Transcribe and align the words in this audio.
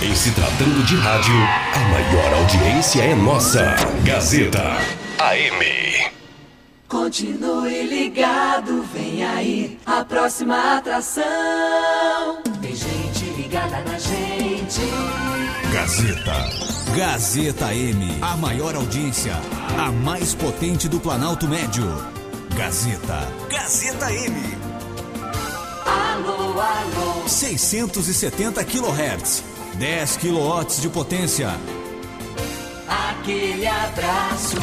Em 0.00 0.14
se 0.14 0.30
tratando 0.30 0.84
de 0.86 0.94
rádio, 0.96 1.34
a 1.74 1.88
maior 1.88 2.34
audiência 2.34 3.02
é 3.02 3.16
nossa. 3.16 3.74
Gazeta 4.04 4.62
AM. 5.18 6.12
Continue 6.86 7.82
ligado, 7.82 8.84
vem 8.94 9.24
aí 9.24 9.78
a 9.84 10.04
próxima 10.04 10.76
atração. 10.76 11.24
Tem 12.62 12.76
gente 12.76 13.24
ligada 13.36 13.80
na 13.80 13.98
gente. 13.98 14.80
Gazeta. 15.72 16.68
Gazeta 16.96 17.74
M, 17.74 18.18
a 18.22 18.36
maior 18.36 18.76
audiência, 18.76 19.34
a 19.76 19.90
mais 19.90 20.32
potente 20.32 20.88
do 20.88 21.00
Planalto 21.00 21.48
Médio. 21.48 21.84
Gazeta. 22.54 23.28
Gazeta 23.50 24.12
M. 24.12 24.56
Alô, 25.84 26.60
alô. 26.60 27.28
670 27.28 28.64
kHz, 28.64 29.42
10 29.78 30.16
kW 30.16 30.80
de 30.80 30.88
potência. 30.88 31.50
Aquele 32.88 33.64
abraço. 33.64 34.56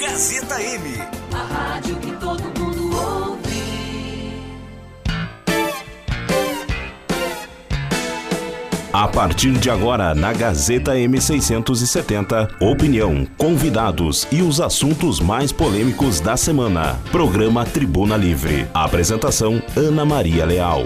Gazeta 0.00 0.62
M. 0.62 0.94
A 1.32 1.36
rádio 1.36 1.96
que 1.96 2.12
todo 2.12 2.42
mundo 2.58 2.96
ouve. 2.96 3.38
A 8.90 9.06
partir 9.06 9.52
de 9.52 9.68
agora, 9.68 10.14
na 10.14 10.32
Gazeta 10.32 10.94
M670, 10.94 12.48
opinião, 12.58 13.26
convidados 13.36 14.26
e 14.32 14.40
os 14.40 14.62
assuntos 14.62 15.20
mais 15.20 15.52
polêmicos 15.52 16.20
da 16.20 16.38
semana. 16.38 16.98
Programa 17.12 17.66
Tribuna 17.66 18.16
Livre. 18.16 18.66
Apresentação: 18.72 19.62
Ana 19.76 20.06
Maria 20.06 20.46
Leal. 20.46 20.84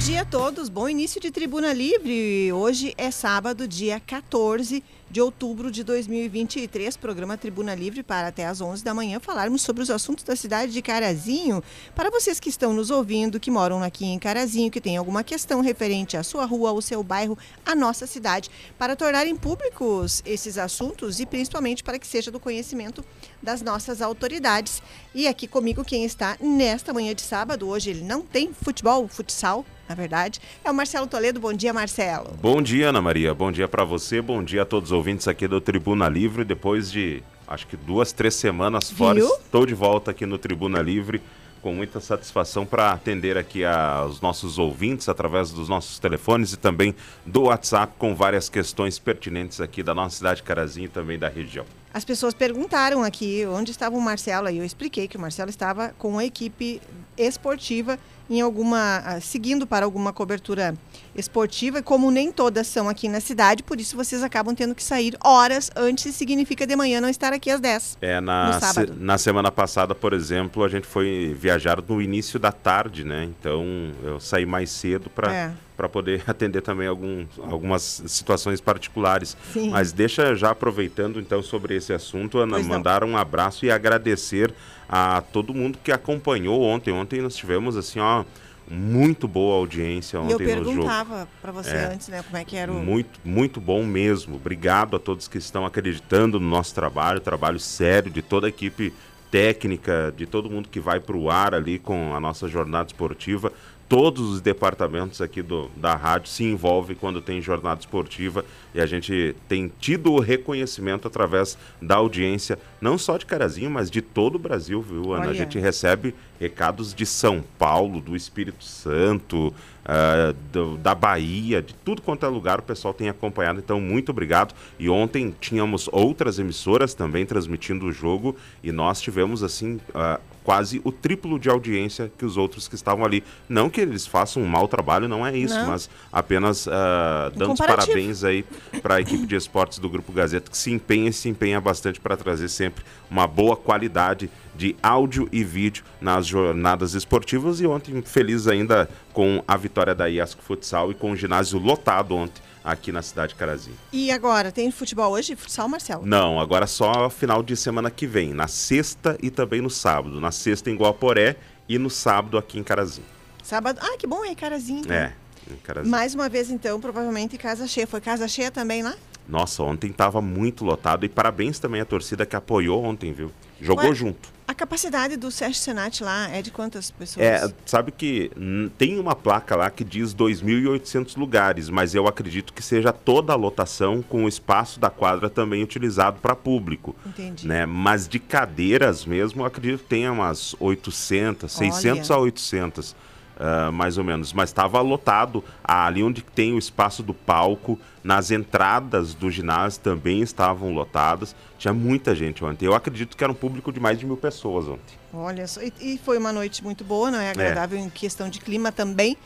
Dia 0.00 0.22
a 0.22 0.24
todos, 0.24 0.70
bom 0.70 0.88
início 0.88 1.20
de 1.20 1.30
Tribuna 1.30 1.74
Livre. 1.74 2.50
Hoje 2.54 2.94
é 2.96 3.10
sábado, 3.10 3.68
dia 3.68 4.00
14 4.00 4.82
de 5.10 5.20
outubro 5.20 5.70
de 5.70 5.82
2023, 5.82 6.96
programa 6.96 7.36
Tribuna 7.36 7.74
Livre 7.74 8.02
para 8.02 8.28
até 8.28 8.46
às 8.46 8.60
11 8.60 8.82
da 8.82 8.94
manhã 8.94 9.18
falarmos 9.18 9.60
sobre 9.60 9.82
os 9.82 9.90
assuntos 9.90 10.24
da 10.24 10.36
cidade 10.36 10.72
de 10.72 10.80
Carazinho. 10.80 11.62
Para 11.96 12.10
vocês 12.10 12.40
que 12.40 12.48
estão 12.48 12.72
nos 12.72 12.90
ouvindo, 12.90 13.40
que 13.40 13.50
moram 13.50 13.82
aqui 13.82 14.06
em 14.06 14.18
Carazinho, 14.18 14.70
que 14.70 14.80
tem 14.80 14.96
alguma 14.96 15.24
questão 15.24 15.60
referente 15.60 16.16
à 16.16 16.22
sua 16.22 16.46
rua, 16.46 16.70
ao 16.70 16.80
seu 16.80 17.02
bairro, 17.02 17.36
à 17.66 17.74
nossa 17.74 18.06
cidade, 18.06 18.48
para 18.78 18.96
tornarem 18.96 19.36
públicos 19.36 20.22
esses 20.24 20.56
assuntos 20.56 21.20
e 21.20 21.26
principalmente 21.26 21.82
para 21.82 21.98
que 21.98 22.06
seja 22.06 22.30
do 22.30 22.40
conhecimento 22.40 23.04
das 23.42 23.62
nossas 23.62 24.02
autoridades. 24.02 24.82
E 25.14 25.26
aqui 25.26 25.46
comigo 25.46 25.84
quem 25.84 26.04
está 26.04 26.36
nesta 26.40 26.92
manhã 26.92 27.14
de 27.14 27.22
sábado, 27.22 27.68
hoje 27.68 27.90
ele 27.90 28.02
não 28.04 28.22
tem 28.22 28.52
futebol, 28.52 29.06
futsal, 29.08 29.64
na 29.88 29.94
verdade, 29.94 30.40
é 30.64 30.70
o 30.70 30.74
Marcelo 30.74 31.06
Toledo. 31.06 31.40
Bom 31.40 31.52
dia, 31.52 31.72
Marcelo. 31.72 32.36
Bom 32.40 32.62
dia, 32.62 32.90
Ana 32.90 33.00
Maria. 33.00 33.34
Bom 33.34 33.50
dia 33.50 33.66
para 33.66 33.82
você. 33.84 34.20
Bom 34.22 34.42
dia 34.44 34.62
a 34.62 34.64
todos 34.64 34.90
os 34.90 34.96
ouvintes 34.96 35.26
aqui 35.26 35.48
do 35.48 35.60
Tribuna 35.60 36.08
Livre. 36.08 36.44
Depois 36.44 36.92
de, 36.92 37.22
acho 37.48 37.66
que 37.66 37.76
duas, 37.76 38.12
três 38.12 38.34
semanas 38.34 38.88
fora, 38.90 39.16
Viu? 39.16 39.26
estou 39.34 39.66
de 39.66 39.74
volta 39.74 40.12
aqui 40.12 40.24
no 40.26 40.38
Tribuna 40.38 40.80
Livre 40.80 41.20
com 41.62 41.74
muita 41.74 42.00
satisfação 42.00 42.64
para 42.64 42.92
atender 42.92 43.36
aqui 43.36 43.64
aos 43.64 44.20
nossos 44.20 44.58
ouvintes 44.58 45.08
através 45.08 45.50
dos 45.50 45.68
nossos 45.68 45.98
telefones 45.98 46.52
e 46.52 46.56
também 46.56 46.94
do 47.24 47.42
WhatsApp 47.42 47.92
com 47.98 48.14
várias 48.14 48.48
questões 48.48 48.98
pertinentes 48.98 49.60
aqui 49.60 49.82
da 49.82 49.94
nossa 49.94 50.16
cidade 50.16 50.36
de 50.36 50.42
Carazinho 50.44 50.86
e 50.86 50.88
também 50.88 51.18
da 51.18 51.28
região. 51.28 51.64
As 51.92 52.04
pessoas 52.04 52.32
perguntaram 52.32 53.02
aqui 53.02 53.44
onde 53.46 53.72
estava 53.72 53.96
o 53.96 54.00
Marcelo, 54.00 54.48
e 54.48 54.58
eu 54.58 54.64
expliquei 54.64 55.08
que 55.08 55.16
o 55.16 55.20
Marcelo 55.20 55.50
estava 55.50 55.94
com 55.98 56.18
a 56.18 56.24
equipe 56.24 56.80
esportiva 57.16 57.98
em 58.30 58.40
alguma 58.40 59.02
ah, 59.04 59.20
seguindo 59.20 59.66
para 59.66 59.84
alguma 59.84 60.12
cobertura 60.12 60.74
esportiva, 61.14 61.80
e 61.80 61.82
como 61.82 62.10
nem 62.10 62.30
todas 62.30 62.66
são 62.68 62.88
aqui 62.88 63.08
na 63.08 63.20
cidade, 63.20 63.62
por 63.64 63.80
isso 63.80 63.96
vocês 63.96 64.22
acabam 64.22 64.54
tendo 64.54 64.74
que 64.74 64.82
sair 64.82 65.16
horas 65.22 65.70
antes, 65.76 66.06
e 66.06 66.12
significa 66.12 66.64
de 66.66 66.76
manhã 66.76 67.00
não 67.00 67.08
estar 67.08 67.32
aqui 67.32 67.50
às 67.50 67.60
10. 67.60 67.98
É, 68.00 68.20
na, 68.20 68.60
se- 68.60 68.92
na 68.96 69.18
semana 69.18 69.50
passada, 69.50 69.94
por 69.94 70.12
exemplo, 70.12 70.62
a 70.62 70.68
gente 70.68 70.86
foi 70.86 71.36
viajar 71.38 71.82
no 71.86 72.00
início 72.00 72.38
da 72.38 72.52
tarde, 72.52 73.04
né? 73.04 73.24
Então 73.24 73.64
eu 74.04 74.20
saí 74.20 74.46
mais 74.46 74.70
cedo 74.70 75.10
para 75.10 75.34
É. 75.34 75.52
para 75.80 75.88
poder 75.88 76.22
atender 76.28 76.60
também 76.60 76.86
algum, 76.86 77.24
algumas 77.50 78.02
situações 78.06 78.60
particulares. 78.60 79.34
Sim. 79.50 79.70
Mas 79.70 79.92
deixa 79.92 80.34
já 80.34 80.50
aproveitando 80.50 81.18
então 81.18 81.42
sobre 81.42 81.74
esse 81.74 81.90
assunto, 81.90 82.36
Ana, 82.36 82.56
Pois 82.56 82.66
não. 82.66 82.74
mandar 82.76 83.02
um 83.02 83.16
abraço 83.16 83.64
e 83.64 83.70
agradecer 83.70 84.52
a 84.86 85.22
todo 85.22 85.54
mundo 85.54 85.78
que 85.82 85.90
acompanhou 85.90 86.60
ontem. 86.60 86.92
Ontem 86.92 87.22
nós 87.22 87.34
tivemos 87.34 87.78
assim, 87.78 87.98
ó, 87.98 88.24
muito 88.68 89.26
boa 89.26 89.56
audiência 89.56 90.18
eu 90.18 90.24
ontem 90.24 90.48
no 90.48 90.64
jogo. 90.64 90.64
perguntava 90.66 91.26
para 91.40 91.50
você 91.50 91.70
É. 91.70 91.84
antes, 91.94 92.08
né, 92.08 92.22
como 92.22 92.36
é 92.36 92.44
que 92.44 92.56
era 92.56 92.70
o 92.70 92.74
Muito, 92.74 93.18
muito 93.24 93.58
bom 93.58 93.82
mesmo. 93.82 94.36
Obrigado 94.36 94.96
a 94.96 94.98
todos 94.98 95.26
que 95.28 95.38
estão 95.38 95.64
acreditando 95.64 96.38
no 96.38 96.46
nosso 96.46 96.74
trabalho, 96.74 97.20
trabalho 97.20 97.58
sério 97.58 98.10
de 98.10 98.20
toda 98.20 98.46
a 98.48 98.50
equipe 98.50 98.92
técnica, 99.30 100.12
de 100.14 100.26
todo 100.26 100.50
mundo 100.50 100.68
que 100.68 100.78
vai 100.78 101.00
para 101.00 101.16
o 101.16 101.30
ar 101.30 101.54
ali 101.54 101.78
com 101.78 102.14
a 102.14 102.20
nossa 102.20 102.46
jornada 102.48 102.88
esportiva. 102.88 103.50
Todos 103.90 104.34
os 104.34 104.40
departamentos 104.40 105.20
aqui 105.20 105.42
do, 105.42 105.68
da 105.76 105.96
rádio 105.96 106.28
se 106.28 106.44
envolvem 106.44 106.94
quando 106.94 107.20
tem 107.20 107.42
jornada 107.42 107.80
esportiva 107.80 108.44
e 108.72 108.80
a 108.80 108.86
gente 108.86 109.34
tem 109.48 109.68
tido 109.80 110.12
o 110.12 110.20
reconhecimento 110.20 111.08
através 111.08 111.58
da 111.82 111.96
audiência, 111.96 112.56
não 112.80 112.96
só 112.96 113.16
de 113.16 113.26
Carazinho, 113.26 113.68
mas 113.68 113.90
de 113.90 114.00
todo 114.00 114.36
o 114.36 114.38
Brasil, 114.38 114.80
viu, 114.80 115.12
Ana? 115.12 115.24
A 115.24 115.28
Olha. 115.30 115.34
gente 115.36 115.58
recebe 115.58 116.14
recados 116.38 116.94
de 116.94 117.04
São 117.04 117.42
Paulo, 117.58 118.00
do 118.00 118.14
Espírito 118.14 118.62
Santo, 118.62 119.52
ah, 119.84 120.32
do- 120.52 120.76
da 120.76 120.94
Bahia, 120.94 121.60
de 121.60 121.74
tudo 121.74 122.00
quanto 122.00 122.24
é 122.24 122.28
lugar 122.28 122.60
o 122.60 122.62
pessoal 122.62 122.94
tem 122.94 123.08
acompanhado. 123.08 123.58
Então, 123.58 123.80
muito 123.80 124.10
obrigado. 124.10 124.54
E 124.78 124.88
ontem 124.88 125.34
tínhamos 125.40 125.88
outras 125.90 126.38
emissoras 126.38 126.94
também 126.94 127.26
transmitindo 127.26 127.86
o 127.86 127.92
jogo 127.92 128.36
e 128.62 128.70
nós 128.70 129.00
tivemos, 129.00 129.42
assim, 129.42 129.80
ah, 129.92 130.20
quase 130.42 130.80
o 130.84 130.92
triplo 130.92 131.38
de 131.38 131.48
audiência 131.48 132.10
que 132.16 132.24
os 132.24 132.36
outros 132.36 132.66
que 132.68 132.74
estavam 132.74 133.04
ali. 133.04 133.22
Não 133.48 133.68
que 133.68 133.80
eles 133.80 134.06
façam 134.06 134.42
um 134.42 134.46
mau 134.46 134.66
trabalho, 134.66 135.08
não 135.08 135.26
é 135.26 135.36
isso, 135.36 135.54
Não. 135.54 135.68
mas 135.68 135.90
apenas 136.12 136.66
ah, 136.68 137.30
dando 137.34 137.52
os 137.52 137.58
parabéns 137.58 138.24
aí 138.24 138.44
para 138.82 138.96
a 138.96 139.00
equipe 139.00 139.26
de 139.26 139.36
esportes 139.36 139.78
do 139.78 139.88
Grupo 139.88 140.12
Gazeta, 140.12 140.50
que 140.50 140.56
se 140.56 140.70
empenha 140.72 141.10
e 141.10 141.12
se 141.12 141.28
empenha 141.28 141.60
bastante 141.60 142.00
para 142.00 142.16
trazer 142.16 142.48
sempre 142.48 142.84
uma 143.10 143.26
boa 143.26 143.56
qualidade 143.56 144.30
de 144.54 144.76
áudio 144.82 145.28
e 145.32 145.44
vídeo 145.44 145.84
nas 146.00 146.26
jornadas 146.26 146.94
esportivas. 146.94 147.60
E 147.60 147.66
ontem, 147.66 148.02
feliz 148.02 148.46
ainda 148.46 148.88
com 149.12 149.42
a 149.46 149.56
vitória 149.56 149.94
da 149.94 150.06
IASC 150.06 150.38
Futsal 150.42 150.90
e 150.90 150.94
com 150.94 151.12
o 151.12 151.16
ginásio 151.16 151.58
lotado 151.58 152.16
ontem 152.16 152.49
aqui 152.64 152.92
na 152.92 153.02
cidade 153.02 153.32
de 153.32 153.38
Carazinho. 153.38 153.76
E 153.92 154.10
agora, 154.10 154.52
tem 154.52 154.70
futebol 154.70 155.12
hoje? 155.12 155.34
Futsal, 155.36 155.68
Marcelo? 155.68 156.04
Não, 156.06 156.38
agora 156.38 156.66
só 156.66 157.08
final 157.10 157.42
de 157.42 157.56
semana 157.56 157.90
que 157.90 158.06
vem, 158.06 158.32
na 158.32 158.46
sexta 158.46 159.16
e 159.22 159.30
também 159.30 159.60
no 159.60 159.70
sábado. 159.70 160.20
Na 160.20 160.30
sexta 160.30 160.70
em 160.70 160.76
Guaporé 160.76 161.36
e 161.68 161.78
no 161.78 161.90
sábado 161.90 162.36
aqui 162.38 162.58
em 162.58 162.62
Carazinho. 162.62 163.06
Sábado. 163.42 163.78
Ah, 163.82 163.96
que 163.98 164.06
bom, 164.06 164.24
é 164.24 164.34
Carazinho. 164.34 164.80
então. 164.80 164.94
É, 164.94 165.12
em 165.50 165.56
Carazinho. 165.56 165.90
Mais 165.90 166.14
uma 166.14 166.28
vez, 166.28 166.50
então, 166.50 166.80
provavelmente 166.80 167.36
casa 167.38 167.66
cheia. 167.66 167.86
Foi 167.86 168.00
casa 168.00 168.28
cheia 168.28 168.50
também 168.50 168.82
lá? 168.82 168.94
Nossa, 169.28 169.62
ontem 169.62 169.92
tava 169.92 170.20
muito 170.20 170.64
lotado 170.64 171.04
e 171.04 171.08
parabéns 171.08 171.58
também 171.58 171.80
à 171.80 171.84
torcida 171.84 172.26
que 172.26 172.34
apoiou 172.34 172.84
ontem, 172.84 173.12
viu? 173.12 173.30
Jogou 173.60 173.90
Ué, 173.90 173.94
junto. 173.94 174.28
A 174.50 174.54
capacidade 174.54 175.16
do 175.16 175.30
Sérgio 175.30 175.62
Senat 175.62 176.02
lá 176.02 176.28
é 176.28 176.42
de 176.42 176.50
quantas 176.50 176.90
pessoas? 176.90 177.24
É, 177.24 177.48
sabe 177.64 177.92
que 177.92 178.32
tem 178.76 178.98
uma 178.98 179.14
placa 179.14 179.54
lá 179.54 179.70
que 179.70 179.84
diz 179.84 180.12
2.800 180.12 181.16
lugares, 181.16 181.70
mas 181.70 181.94
eu 181.94 182.08
acredito 182.08 182.52
que 182.52 182.60
seja 182.60 182.92
toda 182.92 183.32
a 183.32 183.36
lotação 183.36 184.02
com 184.02 184.24
o 184.24 184.28
espaço 184.28 184.80
da 184.80 184.90
quadra 184.90 185.30
também 185.30 185.62
utilizado 185.62 186.18
para 186.20 186.34
público. 186.34 186.96
Entendi. 187.06 187.46
Né? 187.46 187.64
Mas 187.64 188.08
de 188.08 188.18
cadeiras 188.18 189.06
mesmo, 189.06 189.42
eu 189.42 189.46
acredito 189.46 189.84
que 189.84 189.88
tenha 189.88 190.10
umas 190.10 190.56
800, 190.58 191.52
600 191.52 192.10
Olha. 192.10 192.18
a 192.18 192.22
800, 192.22 192.96
ah, 193.40 193.72
mais 193.72 193.96
ou 193.96 194.04
menos. 194.04 194.34
Mas 194.34 194.50
estava 194.50 194.80
lotado 194.82 195.42
ali 195.64 196.02
onde 196.02 196.20
tem 196.20 196.52
o 196.52 196.58
espaço 196.58 197.02
do 197.02 197.14
palco, 197.14 197.78
nas 198.04 198.30
entradas 198.30 199.14
do 199.14 199.30
ginásio 199.30 199.80
também 199.80 200.20
estavam 200.20 200.74
lotadas. 200.74 201.34
Tinha 201.58 201.72
muita 201.72 202.14
gente 202.14 202.44
ontem. 202.44 202.66
Eu 202.66 202.74
acredito 202.74 203.16
que 203.16 203.24
era 203.24 203.32
um 203.32 203.36
público 203.36 203.72
de 203.72 203.80
mais 203.80 203.98
de 203.98 204.04
mil 204.04 204.16
pessoas 204.16 204.68
ontem. 204.68 204.98
Olha 205.12 205.46
só, 205.46 205.62
e, 205.62 205.72
e 205.80 205.98
foi 205.98 206.18
uma 206.18 206.32
noite 206.32 206.62
muito 206.62 206.84
boa, 206.84 207.10
não 207.10 207.18
é? 207.18 207.30
Agradável 207.30 207.78
em 207.78 207.88
questão 207.88 208.28
de 208.28 208.40
clima 208.40 208.70
também. 208.70 209.16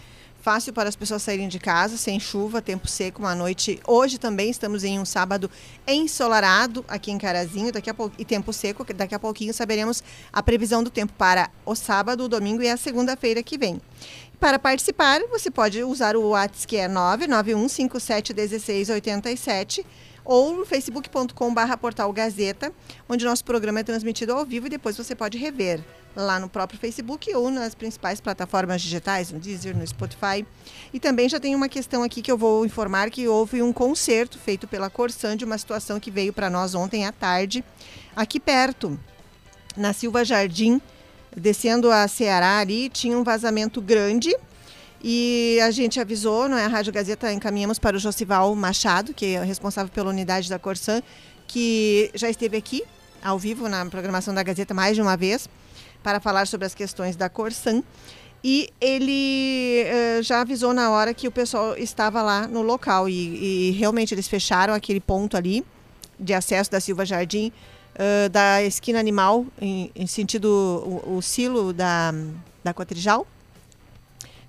Fácil 0.44 0.72
para 0.74 0.90
as 0.90 0.94
pessoas 0.94 1.22
saírem 1.22 1.48
de 1.48 1.58
casa, 1.58 1.96
sem 1.96 2.20
chuva, 2.20 2.60
tempo 2.60 2.86
seco, 2.86 3.22
uma 3.22 3.34
noite. 3.34 3.80
Hoje 3.86 4.18
também 4.18 4.50
estamos 4.50 4.84
em 4.84 5.00
um 5.00 5.04
sábado 5.06 5.50
ensolarado 5.88 6.84
aqui 6.86 7.10
em 7.10 7.16
Carazinho, 7.16 7.72
daqui 7.72 7.88
a 7.88 7.94
pouco, 7.94 8.14
e 8.18 8.26
tempo 8.26 8.52
seco. 8.52 8.84
Daqui 8.92 9.14
a 9.14 9.18
pouquinho 9.18 9.54
saberemos 9.54 10.04
a 10.30 10.42
previsão 10.42 10.84
do 10.84 10.90
tempo 10.90 11.14
para 11.16 11.48
o 11.64 11.74
sábado, 11.74 12.24
o 12.24 12.28
domingo 12.28 12.62
e 12.62 12.68
a 12.68 12.76
segunda-feira 12.76 13.42
que 13.42 13.56
vem. 13.56 13.80
Para 14.38 14.58
participar, 14.58 15.22
você 15.30 15.50
pode 15.50 15.82
usar 15.82 16.14
o 16.14 16.28
WhatsApp 16.28 16.66
que 16.66 16.76
é 16.76 16.90
991571687 16.90 19.82
ou 20.24 20.56
no 20.56 20.64
facebook.com.br 20.64 22.72
onde 23.08 23.24
nosso 23.24 23.44
programa 23.44 23.80
é 23.80 23.82
transmitido 23.82 24.32
ao 24.32 24.44
vivo 24.44 24.66
e 24.66 24.70
depois 24.70 24.96
você 24.96 25.14
pode 25.14 25.36
rever 25.36 25.80
lá 26.16 26.38
no 26.38 26.48
próprio 26.48 26.78
Facebook 26.78 27.34
ou 27.34 27.50
nas 27.50 27.74
principais 27.74 28.20
plataformas 28.20 28.80
digitais, 28.80 29.30
no 29.30 29.38
Deezer, 29.38 29.76
no 29.76 29.86
Spotify. 29.86 30.46
E 30.92 31.00
também 31.00 31.28
já 31.28 31.40
tem 31.40 31.54
uma 31.54 31.68
questão 31.68 32.02
aqui 32.02 32.22
que 32.22 32.30
eu 32.30 32.38
vou 32.38 32.64
informar 32.64 33.10
que 33.10 33.26
houve 33.26 33.62
um 33.62 33.72
concerto 33.72 34.38
feito 34.38 34.66
pela 34.66 34.88
Corsan 34.88 35.36
de 35.36 35.44
uma 35.44 35.58
situação 35.58 35.98
que 35.98 36.10
veio 36.10 36.32
para 36.32 36.48
nós 36.48 36.74
ontem 36.74 37.04
à 37.04 37.12
tarde, 37.12 37.64
aqui 38.14 38.38
perto, 38.38 38.98
na 39.76 39.92
Silva 39.92 40.24
Jardim, 40.24 40.80
descendo 41.36 41.90
a 41.90 42.06
Ceará 42.06 42.58
ali, 42.58 42.88
tinha 42.88 43.18
um 43.18 43.24
vazamento 43.24 43.80
grande 43.80 44.34
e 45.06 45.60
a 45.60 45.70
gente 45.70 46.00
avisou, 46.00 46.48
não 46.48 46.56
é? 46.56 46.64
A 46.64 46.68
Rádio 46.68 46.90
Gazeta 46.90 47.30
encaminhamos 47.30 47.78
para 47.78 47.94
o 47.94 48.00
Josival 48.00 48.54
Machado, 48.54 49.12
que 49.12 49.34
é 49.34 49.44
responsável 49.44 49.92
pela 49.92 50.08
unidade 50.08 50.48
da 50.48 50.58
Corsan, 50.58 51.02
que 51.46 52.10
já 52.14 52.30
esteve 52.30 52.56
aqui 52.56 52.82
ao 53.22 53.38
vivo 53.38 53.68
na 53.68 53.84
programação 53.84 54.32
da 54.32 54.42
Gazeta 54.42 54.72
mais 54.72 54.96
de 54.96 55.02
uma 55.02 55.14
vez 55.14 55.46
para 56.02 56.20
falar 56.20 56.46
sobre 56.46 56.66
as 56.66 56.74
questões 56.74 57.16
da 57.16 57.28
Corsan. 57.28 57.82
E 58.42 58.70
ele 58.80 59.84
uh, 59.84 60.22
já 60.22 60.40
avisou 60.40 60.72
na 60.72 60.90
hora 60.90 61.12
que 61.12 61.28
o 61.28 61.30
pessoal 61.30 61.76
estava 61.76 62.22
lá 62.22 62.48
no 62.48 62.62
local 62.62 63.06
e, 63.06 63.12
e 63.12 63.70
realmente 63.72 64.14
eles 64.14 64.26
fecharam 64.26 64.72
aquele 64.72 65.00
ponto 65.00 65.36
ali 65.36 65.62
de 66.18 66.32
acesso 66.32 66.70
da 66.70 66.80
Silva 66.80 67.04
Jardim, 67.04 67.52
uh, 67.94 68.30
da 68.30 68.62
esquina 68.62 69.00
animal, 69.00 69.44
em, 69.60 69.90
em 69.94 70.06
sentido 70.06 70.48
o, 71.04 71.18
o, 71.18 71.20
silo 71.20 71.74
da, 71.74 72.14
da 72.62 72.72
Quatrijal 72.72 73.26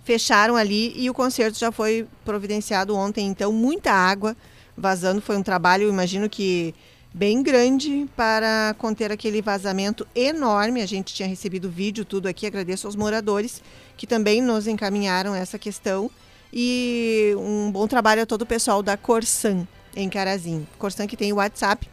fecharam 0.05 0.55
ali 0.55 0.93
e 0.95 1.09
o 1.09 1.13
concerto 1.13 1.57
já 1.57 1.71
foi 1.71 2.07
providenciado 2.23 2.95
ontem. 2.95 3.27
Então, 3.27 3.51
muita 3.51 3.91
água 3.91 4.37
vazando. 4.77 5.19
Foi 5.19 5.35
um 5.35 5.41
trabalho, 5.41 5.89
imagino 5.89 6.29
que 6.29 6.75
bem 7.11 7.41
grande 7.41 8.07
para 8.15 8.75
conter 8.77 9.11
aquele 9.11 9.41
vazamento 9.41 10.07
enorme. 10.15 10.81
A 10.81 10.85
gente 10.85 11.13
tinha 11.13 11.27
recebido 11.27 11.69
vídeo, 11.69 12.05
tudo 12.05 12.27
aqui. 12.27 12.45
Agradeço 12.45 12.85
aos 12.85 12.95
moradores 12.95 13.63
que 13.97 14.05
também 14.05 14.41
nos 14.41 14.67
encaminharam 14.67 15.33
essa 15.33 15.57
questão. 15.57 16.09
E 16.53 17.33
um 17.39 17.71
bom 17.71 17.87
trabalho 17.87 18.21
a 18.21 18.25
todo 18.27 18.43
o 18.43 18.45
pessoal 18.45 18.83
da 18.83 18.95
Corsan 18.95 19.67
em 19.95 20.07
Carazinho. 20.07 20.67
Corsan 20.77 21.07
que 21.07 21.17
tem 21.17 21.33
o 21.33 21.37
WhatsApp, 21.37 21.89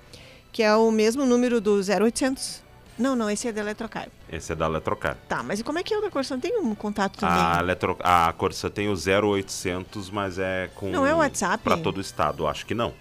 que 0.53 0.62
é 0.62 0.75
o 0.76 0.91
mesmo 0.91 1.25
número 1.25 1.62
do 1.62 1.81
0800 1.81 2.61
não, 2.98 3.16
não, 3.16 3.30
esse 3.30 3.48
é 3.48 3.52
da 3.52 3.60
Eletrocar. 3.60 4.08
Esse 4.30 4.52
é 4.52 4.54
da 4.54 4.66
Eletrocar. 4.66 5.16
Tá, 5.28 5.42
mas 5.42 5.60
e 5.60 5.64
como 5.64 5.78
é 5.78 5.82
que 5.82 5.94
é 5.94 5.98
o 5.98 6.00
da 6.00 6.10
Corsan? 6.10 6.38
Tem 6.38 6.58
um 6.58 6.74
contato 6.74 7.18
também? 7.18 7.36
A, 7.36 7.58
Eletro... 7.60 7.96
a 8.00 8.32
Corsan 8.32 8.70
tem 8.70 8.88
o 8.88 8.94
0800, 8.94 10.10
mas 10.10 10.38
é 10.38 10.70
com... 10.74 10.90
Não 10.90 11.06
é 11.06 11.14
o 11.14 11.18
WhatsApp? 11.18 11.62
Para 11.62 11.76
todo 11.76 11.98
o 11.98 12.00
estado, 12.00 12.46
acho 12.46 12.66
que 12.66 12.74
não. 12.74 12.94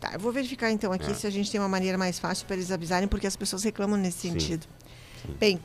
Tá, 0.00 0.10
eu 0.12 0.20
vou 0.20 0.32
verificar 0.32 0.70
então 0.70 0.92
aqui 0.92 1.10
é. 1.10 1.14
se 1.14 1.26
a 1.26 1.30
gente 1.30 1.50
tem 1.50 1.60
uma 1.60 1.68
maneira 1.68 1.96
mais 1.96 2.18
fácil 2.18 2.46
para 2.46 2.56
eles 2.56 2.70
avisarem, 2.70 3.08
porque 3.08 3.26
as 3.26 3.36
pessoas 3.36 3.62
reclamam 3.62 3.96
nesse 3.96 4.20
Sim. 4.20 4.32
sentido. 4.32 4.66
Sim. 5.22 5.34
Bem, 5.38 5.60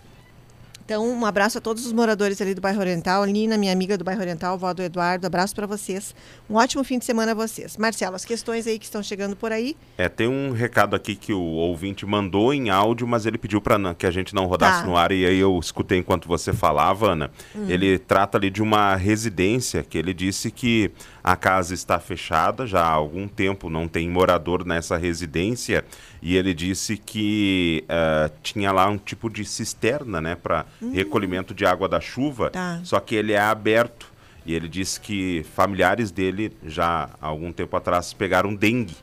então, 0.84 1.08
um 1.08 1.26
abraço 1.26 1.60
a 1.60 1.62
todos 1.62 1.86
os 1.86 1.94
moradores 1.94 2.42
ali 2.42 2.56
do 2.56 2.62
bairro 2.62 2.80
Oriental. 2.80 3.24
Nina, 3.26 3.58
minha 3.58 3.72
amiga 3.72 3.98
do 3.98 4.04
bairro 4.04 4.20
Oriental, 4.20 4.58
vó 4.58 4.74
do 4.74 4.82
Eduardo, 4.82 5.28
abraço 5.28 5.56
para 5.56 5.68
vocês. 5.68 6.16
Um 6.50 6.56
ótimo 6.56 6.84
fim 6.84 6.98
de 6.98 7.06
semana 7.06 7.34
a 7.34 7.36
vocês. 7.36 7.78
Marcelo, 7.78 8.16
as 8.16 8.26
questões 8.26 8.66
aí 8.66 8.80
que 8.80 8.86
estão 8.86 9.04
chegando 9.04 9.36
por 9.36 9.52
aí. 9.52 9.78
É, 9.98 10.10
tem 10.10 10.28
um 10.28 10.52
recado 10.52 10.96
aqui 10.96 11.16
que 11.16 11.32
o 11.32 11.40
ouvinte 11.40 12.06
mandou 12.06 12.52
em 12.54 12.70
áudio, 12.70 13.08
mas 13.08 13.26
ele 13.26 13.38
pediu 13.38 13.62
para 13.62 13.94
que 13.94 14.08
a 14.08 14.12
gente 14.12 14.34
não 14.34 14.46
rodasse 14.46 14.82
tá. 14.82 14.88
no 14.88 14.98
ar 14.98 15.12
e 15.12 15.26
aí 15.26 15.38
eu 15.38 15.58
escutei 15.60 16.00
enquanto 16.00 16.28
você 16.28 16.52
falava, 16.52 17.12
Ana. 17.12 17.32
Hum. 17.56 17.66
Ele 17.70 18.00
trata 18.00 18.38
ali 18.38 18.50
de 18.50 18.62
uma 18.62 18.96
residência 18.96 19.84
que 19.84 19.98
ele 19.98 20.14
disse 20.14 20.50
que 20.50 20.92
a 21.24 21.36
casa 21.36 21.74
está 21.74 22.00
fechada 22.00 22.66
já 22.66 22.82
há 22.82 22.90
algum 22.90 23.28
tempo, 23.28 23.70
não 23.70 23.88
tem 23.88 24.10
morador 24.10 24.66
nessa 24.66 24.98
residência 24.98 25.86
e 26.22 26.36
ele 26.36 26.54
disse 26.54 26.98
que 26.98 27.84
uh, 27.86 28.32
tinha 28.42 28.72
lá 28.72 28.88
um 28.88 28.98
tipo 28.98 29.30
de 29.30 29.46
cisterna, 29.46 30.20
né, 30.20 30.36
para 30.36 30.66
uhum. 30.82 30.94
recolhimento 30.94 31.54
de 31.54 31.66
água 31.66 31.88
da 31.88 32.00
chuva, 32.00 32.50
tá. 32.50 32.80
só 32.84 33.00
que 33.00 33.16
ele 33.16 33.34
é 33.34 33.40
aberto 33.40 34.12
e 34.46 34.54
ele 34.54 34.68
disse 34.68 35.00
que 35.00 35.46
familiares 35.56 36.10
dele 36.10 36.52
já 36.66 37.10
há 37.22 37.28
algum 37.28 37.52
tempo 37.52 37.76
atrás 37.78 38.14
pegaram 38.14 38.54
dengue, 38.56 38.96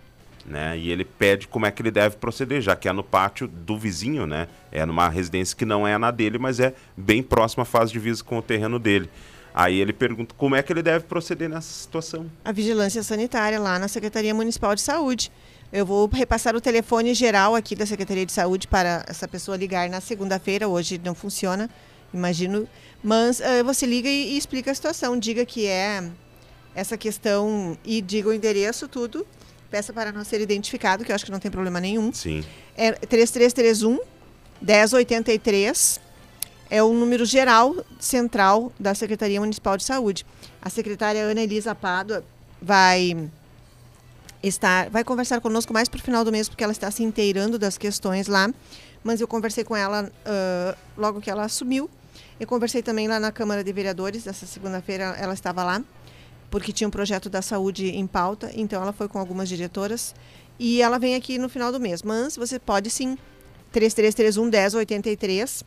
né, 0.45 0.77
e 0.77 0.91
ele 0.91 1.05
pede 1.05 1.47
como 1.47 1.67
é 1.67 1.71
que 1.71 1.83
ele 1.83 1.91
deve 1.91 2.17
proceder, 2.17 2.61
já 2.61 2.75
que 2.75 2.89
é 2.89 2.93
no 2.93 3.05
pátio 3.05 3.47
do 3.47 3.79
vizinho, 3.79 4.27
né, 4.27 4.49
é 4.73 4.85
numa 4.85 5.09
residência 5.09 5.57
que 5.57 5.65
não 5.65 5.87
é 5.87 5.97
na 5.99 6.11
dele, 6.11 6.39
mas 6.39 6.59
é 6.59 6.75
bem 6.97 7.23
próxima 7.23 7.63
à 7.63 7.67
fase 7.67 7.93
de 7.93 7.99
divisa 7.99 8.25
com 8.25 8.39
o 8.39 8.43
terreno 8.43 8.79
dele. 8.79 9.09
Aí 9.59 9.81
ele 9.81 9.93
pergunta 9.93 10.33
como 10.39 10.55
é 10.55 10.63
que 10.63 10.73
ele 10.73 10.85
deve 10.85 11.05
proceder 11.07 11.49
nessa 11.49 11.73
situação. 11.73 12.31
A 12.45 12.53
vigilância 12.53 13.03
sanitária 13.03 13.59
lá 13.59 13.77
na 13.77 13.89
Secretaria 13.89 14.33
Municipal 14.33 14.73
de 14.73 14.81
Saúde. 14.81 15.33
Eu 15.73 15.85
vou 15.85 16.07
repassar 16.07 16.55
o 16.55 16.61
telefone 16.61 17.13
geral 17.13 17.57
aqui 17.57 17.75
da 17.75 17.85
Secretaria 17.85 18.25
de 18.25 18.31
Saúde 18.31 18.69
para 18.69 19.05
essa 19.09 19.27
pessoa 19.27 19.57
ligar 19.57 19.91
na 19.91 20.01
segunda-feira. 20.01 20.69
Hoje 20.69 21.01
não 21.05 21.13
funciona, 21.13 21.69
imagino. 22.15 22.69
Mas 23.03 23.41
uh, 23.41 23.65
você 23.65 23.85
liga 23.85 24.09
e, 24.09 24.35
e, 24.35 24.39
explica 24.39 24.71
a 24.71 24.75
situação. 24.77 25.19
Diga 25.19 25.45
que 25.45 25.67
é 25.67 26.09
essa 26.73 26.97
questão 26.97 27.77
e 27.85 28.01
diga 28.01 28.29
o 28.29 28.33
endereço, 28.33 28.87
tudo. 28.87 29.27
Peça 29.69 29.93
para 29.93 30.13
não 30.13 30.23
ser 30.23 30.41
identificado, 30.41 31.05
que 31.05 31.11
eu 31.11 31.17
acho 31.17 31.25
que 31.25 31.33
não 31.33 31.41
tem 31.41 31.51
problema 31.51 31.81
nenhum. 31.81 32.13
Sim. 32.13 32.45
É 32.77 32.93
3331 32.93 33.99
1083. 34.63 36.01
É 36.71 36.83
o 36.83 36.93
número 36.93 37.25
geral 37.25 37.75
central 37.99 38.73
da 38.79 38.95
Secretaria 38.95 39.41
Municipal 39.41 39.77
de 39.77 39.85
Saúde. 39.85 40.27
A 40.61 40.69
secretária 40.69 41.23
Ana 41.23 41.41
Elisa 41.41 41.75
Pádua 41.75 42.25
vai 42.61 43.31
está, 44.43 44.89
vai 44.89 45.05
conversar 45.05 45.41
conosco 45.41 45.73
mais 45.73 45.89
para 45.89 45.99
o 45.99 46.03
final 46.03 46.25
do 46.25 46.33
mês, 46.33 46.49
porque 46.49 46.63
ela 46.63 46.73
está 46.73 46.91
se 46.91 47.03
inteirando 47.03 47.59
das 47.59 47.79
questões 47.79 48.27
lá. 48.27 48.53
Mas 49.03 49.21
eu 49.21 49.29
conversei 49.29 49.65
com 49.65 49.77
ela 49.77 50.05
uh, 50.05 50.79
logo 50.97 51.21
que 51.21 51.31
ela 51.31 51.45
assumiu. 51.45 51.89
Eu 52.39 52.47
conversei 52.47 52.83
também 52.83 53.09
lá 53.09 53.19
na 53.19 53.33
Câmara 53.33 53.65
de 53.65 53.73
Vereadores, 53.73 54.27
essa 54.27 54.47
segunda-feira 54.47 55.17
ela 55.19 55.35
estava 55.35 55.65
lá, 55.65 55.83
porque 56.51 56.73
tinha 56.73 56.87
um 56.87 56.91
projeto 56.91 57.29
da 57.29 57.43
saúde 57.43 57.89
em 57.89 58.07
pauta, 58.07 58.51
então 58.55 58.81
ela 58.81 58.93
foi 58.93 59.09
com 59.09 59.19
algumas 59.19 59.49
diretoras. 59.49 60.15
E 60.59 60.83
ela 60.83 60.99
vem 60.99 61.15
aqui 61.15 61.39
no 61.39 61.49
final 61.49 61.71
do 61.71 61.79
mês. 61.79 62.03
Mas 62.03 62.37
você 62.37 62.59
pode 62.59 62.91
sim, 62.91 63.17
3331 63.73 64.51
1083. 64.51 65.65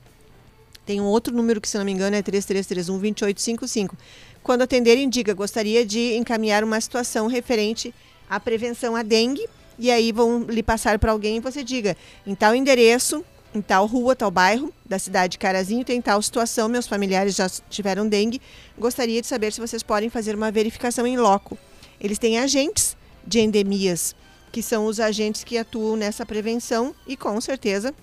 Tem 0.85 0.99
um 0.99 1.05
outro 1.05 1.35
número 1.35 1.61
que, 1.61 1.69
se 1.69 1.77
não 1.77 1.85
me 1.85 1.91
engano, 1.91 2.15
é 2.15 2.21
3331 2.21 2.99
2855. 2.99 3.97
Quando 4.43 4.63
atenderem, 4.63 5.07
diga, 5.07 5.33
gostaria 5.33 5.85
de 5.85 6.15
encaminhar 6.15 6.63
uma 6.63 6.79
situação 6.81 7.27
referente 7.27 7.93
a 8.29 8.39
prevenção 8.39 8.95
à 8.95 9.03
dengue 9.03 9.47
e 9.77 9.91
aí 9.91 10.11
vão 10.11 10.43
lhe 10.43 10.63
passar 10.63 10.97
para 10.97 11.11
alguém 11.11 11.37
e 11.37 11.39
você 11.39 11.63
diga, 11.63 11.95
em 12.25 12.33
tal 12.33 12.55
endereço, 12.55 13.23
em 13.53 13.61
tal 13.61 13.85
rua, 13.85 14.15
tal 14.15 14.31
bairro 14.31 14.73
da 14.85 14.97
cidade 14.97 15.33
de 15.33 15.37
Carazinho 15.37 15.83
tem 15.83 16.01
tal 16.01 16.21
situação, 16.21 16.69
meus 16.69 16.87
familiares 16.87 17.35
já 17.35 17.49
tiveram 17.69 18.07
dengue, 18.07 18.41
gostaria 18.77 19.21
de 19.21 19.27
saber 19.27 19.51
se 19.51 19.59
vocês 19.59 19.83
podem 19.83 20.09
fazer 20.09 20.35
uma 20.35 20.51
verificação 20.51 21.05
em 21.05 21.17
loco. 21.17 21.57
Eles 21.99 22.17
têm 22.17 22.39
agentes 22.39 22.95
de 23.25 23.39
endemias, 23.39 24.15
que 24.51 24.61
são 24.61 24.85
os 24.85 24.99
agentes 24.99 25.43
que 25.43 25.57
atuam 25.57 25.95
nessa 25.95 26.25
prevenção 26.25 26.95
e 27.05 27.17
com 27.17 27.39
certeza 27.39 27.93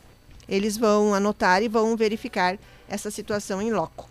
eles 0.48 0.76
vão 0.76 1.14
anotar 1.14 1.62
e 1.62 1.68
vão 1.68 1.96
verificar 1.96 2.58
essa 2.88 3.10
situação 3.10 3.60
em 3.60 3.72
loco. 3.72 4.08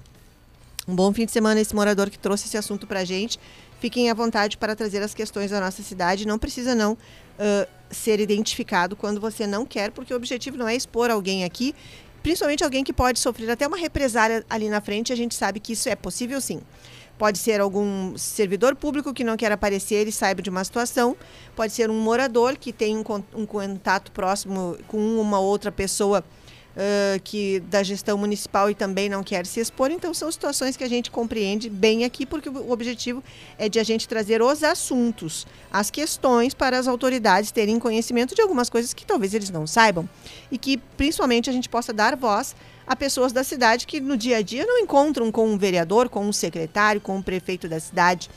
Um 0.88 0.96
bom 0.96 1.12
fim 1.12 1.26
de 1.26 1.32
semana 1.32 1.60
esse 1.60 1.76
morador 1.76 2.10
que 2.10 2.18
trouxe 2.18 2.48
esse 2.48 2.58
assunto 2.58 2.88
para 2.88 3.02
a 3.02 3.06
gente. 3.06 3.38
Fiquem 3.80 4.10
à 4.10 4.14
vontade 4.14 4.58
para 4.58 4.76
trazer 4.76 5.02
as 5.04 5.14
questões 5.14 5.52
da 5.52 5.60
nossa 5.60 5.84
cidade. 5.84 6.26
Não 6.26 6.40
precisa 6.40 6.74
não 6.74 6.94
uh, 6.94 7.68
ser 7.92 8.20
identificado 8.20 8.96
quando 8.96 9.20
você 9.20 9.46
não 9.46 9.66
quer, 9.66 9.92
porque 9.92 10.14
o 10.14 10.16
objetivo 10.18 10.58
não 10.58 10.68
é 10.68 10.76
expor 10.76 11.12
alguém 11.12 11.44
aqui, 11.44 11.76
principalmente 12.24 12.64
alguém 12.64 12.84
que 12.84 12.94
pode 12.94 13.20
sofrer 13.20 13.50
até 13.50 13.68
uma 13.68 13.78
represária 13.78 14.46
ali 14.50 14.70
na 14.70 14.80
frente. 14.80 15.12
A 15.12 15.16
gente 15.16 15.36
sabe 15.36 15.60
que 15.60 15.74
isso 15.74 15.90
é 15.90 15.96
possível 15.96 16.40
sim. 16.40 16.62
Pode 17.18 17.40
ser 17.40 17.60
algum 17.60 18.16
servidor 18.18 18.76
público 18.76 19.14
que 19.14 19.24
não 19.24 19.36
quer 19.36 19.52
aparecer 19.52 20.08
e 20.08 20.12
saiba 20.12 20.42
de 20.42 20.50
uma 20.50 20.64
situação. 20.64 21.18
Pode 21.56 21.74
ser 21.74 21.90
um 21.90 22.00
morador 22.00 22.56
que 22.58 22.72
tem 22.72 22.96
um, 22.96 23.04
um 23.34 23.46
contato 23.46 24.12
próximo 24.12 24.78
com 24.88 25.20
uma 25.20 25.40
outra 25.40 25.72
pessoa 25.72 26.24
uh, 26.78 27.20
que 27.24 27.60
da 27.62 27.82
gestão 27.82 28.18
municipal 28.18 28.70
e 28.70 28.76
também 28.76 29.10
não 29.10 29.24
quer 29.24 29.46
se 29.46 29.60
expor. 29.60 29.90
Então 29.92 30.14
são 30.14 30.32
situações 30.32 30.78
que 30.78 30.84
a 30.84 30.88
gente 30.88 31.10
compreende 31.10 31.70
bem 31.70 32.06
aqui, 32.06 32.26
porque 32.26 32.48
o 32.48 32.72
objetivo 32.72 33.24
é 33.58 33.68
de 33.68 33.80
a 33.80 33.84
gente 33.84 34.08
trazer 34.08 34.42
os 34.42 34.64
assuntos, 34.64 35.48
as 35.72 35.90
questões 35.90 36.54
para 36.54 36.78
as 36.78 36.88
autoridades 36.88 37.52
terem 37.52 37.80
conhecimento 37.80 38.36
de 38.36 38.42
algumas 38.42 38.70
coisas 38.70 38.94
que 38.94 39.06
talvez 39.06 39.34
eles 39.34 39.50
não 39.50 39.66
saibam 39.66 40.08
e 40.52 40.58
que 40.58 40.78
principalmente 40.96 41.50
a 41.50 41.54
gente 41.54 41.68
possa 41.68 41.92
dar 41.92 42.16
voz 42.16 42.56
a 42.86 42.96
pessoas 42.96 43.34
da 43.34 43.44
cidade 43.44 43.86
que 43.86 44.00
no 44.00 44.16
dia 44.16 44.38
a 44.38 44.42
dia 44.42 44.66
não 44.66 44.78
encontram 44.78 45.30
com 45.32 45.48
um 45.48 45.58
vereador, 45.58 46.08
com 46.08 46.26
um 46.26 46.32
secretário, 46.32 47.02
com 47.02 47.14
o 47.14 47.18
um 47.18 47.22
prefeito 47.22 47.68
da 47.68 47.80
cidade 47.80 48.30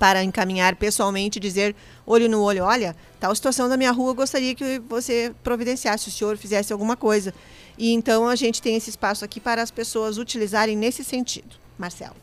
para 0.00 0.24
encaminhar 0.24 0.76
pessoalmente 0.76 1.38
dizer 1.38 1.76
olho 2.06 2.26
no 2.26 2.40
olho, 2.40 2.64
olha, 2.64 2.96
tal 3.20 3.34
situação 3.34 3.68
da 3.68 3.76
minha 3.76 3.92
rua, 3.92 4.14
gostaria 4.14 4.54
que 4.54 4.78
você 4.88 5.30
providenciasse, 5.44 6.08
o 6.08 6.10
senhor 6.10 6.38
fizesse 6.38 6.72
alguma 6.72 6.96
coisa. 6.96 7.34
E 7.76 7.92
então 7.92 8.26
a 8.26 8.34
gente 8.34 8.62
tem 8.62 8.76
esse 8.76 8.88
espaço 8.88 9.26
aqui 9.26 9.38
para 9.38 9.60
as 9.60 9.70
pessoas 9.70 10.16
utilizarem 10.16 10.74
nesse 10.74 11.04
sentido. 11.04 11.54
Marcelo. 11.76 12.16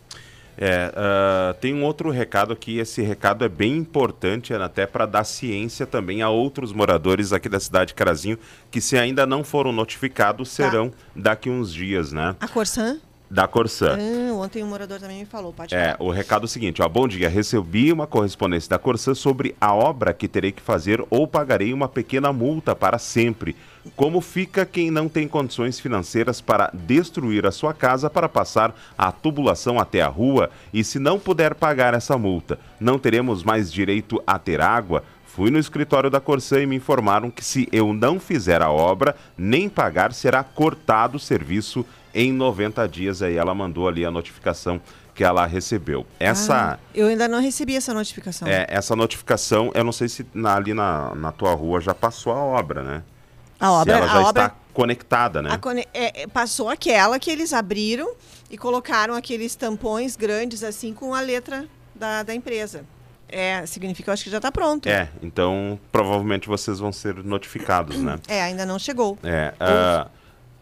É, 0.58 0.92
ah, 0.96 1.56
tem 1.62 1.72
um 1.72 1.84
outro 1.84 2.10
recado 2.10 2.52
aqui, 2.52 2.80
esse 2.80 3.04
recado 3.04 3.46
é 3.46 3.50
bem 3.50 3.78
importante, 3.78 4.54
Ana, 4.54 4.66
até 4.66 4.88
para 4.88 5.06
dar 5.06 5.24
ciência 5.24 5.86
também 5.86 6.24
a 6.24 6.30
outros 6.30 6.74
moradores 6.74 7.32
aqui 7.32 7.48
da 7.48 7.60
cidade 7.60 7.90
de 7.90 7.94
Carazinho, 7.94 8.40
que 8.72 8.82
se 8.82 8.98
ainda 8.98 9.28
não 9.28 9.44
foram 9.44 9.72
notificados, 9.72 10.50
serão 10.50 10.92
daqui 11.16 11.48
uns 11.48 11.72
dias, 11.72 12.12
né? 12.12 12.36
A 12.40 12.48
Corsan? 12.48 13.00
Da 13.30 13.46
Corsã. 13.46 13.98
Ah, 14.00 14.34
ontem 14.36 14.64
um 14.64 14.68
morador 14.68 15.00
também 15.02 15.20
me 15.20 15.26
falou, 15.26 15.52
pode 15.52 15.76
É, 15.76 15.92
falar. 15.92 16.02
o 16.02 16.10
recado 16.12 16.44
é 16.44 16.46
o 16.46 16.48
seguinte, 16.48 16.82
ó, 16.82 16.88
bom 16.88 17.08
dia, 17.08 17.28
recebi 17.28 17.92
uma 17.92 18.08
correspondência 18.08 18.70
da 18.70 18.80
Corsã 18.80 19.14
sobre 19.14 19.54
a 19.60 19.74
obra 19.74 20.14
que 20.14 20.30
terei 20.30 20.54
que 20.54 20.62
fazer 20.62 21.04
ou 21.10 21.28
pagarei 21.28 21.74
uma 21.74 21.90
pequena 21.90 22.32
multa 22.32 22.74
para 22.74 22.98
sempre. 22.98 23.54
Como 23.98 24.22
fica 24.22 24.66
quem 24.66 24.90
não 24.90 25.10
tem 25.10 25.28
condições 25.28 25.78
financeiras 25.78 26.40
para 26.40 26.72
destruir 26.74 27.46
a 27.46 27.52
sua 27.52 27.74
casa 27.74 28.10
para 28.10 28.30
passar 28.30 28.74
a 28.98 29.12
tubulação 29.12 29.78
até 29.78 30.02
a 30.02 30.08
rua 30.08 30.50
e 30.74 30.82
se 30.84 30.98
não 30.98 31.20
puder 31.20 31.54
pagar 31.54 31.94
essa 31.94 32.18
multa, 32.18 32.58
não 32.80 32.98
teremos 32.98 33.44
mais 33.44 33.72
direito 33.72 34.24
a 34.26 34.40
ter 34.40 34.62
água? 34.62 35.04
Fui 35.26 35.52
no 35.52 35.60
escritório 35.60 36.10
da 36.10 36.20
Corsã 36.20 36.60
e 36.62 36.66
me 36.66 36.78
informaram 36.78 37.30
que 37.30 37.44
se 37.46 37.68
eu 37.72 37.94
não 37.94 38.20
fizer 38.20 38.62
a 38.62 38.72
obra, 38.72 39.16
nem 39.38 39.70
pagar, 39.70 40.12
será 40.14 40.44
cortado 40.44 41.18
o 41.18 41.20
serviço 41.20 41.86
em 42.18 42.34
90 42.34 42.88
dias. 42.88 43.22
Aí 43.22 43.36
ela 43.38 43.54
mandou 43.54 43.88
ali 43.88 44.04
a 44.06 44.12
notificação 44.12 44.82
que 45.14 45.24
ela 45.24 45.46
recebeu. 45.46 46.06
Essa, 46.20 46.74
Ah, 46.74 46.80
eu 46.94 47.08
ainda 47.08 47.28
não 47.28 47.40
recebi 47.42 47.76
essa 47.76 47.94
notificação. 47.94 48.48
é, 48.48 48.66
essa 48.70 48.96
notificação, 48.96 49.72
eu 49.74 49.84
não 49.84 49.92
sei 49.92 50.08
se 50.10 50.26
na- 50.34 50.56
ali 50.56 50.74
na, 50.74 51.16
na 51.16 51.32
tua 51.32 51.54
rua 51.54 51.80
já 51.82 51.94
passou 51.94 52.34
a 52.34 52.38
obra, 52.38 52.84
né? 52.84 53.04
A 53.60 53.72
obra, 53.72 53.94
se 53.96 54.00
ela 54.00 54.08
já 54.08 54.14
a 54.14 54.18
está 54.18 54.30
obra 54.30 54.56
conectada, 54.74 55.42
né? 55.42 55.58
cone- 55.58 55.88
é, 55.94 56.22
é, 56.24 56.28
passou 56.28 56.70
aquela 56.70 57.18
que 57.20 57.32
eles 57.32 57.52
abriram 57.52 58.14
e 58.52 58.58
colocaram 58.58 59.16
aqueles 59.16 59.56
tampões 59.56 60.16
grandes 60.16 60.64
assim 60.64 60.94
com 60.94 61.16
a 61.16 61.22
letra 61.22 61.66
da, 61.96 62.22
da 62.22 62.36
empresa. 62.36 62.86
É, 63.28 63.66
significa, 63.66 64.10
eu 64.12 64.14
acho 64.14 64.24
que 64.24 64.30
já 64.30 64.38
está 64.38 64.52
pronto. 64.52 64.88
É, 64.88 65.10
então 65.22 65.80
provavelmente 65.92 66.48
vocês 66.48 66.78
vão 66.80 66.94
ser 66.94 67.16
notificados, 67.24 67.98
né? 67.98 68.20
É, 68.28 68.44
ainda 68.44 68.66
não 68.68 68.78
chegou. 68.78 69.18
É, 69.24 69.54
ah, 69.60 70.08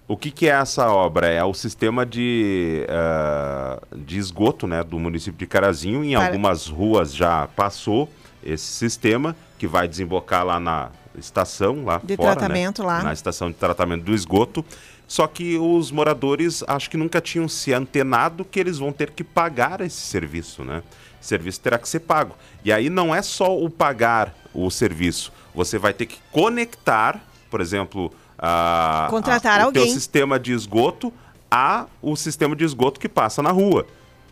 o 0.08 0.16
que, 0.16 0.30
que 0.32 0.48
é 0.48 0.52
essa 0.52 0.88
obra? 0.92 1.28
É 1.28 1.44
o 1.44 1.54
sistema 1.54 2.06
de, 2.06 2.86
ah, 2.90 3.82
de 3.96 4.18
esgoto 4.18 4.68
né, 4.68 4.84
do 4.84 5.00
município 5.00 5.38
de 5.40 5.48
Carazinho. 5.48 6.04
Em 6.04 6.14
Cara- 6.14 6.28
algumas 6.28 6.68
ruas 6.68 7.14
já 7.14 7.48
passou 7.56 8.10
esse 8.44 8.66
sistema, 8.66 9.36
que 9.58 9.66
vai 9.66 9.88
desembocar 9.88 10.46
lá 10.46 10.60
na 10.60 10.90
estação, 11.18 11.84
lá 11.86 12.00
De 12.04 12.16
fora, 12.16 12.30
né? 12.30 12.36
tratamento 12.36 12.84
lá. 12.84 13.02
Na 13.02 13.14
estação 13.14 13.50
de 13.50 13.56
tratamento 13.56 14.04
do 14.04 14.14
esgoto. 14.14 14.64
Só 15.08 15.28
que 15.28 15.58
os 15.58 15.92
moradores 15.92 16.64
acho 16.68 16.90
que 16.90 16.98
nunca 16.98 17.22
tinham 17.22 17.48
se 17.48 17.72
antenado 17.74 18.44
que 18.44 18.60
eles 18.60 18.78
vão 18.80 18.92
ter 18.92 19.12
que 19.12 19.24
pagar 19.24 19.82
esse 19.82 20.02
serviço, 20.02 20.64
né? 20.64 20.82
Esse 21.20 21.30
serviço 21.30 21.62
terá 21.62 21.78
que 21.78 21.88
ser 21.88 22.00
pago. 22.02 22.36
E 22.64 22.72
aí 22.74 22.90
não 22.90 23.14
é 23.14 23.22
só 23.22 23.56
o 23.58 23.70
pagar 23.70 24.34
o 24.54 24.70
serviço. 24.72 25.32
Você 25.54 25.78
vai 25.78 25.94
ter 25.94 26.08
que 26.08 26.18
conectar, 26.32 27.20
por 27.52 27.62
exemplo, 27.62 28.12
a, 28.38 29.08
Contratar 29.10 29.62
a, 29.62 29.68
o 29.68 29.72
teu 29.72 29.82
alguém. 29.82 29.94
sistema 29.94 30.40
de 30.40 30.52
esgoto 30.54 31.12
a 31.50 31.86
o 32.02 32.16
sistema 32.16 32.56
de 32.56 32.64
esgoto 32.66 33.00
que 33.00 33.08
passa 33.10 33.42
na 33.42 33.52
rua. 33.52 33.86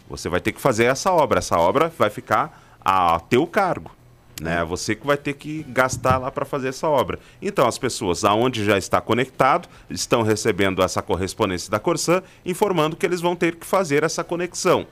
Você 0.10 0.28
vai 0.30 0.42
ter 0.42 0.52
que 0.52 0.60
fazer 0.62 0.86
essa 0.86 1.12
obra. 1.12 1.40
Essa 1.40 1.58
obra 1.58 1.92
vai 1.98 2.10
ficar 2.10 2.78
a 2.84 3.20
teu 3.22 3.48
cargo. 3.48 3.92
Né? 4.42 4.64
Você 4.66 4.96
que 4.96 5.06
vai 5.06 5.16
ter 5.16 5.34
que 5.34 5.64
gastar 5.70 6.18
lá 6.18 6.30
para 6.32 6.44
fazer 6.44 6.70
essa 6.70 6.88
obra. 6.90 7.20
Então, 7.42 7.68
as 7.68 7.78
pessoas 7.78 8.26
aonde 8.26 8.66
já 8.66 8.78
está 8.78 9.00
conectado 9.00 9.70
estão 9.90 10.22
recebendo 10.24 10.82
essa 10.82 11.02
correspondência 11.02 11.70
da 11.72 11.80
Corsã, 11.80 12.22
informando 12.44 12.96
que 12.96 13.06
eles 13.06 13.22
vão 13.22 13.36
ter 13.36 13.56
que 13.56 13.66
fazer 13.66 14.04
essa 14.04 14.24
conexão. 14.24 14.86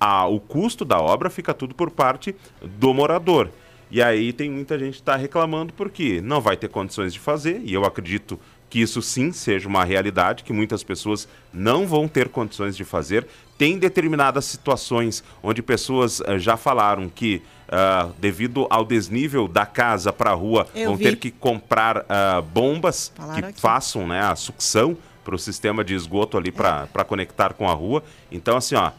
A- 0.00 0.26
o 0.26 0.40
custo 0.40 0.84
da 0.84 0.98
obra 0.98 1.28
fica 1.28 1.52
tudo 1.54 1.74
por 1.74 1.90
parte 1.90 2.34
do 2.62 2.92
morador. 2.94 3.50
E 3.90 4.00
aí 4.02 4.32
tem 4.32 4.50
muita 4.50 4.78
gente 4.78 4.94
que 4.94 5.00
está 5.00 5.16
reclamando 5.16 5.72
porque 5.72 6.20
não 6.20 6.40
vai 6.40 6.56
ter 6.56 6.68
condições 6.68 7.12
de 7.12 7.18
fazer, 7.18 7.60
e 7.64 7.72
eu 7.74 7.84
acredito 7.84 8.38
que 8.68 8.80
isso 8.80 9.02
sim 9.02 9.32
seja 9.32 9.68
uma 9.68 9.82
realidade, 9.82 10.44
que 10.44 10.52
muitas 10.52 10.84
pessoas 10.84 11.26
não 11.52 11.88
vão 11.88 12.06
ter 12.06 12.28
condições 12.28 12.76
de 12.76 12.84
fazer. 12.84 13.26
Tem 13.58 13.76
determinadas 13.76 14.44
situações 14.44 15.24
onde 15.42 15.60
pessoas 15.60 16.20
eh, 16.20 16.38
já 16.38 16.56
falaram 16.56 17.08
que, 17.08 17.42
ah, 17.68 18.10
devido 18.20 18.68
ao 18.70 18.84
desnível 18.84 19.48
da 19.48 19.66
casa 19.66 20.12
para 20.12 20.30
a 20.30 20.34
rua, 20.34 20.68
Eu 20.72 20.86
vão 20.90 20.96
vi. 20.96 21.02
ter 21.04 21.16
que 21.16 21.32
comprar 21.32 22.06
ah, 22.08 22.40
bombas 22.40 23.12
Falaram 23.16 23.40
que 23.42 23.48
aqui. 23.48 23.60
façam 23.60 24.06
né, 24.06 24.20
a 24.20 24.36
sucção 24.36 24.96
para 25.24 25.34
o 25.34 25.38
sistema 25.38 25.82
de 25.84 25.94
esgoto 25.94 26.38
ali 26.38 26.52
para 26.52 26.86
conectar 27.06 27.52
com 27.54 27.68
a 27.68 27.72
rua. 27.72 28.04
Então, 28.30 28.56
assim, 28.56 28.76
ó, 28.76 28.92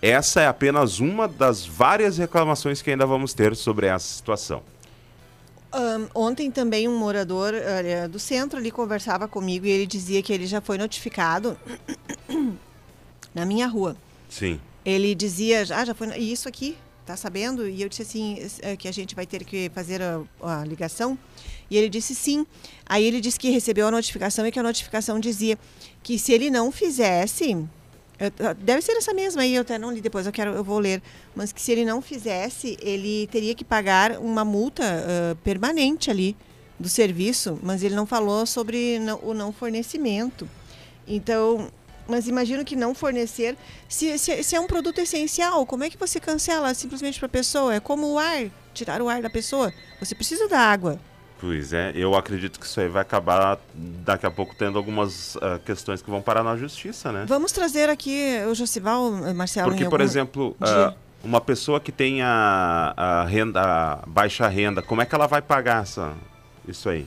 essa 0.00 0.40
é 0.40 0.46
apenas 0.46 1.00
uma 1.00 1.26
das 1.26 1.64
várias 1.64 2.18
reclamações 2.18 2.82
que 2.82 2.90
ainda 2.90 3.06
vamos 3.06 3.32
ter 3.34 3.56
sobre 3.56 3.86
essa 3.86 4.06
situação. 4.06 4.62
Ahn, 5.72 6.06
ontem 6.14 6.50
também 6.50 6.88
um 6.88 6.96
morador 6.96 7.52
eh, 7.54 8.06
do 8.08 8.18
centro 8.18 8.58
ali 8.58 8.70
conversava 8.70 9.26
comigo 9.26 9.66
e 9.66 9.70
ele 9.70 9.86
dizia 9.86 10.22
que 10.22 10.32
ele 10.32 10.46
já 10.46 10.60
foi 10.60 10.78
notificado 10.78 11.58
na 13.34 13.44
minha 13.44 13.66
rua. 13.66 13.96
Sim. 14.28 14.60
Ele 14.84 15.14
dizia, 15.14 15.62
ah, 15.74 15.84
já 15.84 15.94
foi, 15.94 16.08
e 16.16 16.32
isso 16.32 16.48
aqui, 16.48 16.78
tá 17.04 17.16
sabendo? 17.16 17.68
E 17.68 17.82
eu 17.82 17.88
disse 17.88 18.02
assim, 18.02 18.38
eh, 18.62 18.76
que 18.76 18.88
a 18.88 18.92
gente 18.92 19.14
vai 19.14 19.26
ter 19.26 19.44
que 19.44 19.70
fazer 19.74 20.00
a, 20.00 20.22
a 20.40 20.64
ligação. 20.64 21.18
E 21.70 21.76
ele 21.76 21.88
disse 21.88 22.14
sim. 22.14 22.46
Aí 22.86 23.04
ele 23.04 23.20
disse 23.20 23.38
que 23.38 23.50
recebeu 23.50 23.88
a 23.88 23.90
notificação 23.90 24.46
e 24.46 24.52
que 24.52 24.58
a 24.58 24.62
notificação 24.62 25.18
dizia 25.18 25.58
que 26.02 26.18
se 26.18 26.32
ele 26.32 26.48
não 26.48 26.70
fizesse, 26.70 27.56
deve 28.58 28.82
ser 28.82 28.92
essa 28.92 29.12
mesma 29.12 29.42
aí, 29.42 29.54
eu 29.54 29.62
até 29.62 29.78
não 29.78 29.92
li 29.92 30.00
depois, 30.00 30.26
eu 30.26 30.32
quero, 30.32 30.52
eu 30.52 30.64
vou 30.64 30.78
ler, 30.78 31.02
mas 31.34 31.52
que 31.52 31.60
se 31.60 31.72
ele 31.72 31.84
não 31.84 32.00
fizesse, 32.00 32.76
ele 32.80 33.26
teria 33.30 33.54
que 33.54 33.64
pagar 33.64 34.18
uma 34.18 34.44
multa 34.44 34.82
ah, 34.84 35.36
permanente 35.44 36.10
ali 36.10 36.36
do 36.78 36.88
serviço, 36.88 37.58
mas 37.62 37.82
ele 37.82 37.94
não 37.94 38.06
falou 38.06 38.46
sobre 38.46 38.98
não- 38.98 39.20
o 39.22 39.34
não 39.34 39.52
fornecimento. 39.52 40.48
Então, 41.06 41.70
mas 42.08 42.28
imagino 42.28 42.64
que 42.64 42.76
não 42.76 42.94
fornecer, 42.94 43.56
se, 43.88 44.18
se, 44.18 44.42
se 44.42 44.56
é 44.56 44.60
um 44.60 44.66
produto 44.66 44.98
essencial, 44.98 45.66
como 45.66 45.84
é 45.84 45.90
que 45.90 45.96
você 45.96 46.20
cancela 46.20 46.72
simplesmente 46.74 47.18
para 47.18 47.26
a 47.26 47.30
pessoa? 47.30 47.74
É 47.74 47.80
como 47.80 48.12
o 48.12 48.18
ar, 48.18 48.46
tirar 48.72 49.02
o 49.02 49.08
ar 49.08 49.20
da 49.22 49.30
pessoa. 49.30 49.72
Você 50.00 50.14
precisa 50.14 50.48
da 50.48 50.58
água. 50.58 51.00
Pois 51.38 51.72
é, 51.74 51.92
eu 51.94 52.14
acredito 52.14 52.58
que 52.58 52.64
isso 52.64 52.80
aí 52.80 52.88
vai 52.88 53.02
acabar 53.02 53.58
daqui 53.74 54.24
a 54.24 54.30
pouco 54.30 54.54
tendo 54.54 54.78
algumas 54.78 55.36
ah, 55.42 55.58
questões 55.64 56.00
que 56.00 56.10
vão 56.10 56.22
parar 56.22 56.42
na 56.42 56.56
justiça, 56.56 57.12
né? 57.12 57.26
Vamos 57.28 57.52
trazer 57.52 57.90
aqui 57.90 58.38
o 58.50 58.54
Josival, 58.54 59.10
Marcelo. 59.34 59.68
Porque, 59.70 59.86
por 59.88 60.00
exemplo, 60.00 60.56
ah, 60.62 60.94
uma 61.22 61.40
pessoa 61.40 61.78
que 61.78 61.92
tem 61.92 62.22
a, 62.22 62.94
a 62.96 63.24
renda, 63.24 63.60
a 63.60 63.96
baixa 64.06 64.48
renda, 64.48 64.80
como 64.80 65.02
é 65.02 65.06
que 65.06 65.14
ela 65.14 65.26
vai 65.26 65.42
pagar 65.42 65.82
essa, 65.82 66.14
isso 66.66 66.88
aí? 66.88 67.06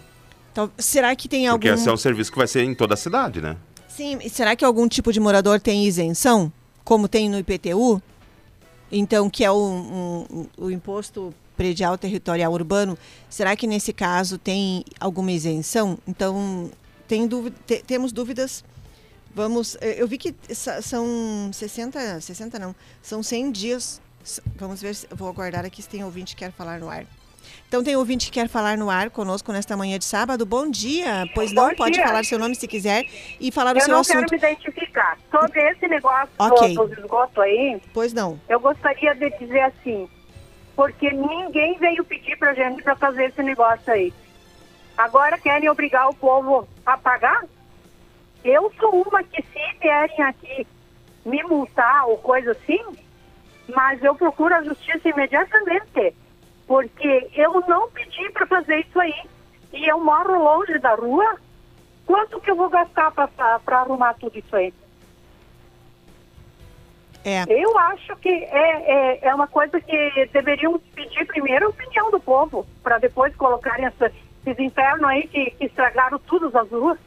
Tal- 0.53 0.69
será 0.77 1.15
que 1.15 1.27
tem 1.27 1.49
Porque 1.49 1.67
algum. 1.67 1.79
esse 1.81 1.89
é 1.89 1.91
um 1.91 1.97
serviço 1.97 2.31
que 2.31 2.37
vai 2.37 2.47
ser 2.47 2.63
em 2.63 2.75
toda 2.75 2.93
a 2.93 2.97
cidade, 2.97 3.41
né? 3.41 3.57
Sim, 3.87 4.19
e 4.23 4.29
será 4.29 4.55
que 4.55 4.63
algum 4.63 4.87
tipo 4.87 5.11
de 5.11 5.19
morador 5.19 5.59
tem 5.59 5.85
isenção, 5.85 6.51
como 6.83 7.07
tem 7.07 7.27
no 7.29 7.37
IPTU? 7.39 7.99
Então, 8.91 9.27
que 9.29 9.43
é 9.43 9.51
o, 9.51 9.55
um- 9.57 10.25
um- 10.59 10.65
o 10.65 10.71
imposto 10.71 11.33
predial 11.59 11.97
territorial 11.97 12.53
urbano, 12.53 12.97
será 13.29 13.53
que 13.53 13.67
nesse 13.67 13.91
caso 13.91 14.37
tem 14.37 14.85
alguma 14.97 15.29
isenção? 15.29 15.97
Então, 16.07 16.71
tem 17.05 17.27
dúvida, 17.27 17.53
te- 17.67 17.83
temos 17.85 18.13
dúvidas. 18.13 18.63
Vamos, 19.35 19.77
eh, 19.81 19.95
eu 20.01 20.07
vi 20.07 20.17
que 20.17 20.33
são 20.81 21.49
60, 21.51 22.21
60 22.21 22.57
não, 22.57 22.73
são 23.01 23.21
100 23.21 23.51
dias. 23.51 24.01
Vamos 24.55 24.81
ver, 24.81 24.95
se, 24.95 25.05
vou 25.11 25.27
aguardar 25.27 25.65
aqui 25.65 25.81
se 25.81 25.89
tem 25.89 26.01
ouvinte 26.03 26.33
que 26.33 26.45
quer 26.45 26.51
falar 26.53 26.79
no 26.79 26.89
ar. 26.89 27.05
Então 27.67 27.83
tem 27.83 27.95
ouvinte 27.95 28.27
que 28.27 28.31
quer 28.31 28.47
falar 28.47 28.77
no 28.77 28.89
ar 28.89 29.09
conosco 29.09 29.51
nesta 29.51 29.75
manhã 29.75 29.99
de 29.99 30.05
sábado. 30.05 30.45
Bom 30.45 30.69
dia. 30.69 31.25
Pois 31.35 31.51
não, 31.51 31.69
Bom 31.69 31.75
pode 31.75 31.93
dia. 31.95 32.07
falar 32.07 32.23
seu 32.23 32.39
nome 32.39 32.55
se 32.55 32.67
quiser 32.69 33.05
e 33.39 33.51
falar 33.51 33.75
o 33.75 33.79
Eu 33.79 33.83
seu 33.85 33.93
não 33.93 34.01
assunto. 34.01 34.27
quero 34.29 34.31
me 34.31 34.37
identificar. 34.37 35.17
Sobre 35.29 35.59
esse 35.71 35.87
negócio 35.87 36.29
Ok. 36.39 36.73
do, 36.75 36.87
do 36.87 36.93
esgoto 37.01 37.41
aí, 37.41 37.81
Pois 37.93 38.13
não. 38.13 38.39
eu 38.47 38.59
gostaria 38.61 39.13
de 39.15 39.29
dizer 39.39 39.59
assim, 39.61 40.07
porque 40.79 41.11
ninguém 41.11 41.77
veio 41.77 42.05
pedir 42.05 42.37
pra 42.37 42.53
gente 42.53 42.81
pra 42.81 42.95
fazer 42.95 43.25
esse 43.25 43.43
negócio 43.43 43.91
aí. 43.91 44.13
Agora 44.97 45.37
querem 45.37 45.69
obrigar 45.69 46.07
o 46.07 46.15
povo 46.15 46.65
a 46.85 46.97
pagar? 46.97 47.43
Eu 48.45 48.71
sou 48.79 49.03
uma 49.05 49.21
que 49.21 49.41
se 49.41 49.77
vierem 49.81 50.21
aqui 50.21 50.65
me 51.25 51.43
multar 51.43 52.07
ou 52.07 52.17
coisa 52.19 52.51
assim, 52.51 52.79
mas 53.75 54.01
eu 54.01 54.15
procuro 54.15 54.55
a 54.55 54.63
justiça 54.63 55.09
imediatamente, 55.09 56.15
porque 56.65 57.29
eu 57.33 57.61
não 57.67 57.91
pedi 57.91 58.29
para 58.29 58.47
fazer 58.47 58.77
isso 58.77 59.01
aí. 59.01 59.27
E 59.73 59.85
eu 59.85 59.99
moro 59.99 60.41
longe 60.41 60.79
da 60.79 60.95
rua, 60.95 61.35
quanto 62.05 62.39
que 62.39 62.51
eu 62.51 62.55
vou 62.55 62.69
gastar 62.69 63.11
para 63.11 63.79
arrumar 63.79 64.13
tudo 64.13 64.39
isso 64.39 64.55
aí? 64.55 64.73
É. 67.23 67.43
Eu 67.47 67.77
acho 67.77 68.15
que 68.17 68.29
é, 68.29 69.17
é, 69.17 69.27
é 69.27 69.35
uma 69.35 69.47
coisa 69.47 69.79
que 69.81 70.29
deveriam 70.31 70.79
pedir 70.95 71.25
primeiro 71.25 71.65
a 71.65 71.69
opinião 71.69 72.09
do 72.11 72.19
povo, 72.19 72.65
para 72.81 72.97
depois 72.97 73.35
colocarem 73.35 73.85
essa, 73.85 74.11
esses 74.45 74.59
infernos 74.59 75.09
aí 75.09 75.27
que, 75.27 75.51
que 75.51 75.65
estragaram 75.65 76.19
tudo 76.19 76.55
as 76.57 76.69
ruas. 76.69 76.97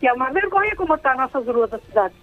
Que 0.00 0.08
é 0.08 0.12
uma 0.12 0.30
vergonha 0.30 0.74
como 0.76 0.94
está 0.94 1.14
nossas 1.14 1.46
ruas 1.46 1.70
da 1.70 1.78
cidade. 1.80 2.14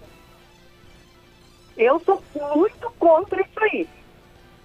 Eu 1.76 2.00
sou 2.00 2.22
muito 2.54 2.90
contra 2.98 3.40
isso 3.40 3.60
aí. 3.60 3.88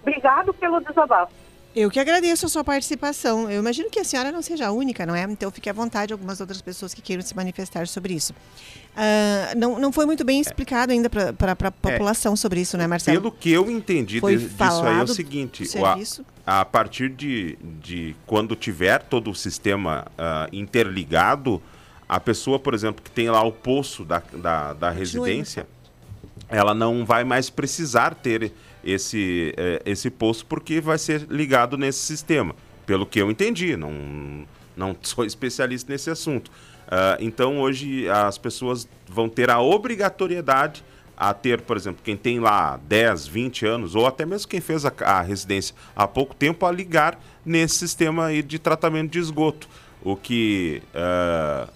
Obrigado 0.00 0.52
pelo 0.54 0.80
desabafo. 0.80 1.32
Eu 1.74 1.90
que 1.90 1.98
agradeço 1.98 2.44
a 2.44 2.48
sua 2.48 2.62
participação. 2.62 3.50
Eu 3.50 3.60
imagino 3.60 3.88
que 3.88 3.98
a 3.98 4.04
senhora 4.04 4.30
não 4.30 4.42
seja 4.42 4.66
a 4.66 4.72
única, 4.72 5.06
não 5.06 5.14
é? 5.14 5.22
Então 5.22 5.50
fique 5.50 5.70
à 5.70 5.72
vontade 5.72 6.12
algumas 6.12 6.38
outras 6.40 6.60
pessoas 6.60 6.92
que 6.92 7.00
queiram 7.00 7.22
se 7.22 7.34
manifestar 7.34 7.86
sobre 7.88 8.12
isso. 8.12 8.34
Ah, 8.94 9.54
não, 9.56 9.78
não 9.78 9.90
foi 9.90 10.04
muito 10.04 10.22
bem 10.22 10.38
explicado 10.38 10.92
ainda 10.92 11.08
para 11.08 11.52
a 11.52 11.70
população 11.70 12.36
sobre 12.36 12.60
isso, 12.60 12.76
né, 12.76 12.86
Marcelo? 12.86 13.18
Pelo 13.22 13.32
que 13.32 13.50
eu 13.50 13.70
entendi 13.70 14.20
Foi 14.20 14.36
de- 14.36 14.48
disso 14.48 14.62
aí 14.84 14.98
é 14.98 15.02
o 15.02 15.06
seguinte: 15.08 15.64
a- 16.46 16.60
a, 16.60 16.64
partir 16.64 17.08
de, 17.08 17.56
de 17.80 18.14
quando 18.26 18.54
tiver 18.54 19.02
todo 19.04 19.30
o 19.30 19.34
sistema 19.34 20.06
ah, 20.18 20.48
interligado, 20.52 21.62
a 22.06 22.20
pessoa, 22.20 22.58
por 22.58 22.74
exemplo, 22.74 23.02
que 23.02 23.10
tem 23.10 23.30
lá 23.30 23.42
o 23.42 23.50
poço 23.50 24.04
da, 24.04 24.22
da, 24.34 24.74
da 24.74 24.90
residência, 24.90 25.66
ela 26.50 26.74
não 26.74 27.06
vai 27.06 27.24
mais 27.24 27.48
precisar 27.48 28.14
ter 28.14 28.52
esse, 28.84 29.54
eh, 29.56 29.82
esse 29.84 30.10
poço 30.10 30.44
porque 30.46 30.80
vai 30.80 30.98
ser 30.98 31.26
ligado 31.30 31.76
nesse 31.76 32.00
sistema. 32.00 32.54
Pelo 32.84 33.06
que 33.06 33.20
eu 33.20 33.30
entendi, 33.30 33.76
não, 33.76 34.46
não 34.76 34.96
sou 35.02 35.24
especialista 35.24 35.92
nesse 35.92 36.10
assunto. 36.10 36.50
Ah, 36.94 37.16
então 37.20 37.58
hoje 37.58 38.08
as 38.08 38.36
pessoas 38.36 38.86
vão 39.08 39.28
ter 39.28 39.50
a 39.50 39.60
obrigatoriedade 39.60 40.84
a 41.16 41.32
ter, 41.32 41.60
por 41.60 41.76
exemplo, 41.76 42.02
quem 42.02 42.16
tem 42.16 42.40
lá 42.40 42.78
10, 42.86 43.26
20 43.28 43.64
anos, 43.64 43.94
ou 43.94 44.06
até 44.06 44.26
mesmo 44.26 44.48
quem 44.48 44.60
fez 44.60 44.84
a, 44.84 44.92
a 45.04 45.22
residência 45.22 45.74
há 45.94 46.06
pouco 46.06 46.34
tempo, 46.34 46.66
a 46.66 46.72
ligar 46.72 47.18
nesse 47.44 47.76
sistema 47.76 48.26
aí 48.26 48.42
de 48.42 48.58
tratamento 48.58 49.12
de 49.12 49.18
esgoto. 49.18 49.68
O 50.02 50.16
que 50.16 50.82
ah, 50.94 51.68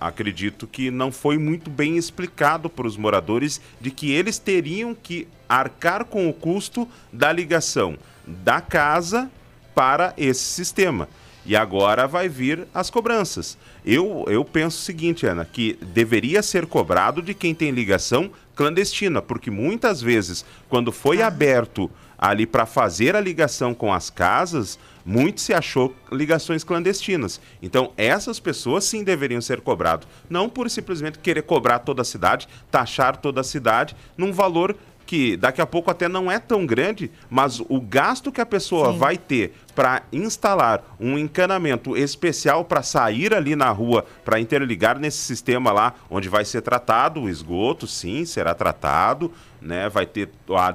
acredito 0.00 0.66
que 0.66 0.90
não 0.90 1.10
foi 1.10 1.38
muito 1.38 1.70
bem 1.70 1.96
explicado 1.96 2.68
para 2.68 2.86
os 2.86 2.96
moradores 2.96 3.60
de 3.80 3.90
que 3.90 4.12
eles 4.12 4.38
teriam 4.38 4.94
que 4.94 5.26
arcar 5.48 6.04
com 6.04 6.28
o 6.28 6.32
custo 6.32 6.86
da 7.12 7.32
ligação 7.32 7.96
da 8.26 8.60
casa 8.60 9.30
para 9.74 10.12
esse 10.16 10.42
sistema. 10.42 11.08
E 11.46 11.56
agora 11.56 12.06
vai 12.06 12.28
vir 12.28 12.66
as 12.74 12.90
cobranças. 12.90 13.56
Eu, 13.84 14.24
eu 14.28 14.44
penso 14.44 14.76
o 14.76 14.82
seguinte, 14.82 15.24
Ana, 15.24 15.46
que 15.46 15.78
deveria 15.80 16.42
ser 16.42 16.66
cobrado 16.66 17.22
de 17.22 17.32
quem 17.32 17.54
tem 17.54 17.70
ligação 17.70 18.30
clandestina, 18.54 19.22
porque 19.22 19.50
muitas 19.50 20.02
vezes, 20.02 20.44
quando 20.68 20.92
foi 20.92 21.22
aberto 21.22 21.90
ali 22.18 22.44
para 22.44 22.66
fazer 22.66 23.14
a 23.14 23.20
ligação 23.20 23.72
com 23.72 23.94
as 23.94 24.10
casas, 24.10 24.78
muito 25.08 25.40
se 25.40 25.54
achou 25.54 25.96
ligações 26.12 26.62
clandestinas. 26.62 27.40
Então, 27.62 27.92
essas 27.96 28.38
pessoas 28.38 28.84
sim 28.84 29.02
deveriam 29.02 29.40
ser 29.40 29.62
cobradas. 29.62 30.06
Não 30.28 30.50
por 30.50 30.68
simplesmente 30.68 31.18
querer 31.18 31.40
cobrar 31.44 31.78
toda 31.78 32.02
a 32.02 32.04
cidade, 32.04 32.46
taxar 32.70 33.16
toda 33.16 33.40
a 33.40 33.44
cidade 33.44 33.96
num 34.18 34.32
valor 34.32 34.76
que 35.08 35.38
daqui 35.38 35.62
a 35.62 35.66
pouco 35.66 35.90
até 35.90 36.06
não 36.06 36.30
é 36.30 36.38
tão 36.38 36.66
grande, 36.66 37.10
mas 37.30 37.60
o 37.60 37.80
gasto 37.80 38.30
que 38.30 38.42
a 38.42 38.46
pessoa 38.46 38.92
Sim. 38.92 38.98
vai 38.98 39.16
ter 39.16 39.54
para 39.74 40.02
instalar 40.12 40.84
um 41.00 41.16
encanamento 41.16 41.96
especial 41.96 42.62
para 42.62 42.82
sair 42.82 43.32
ali 43.32 43.56
na 43.56 43.70
rua, 43.70 44.04
para 44.22 44.38
interligar 44.38 44.98
nesse 44.98 45.16
sistema 45.16 45.72
lá, 45.72 45.94
onde 46.10 46.28
vai 46.28 46.44
ser 46.44 46.60
tratado 46.60 47.22
o 47.22 47.28
esgoto, 47.30 47.86
sim, 47.86 48.26
será 48.26 48.54
tratado, 48.54 49.32
né? 49.62 49.88
Vai 49.88 50.04
ter 50.04 50.28
a, 50.50 50.74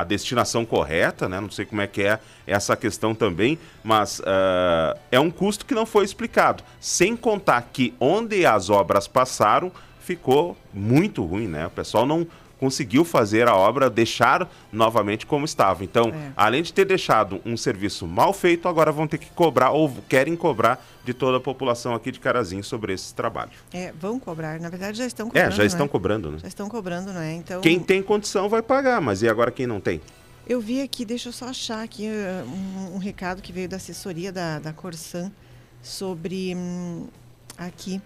a 0.00 0.04
destinação 0.04 0.64
correta, 0.64 1.28
né? 1.28 1.40
Não 1.40 1.50
sei 1.50 1.64
como 1.64 1.80
é 1.80 1.88
que 1.88 2.02
é 2.02 2.20
essa 2.46 2.76
questão 2.76 3.16
também, 3.16 3.58
mas 3.82 4.22
ah, 4.24 4.96
é 5.10 5.18
um 5.18 5.30
custo 5.30 5.66
que 5.66 5.74
não 5.74 5.86
foi 5.86 6.04
explicado. 6.04 6.62
Sem 6.78 7.16
contar 7.16 7.68
que 7.72 7.92
onde 7.98 8.46
as 8.46 8.70
obras 8.70 9.08
passaram 9.08 9.72
ficou 9.98 10.56
muito 10.72 11.24
ruim, 11.24 11.48
né? 11.48 11.66
O 11.66 11.70
pessoal 11.70 12.06
não 12.06 12.24
conseguiu 12.58 13.04
fazer 13.04 13.48
a 13.48 13.54
obra, 13.54 13.90
deixar 13.90 14.50
novamente 14.72 15.26
como 15.26 15.44
estava. 15.44 15.84
Então, 15.84 16.08
É. 16.08 16.32
além 16.36 16.62
de 16.62 16.72
ter 16.72 16.84
deixado 16.84 17.40
um 17.44 17.56
serviço 17.56 18.06
mal 18.06 18.32
feito, 18.32 18.66
agora 18.68 18.90
vão 18.90 19.06
ter 19.06 19.18
que 19.18 19.30
cobrar 19.30 19.70
ou 19.70 19.92
querem 20.08 20.34
cobrar 20.36 20.84
de 21.04 21.12
toda 21.14 21.36
a 21.36 21.40
população 21.40 21.94
aqui 21.94 22.10
de 22.10 22.18
Carazinho 22.18 22.64
sobre 22.64 22.92
esse 22.92 23.14
trabalho. 23.14 23.52
É, 23.72 23.92
vão 24.00 24.18
cobrar. 24.18 24.58
Na 24.58 24.68
verdade, 24.68 24.98
já 24.98 25.06
estão 25.06 25.26
cobrando. 25.28 25.48
É, 25.48 25.50
já 25.50 25.64
estão 25.64 25.86
é? 25.86 25.88
cobrando, 25.88 26.30
né? 26.32 26.38
Já 26.38 26.48
estão 26.48 26.68
cobrando, 26.68 27.12
não 27.12 27.20
é? 27.20 27.34
Então, 27.34 27.60
Quem 27.60 27.78
tem 27.78 28.02
condição 28.02 28.48
vai 28.48 28.62
pagar, 28.62 29.00
mas 29.00 29.22
e 29.22 29.28
agora 29.28 29.50
quem 29.50 29.66
não 29.66 29.80
tem? 29.80 30.00
eu 30.48 30.60
vi 30.60 30.80
aqui, 30.80 31.04
deixa 31.04 31.28
eu 31.28 31.32
só 31.32 31.46
achar 31.46 31.82
aqui 31.82 32.06
eh, 32.06 32.44
um, 32.46 32.94
um 32.94 32.98
recado 32.98 33.42
que 33.42 33.52
veio 33.52 33.68
da 33.68 33.76
assessoria 33.78 34.30
da, 34.30 34.60
da 34.60 34.72
Corsan 34.72 35.32
sobre 35.82 36.54
hum, 36.56 37.08
aqui 37.58 38.00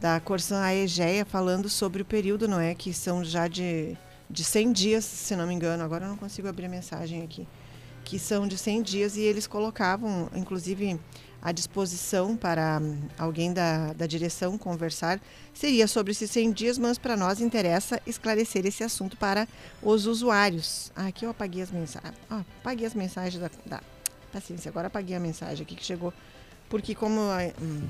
da 0.00 0.18
Corsan 0.18 0.60
Aegeia 0.62 1.26
falando 1.26 1.68
sobre 1.68 2.00
o 2.00 2.04
período, 2.04 2.48
não 2.48 2.58
é? 2.58 2.74
Que 2.74 2.92
são 2.92 3.22
já 3.22 3.46
de, 3.46 3.96
de 4.30 4.42
100 4.42 4.72
dias, 4.72 5.04
se 5.04 5.36
não 5.36 5.46
me 5.46 5.54
engano. 5.54 5.84
Agora 5.84 6.06
eu 6.06 6.08
não 6.08 6.16
consigo 6.16 6.48
abrir 6.48 6.66
a 6.66 6.68
mensagem 6.70 7.22
aqui. 7.22 7.46
Que 8.02 8.18
são 8.18 8.48
de 8.48 8.56
100 8.56 8.82
dias 8.82 9.16
e 9.16 9.20
eles 9.20 9.46
colocavam, 9.46 10.30
inclusive, 10.34 10.98
à 11.42 11.52
disposição 11.52 12.34
para 12.34 12.80
hum, 12.80 12.98
alguém 13.18 13.52
da, 13.52 13.92
da 13.92 14.06
direção 14.06 14.56
conversar. 14.56 15.20
Seria 15.52 15.86
sobre 15.86 16.12
esses 16.12 16.30
100 16.30 16.52
dias, 16.52 16.78
mas 16.78 16.96
para 16.96 17.14
nós 17.14 17.38
interessa 17.38 18.00
esclarecer 18.06 18.64
esse 18.64 18.82
assunto 18.82 19.18
para 19.18 19.46
os 19.82 20.06
usuários. 20.06 20.90
Ah, 20.96 21.08
aqui 21.08 21.26
eu 21.26 21.30
apaguei 21.30 21.62
as 21.62 21.70
mensagens. 21.70 22.14
Ah, 22.30 22.42
apaguei 22.60 22.86
as 22.86 22.94
mensagens 22.94 23.40
da, 23.40 23.50
da. 23.66 23.82
Paciência, 24.32 24.68
agora 24.68 24.86
apaguei 24.86 25.16
a 25.16 25.20
mensagem 25.20 25.64
aqui 25.64 25.74
que 25.74 25.84
chegou. 25.84 26.14
Porque 26.68 26.94
como 26.94 27.20
hum, 27.60 27.88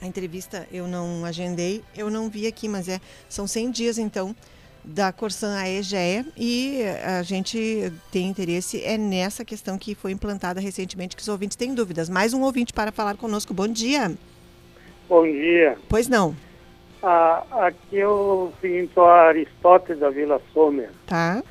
a 0.00 0.06
entrevista 0.06 0.66
eu 0.72 0.86
não 0.86 1.24
agendei, 1.24 1.82
eu 1.96 2.10
não 2.10 2.28
vi 2.28 2.46
aqui, 2.46 2.68
mas 2.68 2.88
é 2.88 3.00
são 3.28 3.46
100 3.46 3.70
dias 3.70 3.98
então 3.98 4.34
da 4.84 5.10
Corsan 5.12 5.56
AEGEA 5.56 6.24
e 6.36 6.80
a 7.04 7.22
gente 7.22 7.92
tem 8.12 8.28
interesse 8.28 8.82
é 8.84 8.96
nessa 8.96 9.44
questão 9.44 9.76
que 9.76 9.94
foi 9.96 10.12
implantada 10.12 10.60
recentemente 10.60 11.16
que 11.16 11.22
os 11.22 11.28
ouvintes 11.28 11.56
têm 11.56 11.74
dúvidas. 11.74 12.08
Mais 12.08 12.32
um 12.32 12.42
ouvinte 12.42 12.72
para 12.72 12.92
falar 12.92 13.16
conosco. 13.16 13.52
Bom 13.52 13.66
dia. 13.66 14.12
Bom 15.08 15.24
dia. 15.24 15.76
Pois 15.88 16.06
não, 16.08 16.36
Ah, 17.02 17.44
aqui 17.66 17.98
é 17.98 18.06
o 18.08 18.50
pintor 18.60 19.08
Aristóteles 19.08 20.00
da 20.00 20.10
Vila 20.10 20.40
Sommer. 20.52 20.90
tá? 21.06 21.42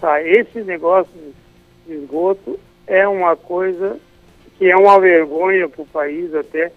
Tá, 0.00 0.22
esse 0.22 0.62
negócio 0.62 1.12
de 1.86 1.94
esgoto 1.94 2.58
é 2.86 3.06
uma 3.08 3.34
coisa 3.36 3.98
que 4.58 4.70
é 4.70 4.76
uma 4.76 5.00
vergonha 5.00 5.68
para 5.68 5.82
o 5.82 5.86
país 5.86 6.34
até 6.34 6.70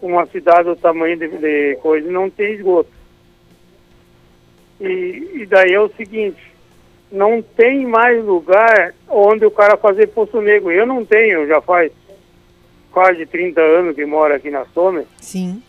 uma 0.00 0.26
cidade 0.26 0.64
do 0.64 0.76
tamanho 0.76 1.16
de, 1.16 1.28
de 1.28 1.76
coisa 1.82 2.10
não 2.10 2.30
tem 2.30 2.54
esgoto. 2.54 2.90
E, 4.80 5.42
e 5.42 5.46
daí 5.46 5.72
é 5.72 5.80
o 5.80 5.90
seguinte, 5.90 6.40
não 7.12 7.42
tem 7.42 7.86
mais 7.86 8.24
lugar 8.24 8.94
onde 9.08 9.44
o 9.44 9.50
cara 9.50 9.76
fazer 9.76 10.08
poço 10.08 10.40
negro. 10.40 10.70
Eu 10.70 10.86
não 10.86 11.04
tenho, 11.04 11.46
já 11.46 11.60
faz 11.60 11.92
quase 12.90 13.26
30 13.26 13.60
anos 13.60 13.94
que 13.94 14.04
moro 14.04 14.34
aqui 14.34 14.50
na 14.50 14.64
Sommer. 14.66 15.04
Sim. 15.20 15.62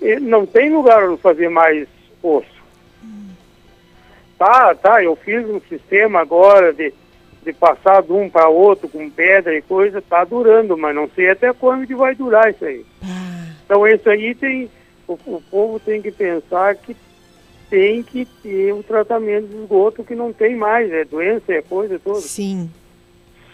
E 0.00 0.18
não 0.20 0.46
tem 0.46 0.70
lugar 0.70 1.08
onde 1.08 1.20
fazer 1.20 1.48
mais 1.48 1.88
poço. 2.20 2.60
Tá, 4.38 4.74
tá, 4.74 5.04
eu 5.04 5.14
fiz 5.16 5.46
um 5.46 5.60
sistema 5.68 6.20
agora 6.20 6.72
de, 6.72 6.94
de 7.44 7.52
passar 7.52 8.02
de 8.02 8.10
um 8.10 8.26
para 8.26 8.48
outro 8.48 8.88
com 8.88 9.10
pedra 9.10 9.54
e 9.54 9.60
coisa, 9.60 10.00
tá 10.00 10.24
durando, 10.24 10.78
mas 10.78 10.94
não 10.94 11.10
sei 11.10 11.28
até 11.28 11.52
quando 11.52 11.86
que 11.86 11.94
vai 11.94 12.14
durar 12.14 12.50
isso 12.50 12.64
aí. 12.64 12.82
Ah, 13.02 13.29
Então 13.70 13.86
isso 13.86 14.10
aí 14.10 14.34
tem, 14.34 14.68
o, 15.06 15.12
o 15.12 15.40
povo 15.48 15.78
tem 15.78 16.02
que 16.02 16.10
pensar 16.10 16.74
que 16.74 16.96
tem 17.70 18.02
que 18.02 18.24
ter 18.42 18.72
o 18.72 18.82
tratamento 18.82 19.46
de 19.46 19.58
esgoto 19.58 20.02
que 20.02 20.16
não 20.16 20.32
tem 20.32 20.56
mais, 20.56 20.90
é 20.92 21.04
doença, 21.04 21.52
é 21.52 21.62
coisa 21.62 21.96
toda. 22.00 22.20
sim. 22.20 22.68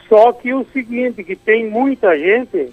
Só 0.09 0.33
que 0.33 0.55
o 0.55 0.65
seguinte, 0.73 1.23
que 1.23 1.37
tem 1.37 1.69
muita 1.69 2.17
gente, 2.17 2.73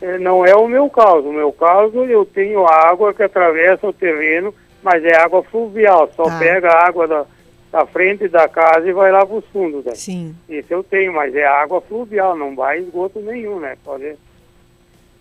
eh, 0.00 0.18
não 0.18 0.46
é 0.46 0.54
o 0.54 0.66
meu 0.66 0.88
caso. 0.88 1.28
O 1.28 1.32
meu 1.32 1.52
caso, 1.52 2.04
eu 2.04 2.24
tenho 2.24 2.64
água 2.66 3.12
que 3.12 3.22
atravessa 3.24 3.88
o 3.88 3.92
terreno, 3.92 4.54
mas 4.82 5.04
é 5.04 5.14
água 5.16 5.42
fluvial. 5.42 6.08
Só 6.14 6.22
Tá. 6.22 6.38
pega 6.38 6.70
a 6.70 6.86
água 6.86 7.06
da, 7.08 7.26
da 7.72 7.84
frente 7.84 8.28
da 8.28 8.48
casa 8.48 8.88
e 8.88 8.92
vai 8.92 9.10
lá 9.10 9.26
para 9.26 9.36
os 9.36 9.44
fundos. 9.46 9.84
Né? 9.84 9.94
Sim. 9.96 10.36
Isso 10.48 10.72
eu 10.72 10.84
tenho, 10.84 11.12
mas 11.12 11.34
é 11.34 11.44
água 11.44 11.80
fluvial, 11.82 12.34
não 12.36 12.54
vai 12.54 12.78
esgoto 12.78 13.18
nenhum, 13.20 13.58
né? 13.58 13.76
Pode... 13.84 14.14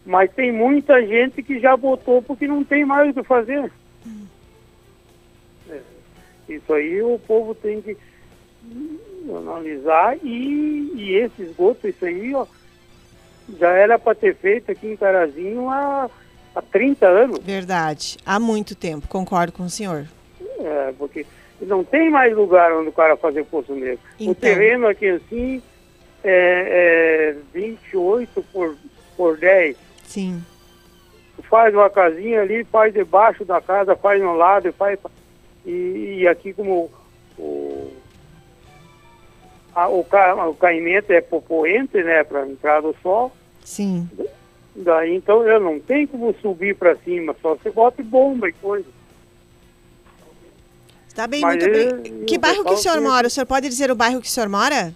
Mas 0.06 0.32
tem 0.32 0.52
muita 0.52 1.06
gente 1.06 1.42
que 1.42 1.60
já 1.60 1.76
botou 1.76 2.22
porque 2.22 2.48
não 2.48 2.64
tem 2.64 2.86
mais 2.86 3.10
o 3.10 3.14
que 3.14 3.24
fazer. 3.28 3.72
É, 5.70 5.80
Isso 6.48 6.72
aí 6.74 7.02
o 7.02 7.20
povo 7.20 7.56
tem 7.56 7.82
que 7.82 7.98
analisar 9.36 10.18
e, 10.24 10.92
e 10.96 11.16
esse 11.16 11.42
esgoto, 11.42 11.88
isso 11.88 12.06
aí, 12.06 12.36
ó, 12.36 12.46
já 13.58 13.70
era 13.72 13.98
para 13.98 14.16
ter 14.16 14.36
feito 14.36 14.72
aqui 14.72 14.88
em 14.88 14.98
Carazinho 14.98 15.70
há, 15.70 16.10
há 16.56 16.62
30 16.62 17.08
anos. 17.08 17.40
Verdade. 17.44 18.18
Há 18.26 18.40
muito 18.40 18.76
tempo. 18.76 19.08
Concordo 19.08 19.54
com 19.54 19.64
o 19.64 19.70
senhor. 19.70 20.06
É, 20.60 20.94
porque 20.98 21.26
não 21.62 21.84
tem 21.84 22.10
mais 22.10 22.36
lugar 22.36 22.72
onde 22.74 22.90
o 22.90 22.94
cara 22.94 23.18
fazer 23.18 23.44
poço 23.46 23.74
negro. 23.74 24.00
Então. 24.20 24.32
O 24.32 24.36
terreno 24.36 24.88
aqui 24.88 25.10
assim 25.10 25.62
é, 26.24 27.34
é 27.34 27.36
28 27.54 28.44
por, 28.52 28.76
por 29.16 29.38
10. 29.38 29.85
Sim. 30.06 30.44
Faz 31.50 31.74
uma 31.74 31.90
casinha 31.90 32.42
ali, 32.42 32.64
faz 32.66 32.94
debaixo 32.94 33.44
da 33.46 33.62
casa, 33.62 33.96
faz 33.96 34.22
no 34.22 34.36
lado, 34.36 34.72
faz. 34.74 34.98
E, 35.66 36.20
e 36.22 36.28
aqui 36.28 36.54
como 36.54 36.90
o, 37.38 37.92
a- 39.76 39.88
o, 39.90 40.04
ca, 40.04 40.34
o 40.48 40.54
caimento 40.56 41.12
é 41.12 41.22
popoente, 41.22 42.02
né, 42.04 42.24
para 42.24 42.48
entrar 42.48 42.82
do 42.82 42.96
sol. 43.02 43.32
Sim. 43.64 44.10
Daí, 44.76 45.16
então, 45.16 45.44
eu 45.48 45.60
não 45.60 45.80
tenho 45.80 46.08
como 46.08 46.34
subir 46.42 46.76
para 46.76 46.96
cima, 46.98 47.36
só 47.42 47.56
você 47.56 47.70
bota 47.72 48.02
bomba 48.04 48.48
e 48.50 48.54
coisa. 48.54 48.88
Tá 51.14 51.28
bem, 51.28 51.42
Mas 51.42 51.56
muito 51.64 51.72
bem. 51.72 52.20
eu- 52.20 52.26
Que 52.26 52.38
bairro 52.38 52.64
que 52.66 52.74
o 52.74 52.78
senhor 52.78 52.96
que- 52.98 53.04
mora? 53.04 53.28
O 53.28 53.30
senhor 53.30 53.46
pode 53.46 53.70
dizer 53.70 53.90
o 53.90 53.96
bairro 53.96 54.20
que 54.22 54.28
o 54.28 54.30
senhor 54.30 54.50
mora? 54.50 54.94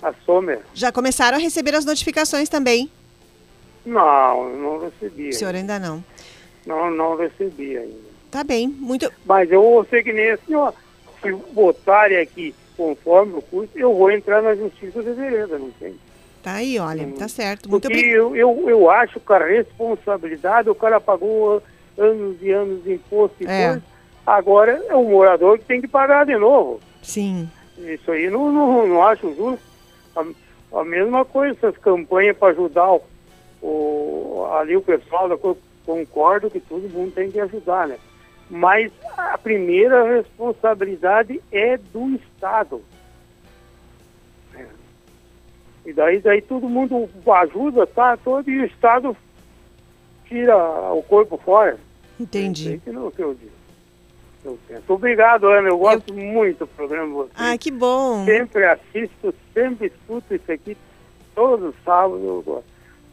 A 0.00 0.12
Sommer. 0.24 0.60
Já 0.72 0.92
começaram 0.92 1.36
a 1.36 1.40
receber 1.40 1.74
as 1.74 1.84
notificações 1.84 2.48
também. 2.48 2.88
Não, 3.88 4.50
não 4.56 4.78
recebi. 4.78 5.30
O 5.30 5.32
senhor 5.32 5.54
ainda 5.54 5.78
não. 5.78 6.04
Não, 6.66 6.90
não 6.90 7.16
recebi 7.16 7.76
ainda. 7.76 8.08
Tá 8.30 8.44
bem, 8.44 8.68
muito. 8.68 9.10
Mas 9.24 9.50
eu 9.50 9.62
vou 9.62 9.84
ser 9.86 10.02
que 10.02 10.12
nem 10.12 10.30
assim, 10.30 10.54
ó. 10.54 10.72
Se 11.22 11.32
botarem 11.52 12.18
aqui 12.18 12.54
conforme 12.76 13.34
o 13.38 13.42
custo, 13.42 13.76
eu 13.76 13.92
vou 13.94 14.10
entrar 14.10 14.40
na 14.42 14.54
justiça 14.54 15.02
de 15.02 15.12
vereda, 15.12 15.58
não 15.58 15.70
tem. 15.72 15.94
Tá 16.42 16.52
aí, 16.54 16.78
olha, 16.78 17.08
tá 17.18 17.26
certo. 17.26 17.68
Muito 17.68 17.88
Porque 17.88 18.06
eu, 18.06 18.36
eu, 18.36 18.68
eu 18.68 18.90
acho 18.90 19.18
que 19.18 19.32
a 19.32 19.38
responsabilidade, 19.44 20.70
o 20.70 20.74
cara 20.74 21.00
pagou 21.00 21.60
anos 21.96 22.36
e 22.40 22.50
anos 22.52 22.84
de 22.84 22.92
imposto 22.94 23.36
e 23.40 23.46
É. 23.46 23.68
coisa, 23.70 23.82
agora 24.24 24.84
é 24.88 24.94
o 24.94 25.02
morador 25.04 25.58
que 25.58 25.64
tem 25.64 25.80
que 25.80 25.88
pagar 25.88 26.24
de 26.24 26.36
novo. 26.36 26.78
Sim. 27.02 27.48
Isso 27.78 28.10
aí 28.12 28.30
não, 28.30 28.52
não, 28.52 28.86
não 28.86 29.02
acho 29.02 29.34
justo. 29.34 29.64
A, 30.14 30.80
a 30.80 30.84
mesma 30.84 31.24
coisa, 31.24 31.56
essas 31.56 31.76
campanhas 31.78 32.36
para 32.36 32.52
ajudar 32.52 32.92
o, 32.92 33.02
o- 33.62 34.46
ali 34.58 34.76
o 34.76 34.82
pessoal, 34.82 35.28
eu 35.30 35.58
concordo 35.84 36.50
que 36.50 36.60
todo 36.60 36.88
mundo 36.88 37.12
tem 37.12 37.30
que 37.30 37.40
ajudar, 37.40 37.88
né? 37.88 37.98
Mas 38.50 38.90
a 39.16 39.36
primeira 39.36 40.04
responsabilidade 40.16 41.40
é 41.52 41.76
do 41.76 42.14
Estado. 42.14 42.82
É. 44.54 44.66
E 45.86 45.92
daí, 45.92 46.18
daí 46.20 46.40
todo 46.40 46.68
mundo 46.68 47.08
ajuda, 47.42 47.86
tá? 47.86 48.16
Todo 48.16 48.48
e 48.50 48.60
o 48.60 48.64
Estado 48.64 49.16
tira 50.26 50.56
o 50.92 51.02
corpo 51.02 51.36
fora. 51.38 51.78
É 52.18 52.22
Entendi. 52.22 52.80
que 52.82 52.90
não 52.90 53.10
que 53.10 53.22
eu 53.22 53.34
digo. 53.34 53.52
Eu. 54.44 54.58
Obrigado, 54.88 55.46
Ana. 55.48 55.68
Eu 55.68 55.78
gosto 55.78 56.14
muito 56.14 56.60
do 56.60 56.66
programa 56.68 57.06
de 57.06 57.12
vocês. 57.12 57.32
Ah, 57.36 57.58
que 57.58 57.70
bom. 57.70 58.24
Sempre 58.24 58.64
assisto, 58.64 59.34
sempre 59.52 59.88
escuto 59.88 60.34
isso 60.34 60.50
aqui. 60.50 60.76
Todo 61.34 61.74
sábado 61.84 62.20
eu 62.24 62.42
gosto. 62.42 62.64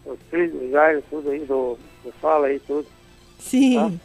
Os 0.05 0.19
três 0.29 0.53
lugares, 0.53 1.03
tudo 1.09 1.29
aí, 1.31 1.39
do, 1.39 1.77
do 2.03 2.11
fala 2.21 2.47
aí, 2.47 2.59
tudo. 2.59 2.85
Sim. 3.39 3.99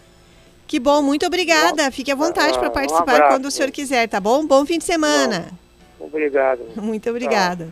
Que 0.67 0.79
bom, 0.79 1.03
muito 1.03 1.27
obrigada. 1.27 1.91
Fique 1.91 2.11
à 2.13 2.15
vontade 2.15 2.55
Ah, 2.57 2.59
para 2.59 2.69
um 2.69 2.73
participar 2.73 3.15
abraço. 3.15 3.35
quando 3.35 3.45
o 3.47 3.51
senhor 3.51 3.71
quiser, 3.71 4.09
tá 4.09 4.21
bom? 4.21 4.47
Bom 4.47 4.65
fim 4.65 4.79
de 4.79 4.85
semana. 4.85 5.51
Obrigado. 5.99 6.61
Muito 6.81 7.11
obrigada. 7.11 7.69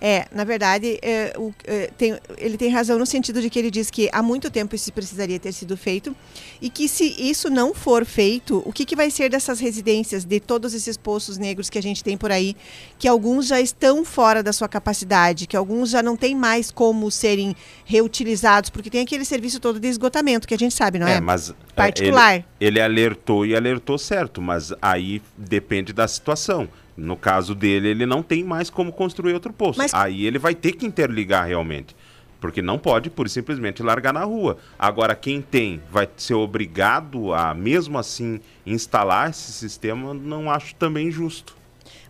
É, 0.00 0.26
na 0.32 0.44
verdade, 0.44 0.98
é, 1.02 1.34
o- 1.36 1.52
é, 1.64 1.90
tem- 1.98 2.18
ele 2.38 2.56
tem 2.56 2.70
razão 2.70 2.98
no 2.98 3.04
sentido 3.04 3.42
de 3.42 3.50
que 3.50 3.58
ele 3.58 3.70
diz 3.70 3.90
que 3.90 4.08
há 4.12 4.22
muito 4.22 4.50
tempo 4.50 4.74
isso 4.74 4.90
precisaria 4.92 5.38
ter 5.38 5.52
sido 5.52 5.76
feito 5.76 6.16
e 6.60 6.70
que 6.70 6.88
se 6.88 7.04
isso 7.18 7.50
não 7.50 7.74
for 7.74 8.06
feito, 8.06 8.62
o 8.64 8.72
que, 8.72 8.86
que 8.86 8.96
vai 8.96 9.10
ser 9.10 9.28
dessas 9.30 9.60
residências, 9.60 10.24
de 10.24 10.40
todos 10.40 10.72
esses 10.72 10.96
poços 10.96 11.36
negros 11.36 11.68
que 11.68 11.78
a 11.78 11.82
gente 11.82 12.02
tem 12.02 12.16
por 12.16 12.30
aí, 12.32 12.56
que 12.98 13.06
alguns 13.06 13.46
já 13.46 13.60
estão 13.60 14.02
fora 14.04 14.42
da 14.42 14.52
sua 14.54 14.68
capacidade, 14.68 15.46
que 15.46 15.56
alguns 15.56 15.90
já 15.90 16.02
não 16.02 16.16
têm 16.16 16.34
mais 16.34 16.70
como 16.70 17.10
serem 17.10 17.54
reutilizados, 17.84 18.70
porque 18.70 18.88
tem 18.88 19.02
aquele 19.02 19.24
serviço 19.24 19.60
todo 19.60 19.78
de 19.78 19.88
esgotamento 19.88 20.48
que 20.48 20.54
a 20.54 20.58
gente 20.58 20.74
sabe, 20.74 20.98
não 20.98 21.06
é? 21.06 21.20
mas 21.20 21.50
é, 21.50 21.54
Particular. 21.74 22.34
Ele, 22.36 22.44
ele 22.60 22.80
alertou 22.80 23.44
e 23.44 23.54
alertou 23.54 23.98
certo, 23.98 24.40
mas 24.40 24.72
aí 24.80 25.20
depende 25.36 25.92
da 25.92 26.06
situação. 26.08 26.68
No 27.00 27.16
caso 27.16 27.54
dele, 27.54 27.88
ele 27.88 28.06
não 28.06 28.22
tem 28.22 28.44
mais 28.44 28.68
como 28.70 28.92
construir 28.92 29.32
outro 29.34 29.52
poço. 29.52 29.78
Mas- 29.78 29.94
Aí 29.94 30.26
ele 30.26 30.38
vai 30.38 30.54
ter 30.54 30.72
que 30.72 30.86
interligar 30.86 31.46
realmente. 31.46 31.96
Porque 32.40 32.62
não 32.62 32.78
pode, 32.78 33.10
e 33.10 33.28
simplesmente, 33.28 33.82
largar 33.82 34.14
na 34.14 34.24
rua. 34.24 34.56
Agora, 34.78 35.14
quem 35.14 35.42
tem 35.42 35.82
vai 35.92 36.08
ser 36.16 36.34
obrigado 36.34 37.34
a, 37.34 37.52
mesmo 37.54 37.98
assim, 37.98 38.40
instalar 38.64 39.28
esse 39.28 39.52
sistema, 39.52 40.14
não 40.14 40.50
acho 40.50 40.74
também 40.76 41.10
justo. 41.10 41.54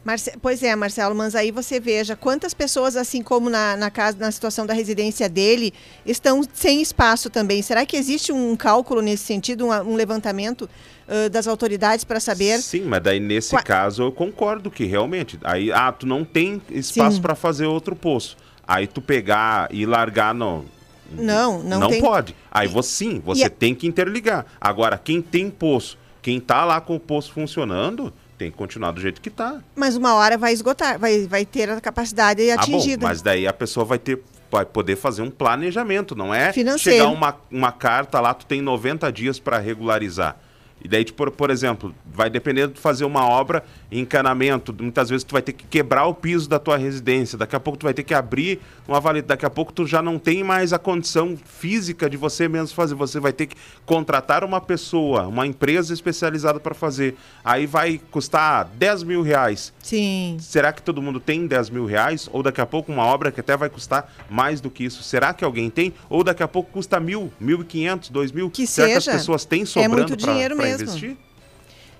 Marce- 0.03 0.33
Pois 0.41 0.63
é, 0.63 0.75
Marcelo, 0.75 1.15
mas 1.15 1.35
aí 1.35 1.51
você 1.51 1.79
veja 1.79 2.17
quantas 2.17 2.55
pessoas, 2.55 2.97
assim 2.97 3.23
como 3.23 3.51
na, 3.51 3.77
na, 3.77 3.91
casa, 3.91 4.17
na 4.19 4.31
situação 4.31 4.65
da 4.65 4.73
residência 4.73 5.29
dele, 5.29 5.75
estão 6.07 6.41
sem 6.55 6.81
espaço 6.81 7.29
também. 7.29 7.61
Será 7.61 7.85
que 7.85 7.97
existe 7.97 8.33
um 8.33 8.57
cálculo 8.57 9.03
nesse 9.03 9.25
sentido, 9.25 9.67
um, 9.67 9.71
um 9.73 9.95
levantamento 9.97 10.69
ãh, 11.07 11.29
das 11.29 11.47
autoridades 11.47 12.03
para 12.05 12.19
saber? 12.19 12.61
Sim, 12.63 12.83
mas 12.85 13.03
daí 13.03 13.21
nesse 13.21 13.51
Qua- 13.51 13.63
caso 13.63 14.03
eu 14.05 14.11
concordo 14.13 14.71
que 14.71 14.85
realmente. 14.87 15.39
Aí, 15.45 15.71
ah, 15.71 15.93
tu 15.93 16.07
não 16.07 16.25
tem 16.25 16.63
espaço 16.71 17.21
para 17.21 17.35
fazer 17.35 17.67
outro 17.67 17.95
poço. 17.95 18.39
Aí 18.67 18.87
tu 18.87 19.03
pegar 19.03 19.69
e 19.71 19.85
largar 19.85 20.33
no. 20.35 20.65
Não, 21.13 21.63
não, 21.63 21.81
Não, 21.81 21.89
tem. 21.89 22.01
pode. 22.01 22.35
Aí 22.51 22.69
você 22.69 22.89
sim, 23.05 23.23
você 23.23 23.45
a- 23.45 23.51
tem 23.51 23.75
que 23.75 23.87
interligar. 23.87 24.47
Agora, 24.61 24.97
quem 24.97 25.21
tem 25.21 25.51
poço, 25.51 25.99
quem 26.23 26.41
tá 26.41 26.65
lá 26.65 26.81
com 26.81 26.95
o 26.95 27.01
poço 27.01 27.33
funcionando, 27.33 28.13
tem 28.41 28.51
que 28.51 28.57
continuar 28.57 28.91
do 28.93 29.01
jeito 29.03 29.21
que 29.21 29.29
tá. 29.29 29.61
Mas 29.77 29.97
uma 29.97 30.15
hora 30.15 30.39
vai 30.39 30.55
esgotar, 30.55 30.99
vai, 30.99 31.27
vai 31.27 31.45
ter 31.45 31.69
a 31.69 31.79
capacidade 31.79 32.51
Ah, 32.51 32.57
bom, 32.57 32.63
atingida. 32.63 33.07
mas 33.07 33.21
daí 33.21 33.47
a 33.47 33.53
pessoa 33.53 33.85
vai 33.85 33.99
ter 33.99 34.19
vai 34.51 34.65
poder 34.65 34.97
fazer 34.97 35.23
um 35.23 35.31
planejamento, 35.31 36.17
não 36.17 36.35
é 36.35 36.53
Financeiro. 36.53 36.99
chegar 37.05 37.09
uma, 37.13 37.37
uma 37.51 37.71
carta 37.71 38.19
lá, 38.19 38.35
tu 38.35 38.45
tem 38.47 38.61
90 38.61 39.13
dias 39.13 39.39
para 39.39 39.59
regularizar. 39.59 40.37
E 40.83 40.89
daí, 40.89 41.05
tipo, 41.05 41.31
por 41.31 41.51
exemplo, 41.51 41.95
vai 42.05 42.29
depender 42.31 42.67
de 42.67 42.81
fazer 42.81 43.05
uma 43.05 43.29
obra 43.29 43.63
encanamento. 43.91 44.75
Muitas 44.79 45.09
vezes 45.11 45.25
tu 45.25 45.33
vai 45.33 45.43
ter 45.43 45.53
que 45.53 45.65
quebrar 45.67 46.07
o 46.07 46.15
piso 46.15 46.49
da 46.49 46.59
tua 46.59 46.77
residência. 46.77 47.37
Daqui 47.37 47.57
a 47.57 47.61
pouco 47.61 47.79
tu 47.79 47.85
vai 47.85 47.95
ter 47.95 48.03
que 48.05 48.15
abrir 48.15 48.61
uma 48.87 49.01
validade. 49.01 49.29
Daqui 49.29 49.47
a 49.47 49.51
pouco 49.51 49.73
tu 49.73 49.87
já 49.87 50.01
não 50.03 50.19
tem 50.19 50.43
mais 50.45 50.73
a 50.73 50.79
condição 50.79 51.37
física 51.45 52.09
de 52.09 52.17
você 52.17 52.49
mesmo 52.49 52.75
fazer. 52.75 52.95
Você 52.95 53.19
vai 53.21 53.33
ter 53.33 53.47
que 53.47 53.57
contratar 53.85 54.45
uma 54.45 54.61
pessoa, 54.61 55.27
uma 55.27 55.47
empresa 55.47 55.93
especializada 55.93 56.61
para 56.61 56.75
fazer. 56.75 57.17
Aí 57.45 57.67
vai 57.67 58.01
custar 58.11 58.65
10 58.77 59.03
mil 59.03 59.23
reais. 59.23 59.73
Sim. 59.83 60.37
Será 60.41 60.73
que 60.73 60.83
todo 60.83 61.03
mundo 61.03 61.19
tem 61.21 61.47
10 61.47 61.71
mil 61.71 61.87
reais? 61.87 62.29
Ou 62.33 62.43
daqui 62.43 62.61
a 62.61 62.67
pouco 62.67 62.93
uma 62.93 63.05
obra 63.05 63.31
que 63.33 63.41
até 63.41 63.57
vai 63.57 63.69
custar 63.69 64.13
mais 64.29 64.61
do 64.61 64.71
que 64.71 64.85
isso? 64.85 65.03
Será 65.03 65.33
que 65.35 65.45
alguém 65.45 65.69
tem? 65.71 65.93
Ou 66.09 66.23
daqui 66.25 66.43
a 66.43 66.49
pouco 66.49 66.71
custa 66.71 66.99
mil, 67.01 67.33
mil 67.41 67.61
e 67.61 67.65
quinhentos, 67.65 68.09
dois 68.11 68.33
mil? 68.33 68.51
Que 68.51 68.67
Será 68.67 68.89
que 68.89 68.95
seja. 68.95 69.11
as 69.13 69.17
pessoas 69.19 69.45
têm 69.45 69.63
É 69.63 69.67
sobrando 69.67 70.17
pra 70.17 70.35
mesmo. 70.35 70.63
investir? 70.63 71.17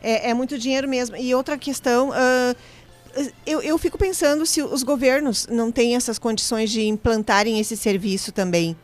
É, 0.03 0.31
é 0.31 0.35
muito 0.35 0.59
dinheiro 0.59 0.89
mesmo. 0.89 1.17
E 1.17 1.35
outra 1.35 1.59
questão, 1.59 2.11
ah, 2.13 2.55
eu, 3.47 3.61
eu 3.61 3.79
fico 3.79 3.99
pensando 3.99 4.47
se 4.47 4.63
os 4.63 4.83
governos 4.83 5.47
não 5.49 5.71
têm 5.71 5.97
essas 5.97 6.19
condições 6.19 6.71
de 6.71 6.83
implantarem 6.83 7.59
esse 7.59 7.77
serviço 7.77 8.33
também. 8.33 8.77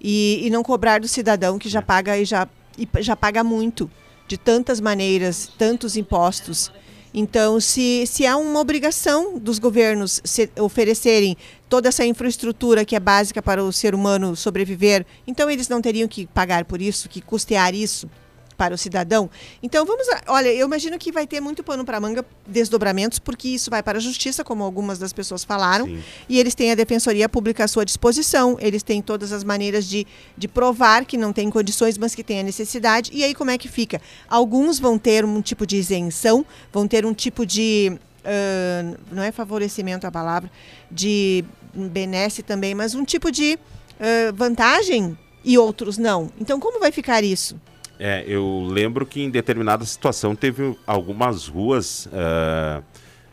E, 0.00 0.40
e 0.42 0.50
não 0.50 0.62
cobrar 0.62 1.00
do 1.00 1.08
cidadão 1.08 1.58
que 1.58 1.68
já 1.68 1.82
paga 1.82 2.18
e 2.18 2.24
já, 2.24 2.48
e 2.78 2.88
já 3.02 3.16
paga 3.16 3.42
muito, 3.42 3.90
de 4.28 4.36
tantas 4.36 4.80
maneiras, 4.80 5.50
tantos 5.58 5.96
impostos. 5.96 6.70
Então, 7.14 7.58
se, 7.60 8.04
se 8.06 8.26
há 8.26 8.36
uma 8.36 8.60
obrigação 8.60 9.38
dos 9.38 9.58
governos 9.58 10.20
oferecerem 10.60 11.36
toda 11.68 11.88
essa 11.88 12.04
infraestrutura 12.04 12.84
que 12.84 12.94
é 12.94 13.00
básica 13.00 13.40
para 13.40 13.64
o 13.64 13.72
ser 13.72 13.94
humano 13.94 14.36
sobreviver, 14.36 15.06
então 15.26 15.48
eles 15.48 15.68
não 15.68 15.80
teriam 15.80 16.06
que 16.06 16.26
pagar 16.26 16.66
por 16.66 16.82
isso, 16.82 17.08
que 17.08 17.22
custear 17.22 17.74
isso 17.74 18.08
para 18.56 18.74
o 18.74 18.78
cidadão. 18.78 19.28
Então 19.62 19.84
vamos, 19.84 20.08
a- 20.08 20.22
olha, 20.28 20.48
eu 20.48 20.66
imagino 20.66 20.98
que 20.98 21.12
vai 21.12 21.26
ter 21.26 21.40
muito 21.40 21.62
pano 21.62 21.84
para 21.84 22.00
manga, 22.00 22.24
desdobramentos, 22.46 23.18
porque 23.18 23.48
isso 23.48 23.70
vai 23.70 23.82
para 23.82 23.98
a 23.98 24.00
justiça, 24.00 24.42
como 24.42 24.64
algumas 24.64 24.98
das 24.98 25.12
pessoas 25.12 25.44
falaram, 25.44 25.86
Sim. 25.86 26.02
e 26.28 26.38
eles 26.38 26.54
têm 26.54 26.70
a 26.72 26.74
defensoria 26.74 27.28
pública 27.28 27.64
à 27.64 27.68
sua 27.68 27.84
disposição, 27.84 28.56
eles 28.60 28.82
têm 28.82 29.02
todas 29.02 29.32
as 29.32 29.44
maneiras 29.44 29.86
de, 29.86 30.06
de 30.36 30.48
provar 30.48 31.04
que 31.04 31.16
não 31.16 31.32
tem 31.32 31.50
condições, 31.50 31.98
mas 31.98 32.14
que 32.14 32.24
tem 32.24 32.40
a 32.40 32.42
necessidade. 32.42 33.10
E 33.12 33.22
aí 33.22 33.34
como 33.34 33.50
é 33.50 33.58
que 33.58 33.68
fica? 33.68 34.00
Alguns 34.28 34.78
vão 34.78 34.98
ter 34.98 35.24
um 35.24 35.40
tipo 35.42 35.66
de 35.66 35.76
isenção, 35.76 36.44
vão 36.72 36.88
ter 36.88 37.04
um 37.04 37.12
tipo 37.12 37.44
de 37.44 37.92
ah, 38.24 38.96
não 39.12 39.22
é 39.22 39.30
favorecimento 39.30 40.06
a 40.06 40.10
palavra, 40.10 40.50
de 40.90 41.44
benesse 41.74 42.42
também, 42.42 42.74
mas 42.74 42.94
um 42.94 43.04
tipo 43.04 43.30
de 43.30 43.58
ah, 44.00 44.32
vantagem 44.34 45.16
e 45.44 45.56
outros 45.58 45.96
não. 45.98 46.30
Então 46.40 46.58
como 46.58 46.80
vai 46.80 46.90
ficar 46.90 47.22
isso? 47.22 47.56
É, 47.98 48.24
eu 48.26 48.66
lembro 48.68 49.06
que 49.06 49.22
em 49.22 49.30
determinada 49.30 49.84
situação 49.84 50.34
teve 50.36 50.76
algumas 50.86 51.46
ruas 51.48 52.08
ah, 52.12 52.82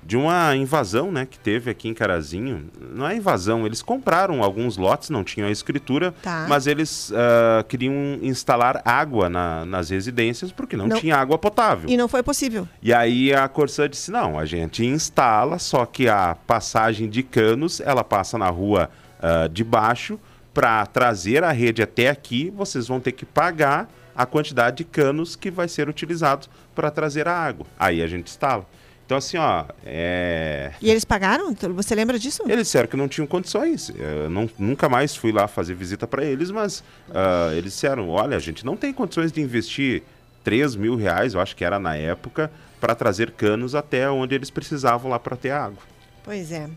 de 0.06 0.18
uma 0.18 0.54
invasão, 0.56 1.12
né, 1.14 1.26
que 1.26 1.40
teve 1.40 1.72
aqui 1.72 1.88
em 1.88 1.94
Carazinho. 1.94 2.70
Não 2.94 3.08
é 3.08 3.16
invasão, 3.16 3.66
eles 3.66 3.82
compraram 3.82 4.44
alguns 4.44 4.76
lotes, 4.76 5.10
não 5.10 5.24
tinham 5.24 5.48
a 5.48 5.52
escritura, 5.52 6.14
Tá. 6.22 6.46
mas 6.50 6.68
eles 6.68 7.12
ah, 7.16 7.64
queriam 7.68 7.94
instalar 8.22 8.82
água 8.86 9.30
na- 9.30 9.66
nas 9.66 9.90
residências 9.90 10.52
porque 10.52 10.76
não, 10.78 10.88
Não. 10.88 10.98
tinha 11.00 11.16
água 11.18 11.38
potável. 11.38 11.90
E 11.90 11.96
não 11.98 12.08
foi 12.08 12.22
possível. 12.24 12.68
E 12.82 12.94
aí 12.94 13.34
a 13.34 13.48
Corsã 13.48 13.90
disse: 13.90 14.12
não, 14.12 14.38
a 14.40 14.46
gente 14.46 14.86
instala, 14.86 15.58
só 15.60 15.86
que 15.86 16.08
a 16.10 16.36
passagem 16.48 17.10
de 17.10 17.24
canos 17.24 17.80
ela 17.82 18.04
passa 18.04 18.38
na 18.38 18.50
rua 18.50 18.90
ah, 19.22 19.48
de 19.52 19.64
baixo. 19.64 20.20
Para 20.54 20.86
trazer 20.86 21.44
a 21.44 21.52
rede 21.52 21.82
até 21.82 22.10
aqui, 22.10 22.54
vocês 22.56 22.88
vão 22.88 23.00
ter 23.00 23.12
que 23.14 23.26
pagar 23.26 23.90
a 24.16 24.26
quantidade 24.26 24.78
de 24.78 24.84
canos 24.84 25.36
que 25.36 25.50
vai 25.50 25.68
ser 25.68 25.90
utilizado 25.90 26.48
para 26.76 26.90
trazer 26.92 27.28
a 27.28 27.34
água. 27.34 27.66
Aí 27.78 28.02
a 28.02 28.08
gente 28.08 28.28
instala. 28.28 28.66
Então, 29.06 29.18
assim, 29.18 29.38
ó, 29.38 29.66
é... 29.86 30.72
E 30.82 30.90
eles 30.90 31.04
pagaram? 31.04 31.54
Você 31.76 31.94
lembra 31.94 32.18
disso? 32.18 32.42
Eles 32.48 32.68
disseram 32.68 32.88
que 32.88 32.96
não 32.96 33.08
tinham 33.08 33.28
condições. 33.28 33.92
Eu 33.98 34.30
não, 34.30 34.50
nunca 34.58 34.88
mais 34.88 35.16
fui 35.16 35.32
lá 35.32 35.48
fazer 35.48 35.76
visita 35.76 36.08
para 36.08 36.24
eles, 36.24 36.50
mas 36.50 36.84
ah, 37.14 37.50
eles 37.52 37.74
disseram: 37.74 38.10
olha, 38.10 38.38
a 38.38 38.40
gente 38.40 38.66
não 38.66 38.78
tem 38.78 38.94
condições 38.94 39.32
de 39.32 39.42
investir 39.42 40.04
3 40.44 40.76
mil 40.76 40.96
reais, 40.96 41.34
eu 41.34 41.42
acho 41.42 41.56
que 41.56 41.66
era 41.66 41.80
na 41.80 41.96
época, 41.96 42.50
para 42.80 42.96
trazer 42.96 43.32
canos 43.32 43.76
até 43.76 44.10
onde 44.10 44.36
eles 44.36 44.50
precisavam 44.50 45.12
lá 45.12 45.20
para 45.20 45.36
ter 45.36 45.52
água. 45.52 45.80
Pois 46.24 46.52
é. 46.52 46.70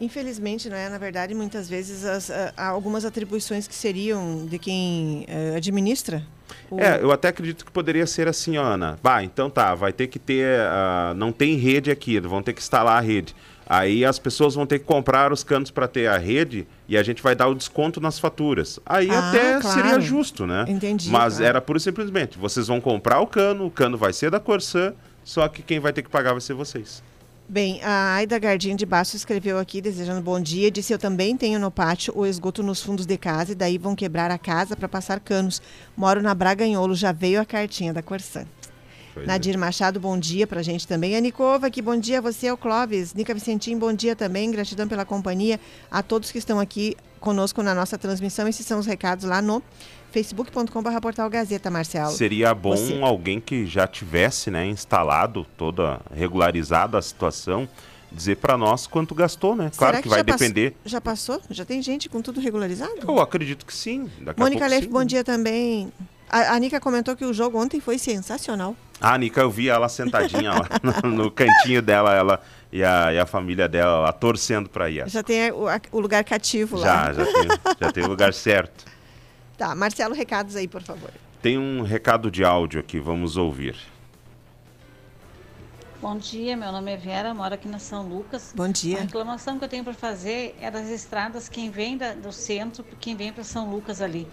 Infelizmente, 0.00 0.68
não 0.68 0.76
é? 0.76 0.88
Na 0.88 0.98
verdade, 0.98 1.34
muitas 1.34 1.68
vezes 1.68 2.04
as- 2.04 2.30
há 2.56 2.66
algumas 2.68 3.04
atribuições 3.04 3.66
que 3.68 3.74
seriam 3.74 4.44
de 4.46 4.58
quem 4.58 5.24
eh, 5.28 5.54
administra. 5.56 6.22
o- 6.70 6.78
É, 6.80 7.00
eu 7.00 7.10
até 7.12 7.28
acredito 7.28 7.64
que 7.64 7.70
poderia 7.72 8.06
ser 8.06 8.28
assim, 8.28 8.56
Ana. 8.56 8.98
Bah, 9.02 9.22
então 9.22 9.48
tá, 9.48 9.74
vai 9.74 9.92
ter 9.92 10.06
que 10.08 10.18
ter. 10.18 10.60
ah, 10.60 11.12
não 11.16 11.32
tem 11.32 11.56
rede 11.56 11.90
aqui, 11.90 12.18
vão 12.20 12.42
ter 12.42 12.52
que 12.52 12.60
instalar 12.60 12.98
a 12.98 13.00
rede. 13.00 13.34
Aí 13.66 14.04
as 14.04 14.18
pessoas 14.18 14.54
vão 14.54 14.66
ter 14.66 14.78
que 14.78 14.84
comprar 14.84 15.32
os 15.32 15.42
canos 15.42 15.70
para 15.70 15.88
ter 15.88 16.06
a 16.06 16.18
rede 16.18 16.66
e 16.86 16.98
a 16.98 17.02
gente 17.02 17.22
vai 17.22 17.34
dar 17.34 17.48
o 17.48 17.54
desconto 17.54 17.98
nas 18.00 18.18
faturas. 18.18 18.78
Aí 18.84 19.08
Ah, 19.10 19.30
até 19.30 19.60
claro. 19.60 19.74
seria 19.80 20.00
justo, 20.00 20.46
né? 20.46 20.66
Entendi, 20.68 21.08
Mas 21.08 21.34
claro. 21.36 21.48
era 21.48 21.60
pura 21.62 21.78
e 21.78 21.80
simplesmente: 21.80 22.36
vocês 22.38 22.66
vão 22.66 22.80
comprar 22.80 23.20
o 23.20 23.26
cano, 23.26 23.64
o 23.66 23.70
cano 23.70 23.96
vai 23.96 24.12
ser 24.12 24.30
da 24.30 24.38
Corsã, 24.38 24.92
só 25.24 25.48
que 25.48 25.62
quem 25.62 25.80
vai 25.80 25.92
ter 25.94 26.02
que 26.02 26.10
pagar 26.10 26.32
vai 26.32 26.40
ser 26.42 26.52
vocês. 26.52 27.02
Bem, 27.46 27.78
a 27.82 28.14
Aida 28.14 28.38
Gardinha 28.38 28.74
de 28.74 28.86
Baixo 28.86 29.16
escreveu 29.16 29.58
aqui, 29.58 29.82
desejando 29.82 30.22
bom 30.22 30.40
dia. 30.40 30.70
Disse: 30.70 30.94
Eu 30.94 30.98
também 30.98 31.36
tenho 31.36 31.60
no 31.60 31.70
pátio 31.70 32.14
o 32.16 32.24
esgoto 32.24 32.62
nos 32.62 32.82
fundos 32.82 33.04
de 33.04 33.18
casa 33.18 33.52
e 33.52 33.54
daí 33.54 33.76
vão 33.76 33.94
quebrar 33.94 34.30
a 34.30 34.38
casa 34.38 34.74
para 34.74 34.88
passar 34.88 35.20
canos. 35.20 35.60
Moro 35.94 36.22
na 36.22 36.34
Braganholo, 36.34 36.94
já 36.94 37.12
veio 37.12 37.38
a 37.38 37.44
cartinha 37.44 37.92
da 37.92 38.02
Corsã. 38.02 38.46
Pois 39.14 39.24
é. 39.24 39.28
Nadir 39.28 39.56
Machado, 39.56 40.00
bom 40.00 40.18
dia 40.18 40.46
pra 40.46 40.60
gente 40.60 40.86
também. 40.86 41.16
Anicova, 41.16 41.68
aqui, 41.68 41.80
bom 41.80 41.96
dia 41.96 42.18
a 42.18 42.20
você, 42.20 42.50
o 42.50 42.56
Clóvis. 42.56 43.14
Nica 43.14 43.32
Vicentim, 43.32 43.78
bom 43.78 43.92
dia 43.92 44.16
também. 44.16 44.50
Gratidão 44.50 44.88
pela 44.88 45.04
companhia. 45.04 45.60
A 45.88 46.02
todos 46.02 46.32
que 46.32 46.38
estão 46.38 46.58
aqui 46.58 46.96
conosco 47.20 47.62
na 47.62 47.74
nossa 47.74 47.96
transmissão. 47.96 48.48
Esses 48.48 48.66
são 48.66 48.80
os 48.80 48.86
recados 48.86 49.24
lá 49.24 49.40
no 49.40 49.62
facebook.com.br 50.10 51.00
portal 51.00 51.30
Gazeta, 51.30 51.70
Marcelo. 51.70 52.10
Seria 52.10 52.52
bom 52.54 52.76
Você. 52.76 53.00
alguém 53.00 53.40
que 53.40 53.66
já 53.66 53.86
tivesse 53.86 54.50
né, 54.50 54.66
instalado, 54.66 55.46
toda 55.56 56.00
regularizada 56.14 56.98
a 56.98 57.02
situação, 57.02 57.68
dizer 58.12 58.36
para 58.36 58.58
nós 58.58 58.86
quanto 58.86 59.14
gastou, 59.14 59.56
né? 59.56 59.70
Claro 59.76 59.94
Será 59.94 60.02
que, 60.02 60.08
vai 60.08 60.18
já 60.18 60.22
depender. 60.22 60.74
Já 60.84 61.00
passou? 61.00 61.40
Já 61.50 61.64
tem 61.64 61.80
gente 61.80 62.08
com 62.08 62.20
tudo 62.20 62.40
regularizado? 62.40 63.00
Eu 63.06 63.20
acredito 63.20 63.64
que 63.64 63.74
sim. 63.74 64.10
Daqui 64.20 64.38
Mônica 64.38 64.64
a 64.64 64.68
Leif, 64.68 64.88
bom 64.88 65.04
dia 65.04 65.24
também. 65.24 65.92
A, 66.28 66.54
a 66.54 66.58
Nica 66.58 66.80
comentou 66.80 67.16
que 67.16 67.24
o 67.24 67.32
jogo 67.32 67.60
ontem 67.60 67.80
foi 67.80 67.96
sensacional. 67.96 68.76
Ah, 69.06 69.18
Nica, 69.18 69.40
eu 69.42 69.50
vi 69.50 69.68
ela 69.68 69.88
sentadinha 69.88 70.50
lá 70.52 70.66
no, 71.04 71.10
no 71.10 71.30
cantinho 71.30 71.82
dela, 71.82 72.14
ela 72.14 72.40
e 72.72 72.82
a, 72.82 73.12
e 73.12 73.18
a 73.18 73.26
família 73.26 73.68
dela 73.68 73.98
lá 74.00 74.12
torcendo 74.12 74.68
para 74.70 74.88
ir. 74.88 75.06
Já 75.08 75.22
tem 75.22 75.50
o, 75.52 75.68
a- 75.68 75.80
o 75.92 76.00
lugar 76.00 76.24
cativo 76.24 76.78
lá. 76.78 77.12
Já, 77.12 77.12
já 77.12 77.24
tem, 77.32 77.48
já 77.80 77.92
tem 77.92 78.04
o 78.04 78.08
lugar 78.08 78.32
certo. 78.32 78.84
Tá, 79.56 79.72
Marcelo, 79.72 80.14
recados 80.16 80.56
aí, 80.56 80.66
por 80.66 80.82
favor. 80.82 81.10
Tem 81.40 81.56
um 81.56 81.82
recado 81.82 82.28
de 82.28 82.42
áudio 82.44 82.80
aqui, 82.80 82.98
vamos 82.98 83.36
ouvir. 83.36 83.76
Bom 86.02 86.16
dia, 86.18 86.56
meu 86.56 86.72
nome 86.72 86.92
é 86.92 86.96
Vera, 86.96 87.32
moro 87.32 87.54
aqui 87.54 87.68
na 87.68 87.78
São 87.78 88.02
Lucas. 88.02 88.52
Bom 88.54 88.64
A 88.64 88.68
dia. 88.68 89.00
reclamação 89.00 89.56
que 89.58 89.64
eu 89.64 89.68
tenho 89.68 89.84
para 89.84 89.94
fazer 89.94 90.56
é 90.60 90.70
das 90.72 90.88
estradas 90.88 91.48
quem 91.48 91.70
vem 91.70 91.96
da- 91.96 92.14
do 92.14 92.32
centro, 92.32 92.84
quem 93.00 93.14
vem 93.14 93.32
para 93.32 93.44
São 93.44 93.70
Lucas 93.70 94.02
ali. 94.02 94.26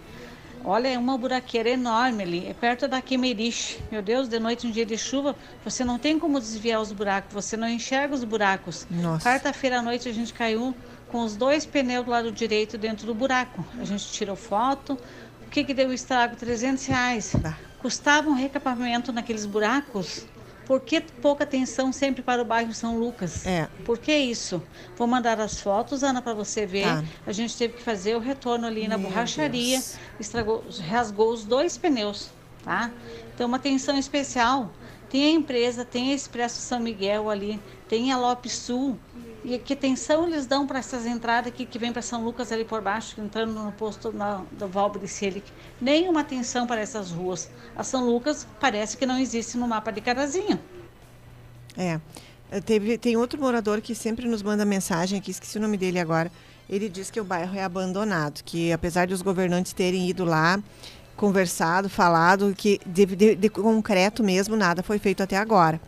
Olha, 0.64 0.88
é 0.88 0.98
uma 0.98 1.18
buraqueira 1.18 1.70
enorme 1.70 2.22
ali, 2.22 2.46
é 2.46 2.54
perto 2.54 2.86
da 2.86 3.02
Queimeriche. 3.02 3.78
Meu 3.90 4.00
Deus, 4.00 4.28
de 4.28 4.38
noite, 4.38 4.66
um 4.66 4.70
dia 4.70 4.86
de 4.86 4.96
chuva, 4.96 5.34
você 5.64 5.84
não 5.84 5.98
tem 5.98 6.18
como 6.18 6.38
desviar 6.38 6.80
os 6.80 6.92
buracos, 6.92 7.32
você 7.32 7.56
não 7.56 7.68
enxerga 7.68 8.14
os 8.14 8.22
buracos. 8.22 8.86
Quarta-feira 9.22 9.80
à 9.80 9.82
noite 9.82 10.08
a 10.08 10.12
gente 10.12 10.32
caiu 10.32 10.74
com 11.08 11.22
os 11.24 11.36
dois 11.36 11.66
pneus 11.66 12.04
do 12.04 12.10
lado 12.10 12.30
direito 12.30 12.78
dentro 12.78 13.06
do 13.06 13.14
buraco. 13.14 13.64
A 13.78 13.84
gente 13.84 14.10
tirou 14.12 14.36
foto. 14.36 14.98
O 15.46 15.50
que, 15.50 15.64
que 15.64 15.74
deu 15.74 15.88
o 15.88 15.92
estrago? 15.92 16.36
300 16.36 16.86
reais. 16.86 17.36
Custava 17.80 18.30
um 18.30 18.34
recapamento 18.34 19.12
naqueles 19.12 19.44
buracos? 19.44 20.24
Por 20.66 20.80
que 20.80 21.00
pouca 21.00 21.44
atenção 21.44 21.92
sempre 21.92 22.22
para 22.22 22.40
o 22.40 22.44
bairro 22.44 22.72
São 22.72 22.98
Lucas? 22.98 23.44
É. 23.46 23.68
Por 23.84 23.98
que 23.98 24.14
isso? 24.16 24.62
Vou 24.96 25.06
mandar 25.06 25.40
as 25.40 25.60
fotos, 25.60 26.02
Ana, 26.02 26.22
para 26.22 26.34
você 26.34 26.64
ver. 26.64 26.84
Tá. 26.84 27.04
A 27.26 27.32
gente 27.32 27.56
teve 27.56 27.74
que 27.74 27.82
fazer 27.82 28.14
o 28.14 28.20
retorno 28.20 28.66
ali 28.66 28.86
na 28.86 28.96
Meu 28.96 29.08
borracharia, 29.08 29.78
Deus. 29.78 29.96
estragou, 30.20 30.64
rasgou 30.88 31.32
os 31.32 31.44
dois 31.44 31.76
pneus, 31.76 32.30
tá? 32.64 32.90
Então, 33.34 33.46
uma 33.48 33.56
atenção 33.56 33.98
especial. 33.98 34.70
Tem 35.10 35.26
a 35.26 35.30
empresa, 35.30 35.84
tem 35.84 36.10
a 36.10 36.14
Expresso 36.14 36.60
São 36.60 36.80
Miguel 36.80 37.28
ali, 37.28 37.60
tem 37.88 38.10
a 38.12 38.18
Lopes 38.18 38.52
Sul. 38.52 38.98
E 39.44 39.58
que 39.58 39.72
atenção 39.72 40.26
eles 40.26 40.46
dão 40.46 40.66
para 40.66 40.78
essas 40.78 41.04
entradas 41.04 41.52
aqui 41.52 41.66
que 41.66 41.78
vem 41.78 41.92
para 41.92 42.00
São 42.00 42.24
Lucas 42.24 42.52
ali 42.52 42.64
por 42.64 42.80
baixo, 42.80 43.20
entrando 43.20 43.52
no 43.52 43.72
posto 43.72 44.12
na, 44.12 44.42
do 44.52 44.68
Valbre 44.68 45.08
Selic. 45.08 45.50
Nenhuma 45.80 46.20
atenção 46.20 46.66
para 46.66 46.80
essas 46.80 47.10
ruas. 47.10 47.50
A 47.76 47.82
São 47.82 48.06
Lucas 48.06 48.46
parece 48.60 48.96
que 48.96 49.04
não 49.04 49.18
existe 49.18 49.56
no 49.56 49.66
mapa 49.66 49.90
de 49.90 50.00
Carazinho. 50.00 50.60
É. 51.76 52.00
Teve, 52.66 52.98
tem 52.98 53.16
outro 53.16 53.40
morador 53.40 53.80
que 53.80 53.94
sempre 53.94 54.28
nos 54.28 54.42
manda 54.42 54.64
mensagem 54.64 55.18
aqui, 55.18 55.30
esqueci 55.30 55.58
o 55.58 55.60
nome 55.60 55.76
dele 55.76 55.98
agora. 55.98 56.30
Ele 56.68 56.88
diz 56.88 57.10
que 57.10 57.20
o 57.20 57.24
bairro 57.24 57.56
é 57.56 57.64
abandonado, 57.64 58.42
que 58.44 58.70
apesar 58.72 59.06
de 59.06 59.14
os 59.14 59.22
governantes 59.22 59.72
terem 59.72 60.08
ido 60.08 60.24
lá, 60.24 60.62
conversado, 61.16 61.88
falado, 61.88 62.54
que 62.56 62.78
de, 62.86 63.06
de- 63.06 63.34
de 63.34 63.48
concreto 63.48 64.22
mesmo 64.22 64.54
nada 64.54 64.82
foi 64.82 64.98
feito 64.98 65.22
até 65.22 65.36
agora. 65.36 65.80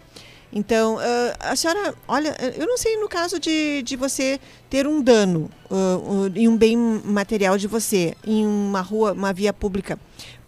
Então, 0.55 0.99
ah, 1.01 1.51
a 1.51 1.57
senhora, 1.57 1.95
olha, 2.07 2.37
eu 2.57 2.67
não 2.67 2.79
sei 2.79 2.97
no 2.97 3.09
caso 3.09 3.41
de, 3.41 3.83
de 3.83 3.97
você 3.97 4.39
ter 4.71 4.87
um 4.87 5.03
dano 5.03 5.51
uh, 5.69 6.33
em 6.35 6.47
um 6.47 6.57
bem 6.57 6.77
material 6.77 7.59
de 7.59 7.67
você, 7.67 8.15
em 8.25 8.47
uma 8.47 8.81
rua, 8.81 9.13
uma 9.13 9.33
via 9.33 9.53
pública, 9.53 9.99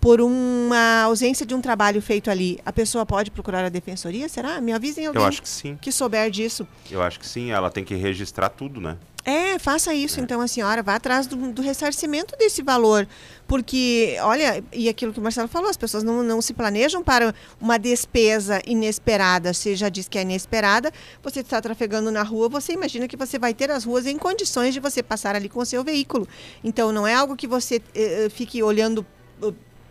por 0.00 0.20
uma 0.20 1.02
ausência 1.02 1.44
de 1.44 1.52
um 1.52 1.60
trabalho 1.60 2.00
feito 2.00 2.30
ali, 2.30 2.60
a 2.64 2.72
pessoa 2.72 3.04
pode 3.04 3.32
procurar 3.32 3.64
a 3.64 3.68
defensoria? 3.68 4.28
Será? 4.28 4.60
Me 4.60 4.72
avisem 4.72 5.06
alguém 5.06 5.20
Eu 5.20 5.26
acho 5.26 5.42
que 5.42 5.48
sim. 5.48 5.76
que 5.80 5.90
souber 5.90 6.30
disso. 6.30 6.64
Eu 6.88 7.02
acho 7.02 7.18
que 7.18 7.26
sim, 7.26 7.50
ela 7.50 7.68
tem 7.68 7.82
que 7.82 7.96
registrar 7.96 8.48
tudo, 8.50 8.80
né? 8.80 8.96
É, 9.28 9.58
faça 9.58 9.92
isso 9.92 10.20
então 10.20 10.40
a 10.40 10.46
senhora, 10.46 10.84
vá 10.84 10.94
atrás 10.94 11.26
do, 11.26 11.36
do 11.50 11.60
ressarcimento 11.60 12.36
desse 12.38 12.62
valor. 12.62 13.08
Porque, 13.48 14.16
olha, 14.20 14.62
e 14.72 14.88
aquilo 14.88 15.12
que 15.12 15.18
o 15.18 15.22
Marcelo 15.22 15.48
falou, 15.48 15.68
as 15.68 15.76
pessoas 15.76 16.04
não, 16.04 16.22
não 16.22 16.40
se 16.40 16.54
planejam 16.54 17.02
para 17.02 17.34
uma 17.60 17.76
despesa 17.76 18.62
inesperada. 18.64 19.52
Você 19.52 19.74
já 19.74 19.88
disse 19.88 20.08
que 20.08 20.16
é 20.16 20.22
inesperada, 20.22 20.92
você 21.20 21.40
está 21.40 21.60
trafegando 21.60 22.08
na 22.12 22.22
rua, 22.22 22.48
você 22.48 22.72
imagina 22.72 23.08
que 23.08 23.16
você 23.16 23.36
vai 23.36 23.52
ter 23.52 23.68
as 23.68 23.82
ruas 23.82 24.06
em 24.06 24.16
condições 24.16 24.72
de 24.72 24.78
você 24.78 25.02
passar 25.02 25.34
ali 25.34 25.48
com 25.48 25.58
o 25.58 25.66
seu 25.66 25.82
veículo. 25.82 26.28
Então 26.62 26.92
não 26.92 27.04
é 27.04 27.12
algo 27.12 27.34
que 27.34 27.48
você 27.48 27.82
eh, 27.96 28.26
eh, 28.26 28.28
fique 28.30 28.62
olhando 28.62 29.04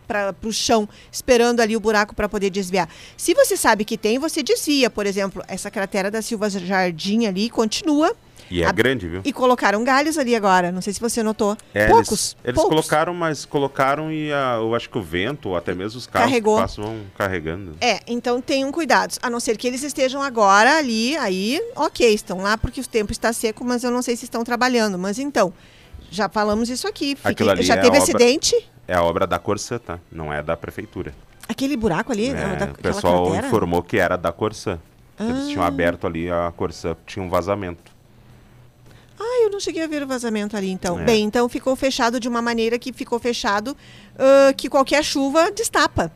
para 0.07 0.33
o 0.45 0.53
chão, 0.53 0.87
esperando 1.11 1.59
ali 1.59 1.75
o 1.75 1.79
buraco 1.81 2.15
para 2.15 2.29
poder 2.29 2.49
desviar. 2.49 2.89
Se 3.17 3.33
você 3.33 3.57
sabe 3.57 3.83
que 3.83 3.97
tem, 3.97 4.17
você 4.17 4.41
desvia. 4.41 4.89
Por 4.89 5.05
exemplo, 5.05 5.43
essa 5.45 5.69
cratera 5.69 6.09
da 6.09 6.21
Silva 6.21 6.49
Jardim 6.49 7.25
ali 7.25 7.49
continua. 7.49 8.15
E 8.49 8.61
é 8.61 8.65
A- 8.67 8.71
grande, 8.71 9.07
viu? 9.07 9.21
E 9.25 9.33
colocaram 9.33 9.83
galhos 9.83 10.17
ali 10.17 10.35
agora. 10.35 10.71
Não 10.71 10.81
sei 10.81 10.93
se 10.93 10.99
você 10.99 11.23
notou. 11.23 11.57
É, 11.73 11.87
poucos. 11.87 12.09
Eles, 12.09 12.37
eles 12.43 12.55
poucos. 12.55 12.69
colocaram, 12.69 13.13
mas 13.13 13.45
colocaram 13.45 14.11
e 14.11 14.31
a- 14.31 14.57
eu 14.59 14.75
acho 14.75 14.89
que 14.89 14.97
o 14.97 15.01
vento, 15.01 15.49
ou 15.49 15.57
até 15.57 15.73
mesmo 15.73 15.97
os 15.97 16.05
carros 16.07 16.29
Carregou. 16.29 16.55
que 16.55 16.61
passam 16.61 16.83
vão 16.83 17.01
carregando. 17.17 17.75
É, 17.81 17.99
então 18.07 18.39
tenham 18.41 18.71
cuidado. 18.71 19.15
A 19.21 19.29
não 19.29 19.39
ser 19.39 19.57
que 19.57 19.67
eles 19.67 19.81
estejam 19.83 20.21
agora 20.21 20.77
ali, 20.77 21.15
aí, 21.17 21.61
ok, 21.75 22.13
estão 22.13 22.41
lá 22.41 22.57
porque 22.57 22.79
o 22.81 22.87
tempo 22.87 23.11
está 23.11 23.33
seco, 23.33 23.63
mas 23.65 23.83
eu 23.83 23.91
não 23.91 24.01
sei 24.01 24.15
se 24.15 24.25
estão 24.25 24.43
trabalhando. 24.43 24.97
Mas 24.99 25.17
então, 25.19 25.51
já 26.11 26.29
falamos 26.29 26.69
isso 26.69 26.87
aqui. 26.87 27.15
Fique- 27.15 27.27
Aquilo 27.29 27.49
ali 27.49 27.63
já 27.63 27.73
é 27.73 27.77
teve 27.77 27.87
obra- 27.89 27.99
acidente? 28.03 28.55
É 28.87 28.93
a 28.95 29.01
obra 29.03 29.25
da 29.25 29.39
Corsã, 29.39 29.79
tá? 29.79 29.99
Não 30.11 30.31
é 30.31 30.43
da 30.43 30.55
prefeitura. 30.55 31.13
Aquele 31.49 31.75
buraco 31.75 32.11
ali, 32.11 32.29
É, 32.29 32.55
da, 32.55 32.65
o 32.65 32.75
pessoal 32.75 33.23
cratera? 33.25 33.47
informou 33.47 33.81
que 33.81 33.97
era 33.97 34.15
da 34.15 34.31
Corsã. 34.31 34.79
Eles 35.19 35.47
tinham 35.47 35.63
Ah. 35.63 35.67
aberto 35.67 36.05
ali 36.05 36.29
a 36.29 36.51
Corsã, 36.55 36.95
tinha 37.05 37.23
um 37.23 37.29
vazamento. 37.29 37.94
Ah, 39.19 39.43
eu 39.43 39.49
não 39.49 39.59
cheguei 39.59 39.83
a 39.83 39.87
ver 39.87 40.03
o 40.03 40.07
vazamento 40.07 40.57
ali, 40.57 40.69
então. 40.69 40.99
É. 40.99 41.03
Bem, 41.05 41.23
então 41.23 41.47
ficou 41.47 41.75
fechado 41.75 42.19
de 42.19 42.27
uma 42.27 42.41
maneira 42.41 42.77
que 42.77 42.91
ficou 42.91 43.17
fechado 43.19 43.75
ah, 44.17 44.53
que 44.53 44.67
qualquer 44.69 45.03
chuva 45.03 45.51
destapa. 45.51 46.11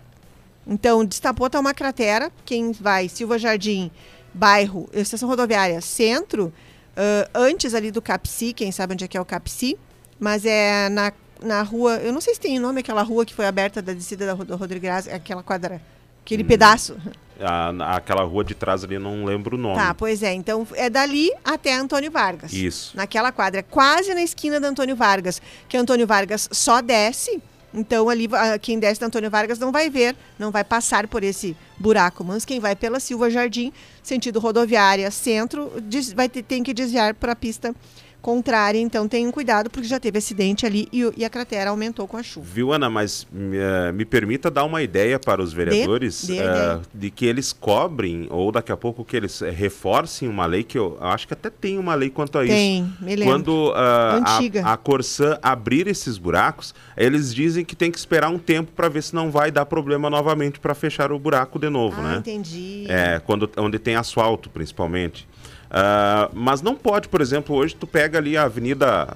Então, 0.68 1.04
destapou, 1.06 1.50
tá 1.50 1.60
uma 1.60 1.74
cratera. 1.74 2.32
Quem 2.46 2.72
vai, 2.74 3.08
Silva 3.10 3.40
Jardim, 3.40 3.90
bairro, 4.34 4.88
estação 4.94 5.28
rodoviária, 5.30 5.80
centro, 5.82 6.54
ah, 6.96 7.30
antes 7.34 7.74
ali 7.74 7.90
do 7.92 8.02
Capsi, 8.02 8.54
quem 8.54 8.72
sabe 8.72 8.94
onde 8.94 9.06
é 9.06 9.08
que 9.08 9.18
é 9.18 9.22
o 9.22 9.26
Capsi, 9.26 9.78
mas 10.20 10.46
é 10.46 10.90
na, 10.90 11.14
na 11.42 11.62
rua, 11.64 11.96
eu 11.98 12.12
não 12.12 12.20
sei 12.20 12.34
se 12.34 12.40
tem 12.40 12.60
nome 12.60 12.82
aquela 12.82 13.02
rua 13.02 13.26
que 13.26 13.34
foi 13.34 13.46
aberta 13.48 13.82
da 13.82 13.94
descida 13.94 14.26
da 14.26 14.56
Rodrigo 14.56 14.82
Graça, 14.84 15.10
aquela 15.16 15.42
quadra, 15.42 15.82
aquele 16.26 16.44
Hum. 16.44 16.48
pedaço. 16.48 16.98
A- 17.42 17.96
aquela 17.96 18.24
rua 18.24 18.44
de 18.44 18.54
trás 18.54 18.84
ali, 18.84 19.00
não 19.00 19.24
lembro 19.26 19.56
o 19.56 19.60
nome. 19.60 19.76
Tá, 19.76 19.94
pois 19.94 20.22
é. 20.24 20.34
Então, 20.34 20.68
é 20.74 20.90
dali 20.90 21.30
até 21.44 21.74
Antônio 21.74 22.12
Vargas. 22.12 22.52
Isso. 22.52 22.96
Naquela 22.96 23.32
quadra, 23.32 23.64
quase 23.64 24.14
na 24.14 24.22
esquina 24.22 24.60
da 24.60 24.68
Antônio 24.68 24.96
Vargas. 24.96 25.42
Que 25.68 25.78
Antônio 25.78 26.06
Vargas 26.06 26.50
só 26.52 26.82
desce 26.82 27.42
Então 27.74 28.10
ali 28.10 28.28
ah, 28.34 28.58
quem 28.58 28.80
desce 28.80 29.00
da 29.00 29.06
Antônio 29.08 29.30
Vargas 29.30 29.60
não 29.60 29.72
vai 29.72 29.90
ver, 29.92 30.16
não 30.40 30.50
vai 30.52 30.64
passar 30.64 31.08
por 31.08 31.24
esse 31.24 31.56
buraco, 31.78 32.24
mas 32.24 32.44
quem 32.44 32.60
vai 32.60 32.76
pela 32.76 33.00
Silva 33.00 33.30
Jardim, 33.30 33.72
sentido 34.02 34.40
rodoviária, 34.40 35.10
centro, 35.12 35.72
vai 36.16 36.28
ter, 36.28 36.42
tem 36.42 36.64
que 36.64 36.74
desviar 36.74 37.14
para 37.14 37.34
a 37.34 37.36
pista 37.36 37.76
contrária. 38.22 38.80
Então 38.80 39.08
tenham 39.08 39.32
cuidado 39.32 39.70
porque 39.70 39.88
já 39.88 40.00
teve 40.00 40.18
acidente 40.18 40.66
ali 40.66 40.88
e, 40.92 41.10
e 41.18 41.26
a 41.26 41.30
cratera 41.30 41.70
aumentou 41.70 42.08
com 42.08 42.18
a 42.18 42.24
chuva. 42.24 42.46
Viu, 42.52 42.72
Ana, 42.74 42.90
mas 42.90 43.28
me, 43.32 43.58
eh, 43.58 43.92
me 43.92 44.06
permita 44.06 44.50
dar 44.52 44.64
uma 44.66 44.82
ideia 44.82 45.20
para 45.20 45.42
os 45.42 45.54
vereadores 45.54 46.26
dê 46.26 46.40
a 46.40 46.44
eh, 46.44 46.46
ideia. 46.46 46.82
de 46.94 47.10
que 47.12 47.26
eles 47.26 47.54
cobrem, 47.54 48.28
ou 48.30 48.52
daqui 48.52 48.72
a 48.72 48.78
pouco 48.78 49.04
que 49.06 49.16
eles 49.16 49.42
eh, 49.42 49.50
reforcem 49.50 50.28
uma 50.28 50.46
lei, 50.46 50.64
que 50.64 50.78
eu 50.78 50.98
acho 51.00 51.28
que 51.28 51.34
até 51.34 51.50
tem 51.50 51.78
uma 51.78 51.96
lei 51.96 52.10
quanto 52.10 52.38
a 52.38 52.44
isso. 52.44 52.54
Tem, 52.54 52.94
me 53.00 53.16
lembro. 53.16 53.34
Quando 53.34 53.74
Antiga. 53.76 54.66
a, 54.66 54.74
a 54.74 54.78
Corsã 54.78 55.38
abrir 55.42 55.88
esses 55.88 56.18
buracos, 56.18 56.74
eles 56.98 57.34
dizem 57.34 57.64
que 57.64 57.76
tem 57.76 57.92
que 57.92 57.98
esperar 57.98 58.30
um 58.30 58.40
tempo 58.40 58.72
para 58.76 58.90
ver 58.90 59.04
se 59.04 59.14
não 59.16 59.32
vai 59.32 59.52
dar 59.52 59.66
problema 59.66 60.10
novamente 60.10 60.60
para 60.60 60.74
fechar 60.76 61.12
o 61.12 61.20
buraco 61.20 61.58
de 61.60 61.70
novo, 61.70 62.00
Ah, 62.02 62.04
né? 62.04 62.18
entendi. 62.18 62.86
É, 62.90 63.20
quando, 63.26 63.50
onde 63.58 63.80
tem 63.80 63.96
asfalto, 63.96 64.50
principalmente. 64.50 65.28
Ah, 65.72 66.30
mas 66.34 66.62
não 66.62 66.76
pode, 66.76 67.08
por 67.10 67.22
exemplo, 67.22 67.56
hoje 67.56 67.76
tu 67.76 67.86
pega 67.86 68.18
ali 68.18 68.36
a 68.36 68.44
Avenida 68.44 69.08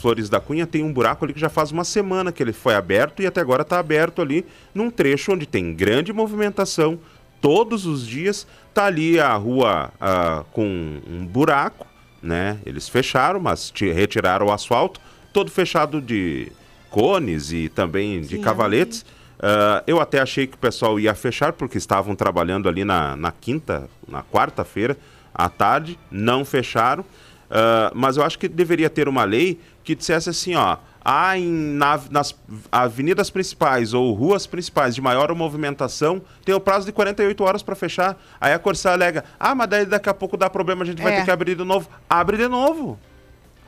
Flores 0.00 0.28
da 0.28 0.40
Cunha, 0.40 0.66
tem 0.66 0.82
um 0.82 0.92
buraco 0.92 1.24
ali 1.24 1.32
que 1.32 1.40
já 1.40 1.48
faz 1.48 1.72
uma 1.72 1.84
semana 1.84 2.30
que 2.30 2.42
ele 2.42 2.52
foi 2.52 2.74
aberto 2.74 3.22
e 3.22 3.26
até 3.26 3.40
agora 3.40 3.62
está 3.62 3.78
aberto 3.78 4.20
ali 4.20 4.44
num 4.74 4.90
trecho 4.90 5.32
onde 5.32 5.46
tem 5.46 5.72
grande 5.74 6.12
movimentação 6.12 6.98
todos 7.40 7.86
os 7.86 8.06
dias. 8.06 8.46
Tá 8.74 8.84
ali 8.86 9.18
a 9.18 9.34
rua 9.34 9.90
ah, 10.00 10.44
com 10.52 11.00
um 11.08 11.26
buraco, 11.26 11.86
né? 12.22 12.58
Eles 12.64 12.88
fecharam, 12.88 13.40
mas 13.40 13.70
ti- 13.70 13.90
retiraram 13.90 14.46
o 14.46 14.52
asfalto, 14.52 15.00
todo 15.32 15.50
fechado 15.50 16.00
de 16.00 16.52
cones 16.90 17.52
e 17.52 17.68
também 17.70 18.20
de 18.20 18.36
Sim, 18.36 18.42
cavaletes. 18.42 19.04
Ah, 19.40 19.82
eu 19.86 19.98
até 20.00 20.20
achei 20.20 20.46
que 20.46 20.54
o 20.54 20.58
pessoal 20.58 21.00
ia 21.00 21.14
fechar, 21.14 21.52
porque 21.54 21.76
estavam 21.78 22.14
trabalhando 22.14 22.68
ali 22.68 22.84
na, 22.84 23.16
na 23.16 23.32
quinta, 23.32 23.88
na 24.06 24.22
quarta-feira, 24.22 24.96
à 25.34 25.48
tarde, 25.48 25.98
não 26.10 26.44
fecharam. 26.44 27.04
Ah, 27.50 27.90
mas 27.94 28.16
eu 28.16 28.24
acho 28.24 28.38
que 28.38 28.48
deveria 28.48 28.88
ter 28.88 29.08
uma 29.08 29.24
lei 29.24 29.60
que 29.84 29.94
dissesse 29.94 30.30
assim, 30.30 30.54
ó. 30.54 30.76
Há 31.04 31.36
em, 31.36 31.50
na- 31.50 32.00
nas 32.10 32.32
avenidas 32.70 33.28
principais 33.28 33.92
ou 33.92 34.12
ruas 34.14 34.46
principais 34.46 34.94
de 34.94 35.00
maior 35.00 35.34
movimentação, 35.34 36.22
tem 36.44 36.54
o 36.54 36.60
prazo 36.60 36.86
de 36.86 36.92
48 36.92 37.42
horas 37.42 37.60
para 37.62 37.74
fechar. 37.74 38.16
Aí 38.40 38.52
a 38.52 38.58
Corsã 38.58 38.92
alega, 38.92 39.24
ah, 39.38 39.52
mas 39.54 39.68
daí 39.68 39.84
daqui 39.84 40.08
a 40.08 40.14
pouco 40.14 40.36
dá 40.36 40.48
problema, 40.48 40.82
a 40.84 40.86
gente 40.86 41.02
vai 41.02 41.12
É. 41.12 41.16
ter 41.16 41.24
que 41.24 41.30
abrir 41.32 41.56
de 41.56 41.64
novo. 41.64 41.88
Abre 42.08 42.36
de 42.36 42.46
novo. 42.46 42.98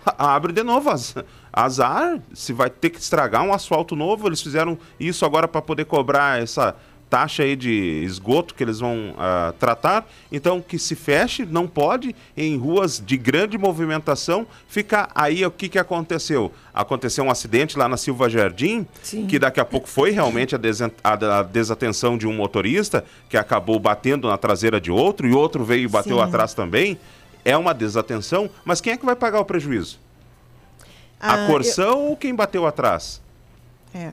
Abre 0.16 0.52
de 0.52 0.62
novo. 0.62 0.90
az- 0.90 1.16
Azar, 1.52 2.20
se 2.32 2.52
vai 2.52 2.70
ter 2.70 2.90
que 2.90 2.98
estragar 3.00 3.42
um 3.42 3.52
asfalto 3.52 3.94
novo, 3.96 4.28
eles 4.28 4.40
fizeram 4.40 4.78
isso 4.98 5.24
agora 5.24 5.46
para 5.48 5.60
poder 5.62 5.84
cobrar 5.86 6.40
essa 6.42 6.74
taxa 7.14 7.44
aí 7.44 7.54
de 7.54 8.02
esgoto 8.02 8.56
que 8.56 8.62
eles 8.64 8.80
vão 8.80 9.14
ah, 9.16 9.54
tratar. 9.56 10.04
Então, 10.32 10.60
que 10.60 10.80
se 10.80 10.96
feche, 10.96 11.46
não 11.46 11.68
pode, 11.68 12.12
em 12.36 12.56
ruas 12.58 13.00
de 13.00 13.16
grande 13.16 13.56
movimentação, 13.56 14.44
ficar. 14.66 15.08
Aí, 15.14 15.46
o 15.46 15.50
que, 15.52 15.68
que 15.68 15.78
aconteceu? 15.78 16.52
Aconteceu 16.74 17.22
um 17.22 17.30
acidente 17.30 17.78
lá 17.78 17.88
na 17.88 17.96
Silva 17.96 18.28
Jardim, 18.28 18.84
Sim. 19.00 19.28
que 19.28 19.38
daqui 19.38 19.60
a 19.60 19.64
pouco 19.64 19.88
foi 19.88 20.10
realmente 20.10 20.56
a, 20.56 20.58
desen- 20.58 20.90
a- 21.04 21.42
desatenção 21.44 22.18
de 22.18 22.26
um 22.26 22.32
motorista, 22.32 23.04
que 23.28 23.36
acabou 23.36 23.78
batendo 23.78 24.26
na 24.26 24.36
traseira 24.36 24.80
de 24.80 24.90
outro, 24.90 25.28
e 25.28 25.32
outro 25.32 25.64
veio 25.64 25.84
e 25.84 25.88
bateu 25.88 26.16
Sim. 26.16 26.22
atrás 26.24 26.52
também. 26.52 26.98
É 27.44 27.56
uma 27.56 27.72
desatenção, 27.72 28.50
mas 28.64 28.80
quem 28.80 28.94
é 28.94 28.96
que 28.96 29.06
vai 29.06 29.14
pagar 29.14 29.38
o 29.38 29.44
prejuízo? 29.44 30.00
Ah, 31.20 31.44
a 31.44 31.46
Corsã 31.46 31.90
ou 31.92 32.16
quem 32.16 32.34
bateu 32.34 32.66
atrás? 32.66 33.20
É. 33.94 34.10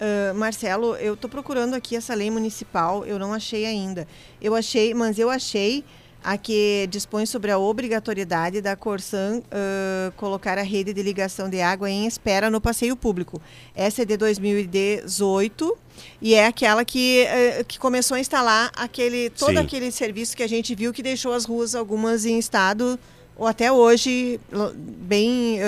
Ah, 0.00 0.34
Marcelo, 0.34 0.94
eu 0.96 1.14
estou 1.14 1.28
procurando 1.28 1.74
aqui 1.74 1.96
essa 1.96 2.14
lei 2.14 2.30
municipal, 2.30 3.04
eu 3.04 3.18
não 3.18 3.32
achei 3.32 3.66
ainda. 3.66 4.06
Eu 4.40 4.54
achei, 4.54 4.94
mas 4.94 5.18
eu 5.18 5.30
achei 5.30 5.84
a 6.22 6.36
que 6.36 6.88
dispõe 6.90 7.24
sobre 7.24 7.52
a 7.52 7.58
obrigatoriedade 7.58 8.60
da 8.60 8.74
Corsan 8.74 9.42
ah, 9.50 10.12
colocar 10.16 10.58
a 10.58 10.62
rede 10.62 10.92
de 10.92 11.02
ligação 11.02 11.48
de 11.48 11.60
água 11.60 11.90
em 11.90 12.06
espera 12.06 12.50
no 12.50 12.60
passeio 12.60 12.96
público. 12.96 13.40
Essa 13.74 14.02
é 14.02 14.04
de 14.04 14.16
2018 14.16 15.78
e 16.20 16.34
é 16.34 16.46
aquela 16.46 16.84
que, 16.84 17.26
ah, 17.26 17.64
que 17.64 17.78
começou 17.78 18.16
a 18.16 18.20
instalar 18.20 18.70
aquele 18.76 19.30
todo 19.30 19.52
Sim. 19.52 19.58
aquele 19.58 19.90
serviço 19.90 20.36
que 20.36 20.42
a 20.42 20.48
gente 20.48 20.74
viu 20.74 20.92
que 20.92 21.02
deixou 21.02 21.32
as 21.32 21.44
ruas 21.44 21.74
algumas 21.74 22.26
em 22.26 22.38
estado 22.38 22.98
ou 23.36 23.46
até 23.46 23.70
hoje 23.70 24.40
bem 24.74 25.58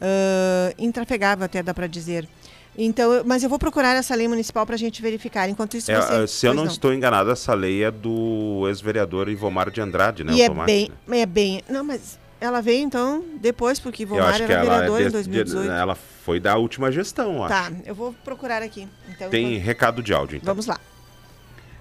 ah, 0.00 0.72
intrafegável, 0.78 1.44
até 1.44 1.62
dá 1.62 1.72
para 1.72 1.86
dizer. 1.86 2.28
Então, 2.76 3.22
mas 3.24 3.42
eu 3.44 3.48
vou 3.48 3.58
procurar 3.58 3.94
essa 3.94 4.14
lei 4.14 4.26
municipal 4.26 4.66
para 4.66 4.74
a 4.74 4.78
gente 4.78 5.00
verificar. 5.00 5.48
Enquanto 5.48 5.76
isso, 5.76 5.90
É, 5.92 6.00
você... 6.00 6.14
eh, 6.22 6.26
se 6.26 6.46
eu 6.46 6.52
pois 6.54 6.64
não, 6.66 6.72
estou 6.72 6.92
enganado, 6.92 7.30
essa 7.30 7.54
lei 7.54 7.84
é 7.84 7.90
do 7.90 8.64
ex-vereador 8.68 9.28
Ivomar 9.28 9.70
de 9.70 9.80
Andrade, 9.80 10.24
né? 10.24 10.32
E 10.32 10.42
é 10.42 10.48
bem, 10.48 10.90
né? 11.06 11.20
é 11.20 11.26
bem. 11.26 11.62
Não, 11.68 11.84
mas 11.84 12.18
ela 12.40 12.60
veio 12.60 12.82
então 12.82 13.24
depois, 13.40 13.78
porque 13.78 14.02
Ivomar 14.02 14.34
era 14.34 14.52
ela, 14.52 14.62
vereador 14.64 14.98
é 15.00 15.02
em 15.02 15.06
de- 15.06 15.12
2018. 15.12 15.62
de- 15.62 15.68
ela 15.78 15.94
foi 15.94 16.40
da 16.40 16.56
última 16.56 16.90
gestão, 16.90 17.46
Tá, 17.46 17.66
acho. 17.66 17.76
eu 17.86 17.94
vou 17.94 18.12
procurar 18.24 18.60
aqui. 18.62 18.88
Então, 19.14 19.30
Tem 19.30 19.52
enquanto- 19.52 19.64
recado 19.64 20.02
de 20.02 20.12
áudio, 20.12 20.36
então. 20.36 20.52
Vamos 20.52 20.66
lá. 20.66 20.78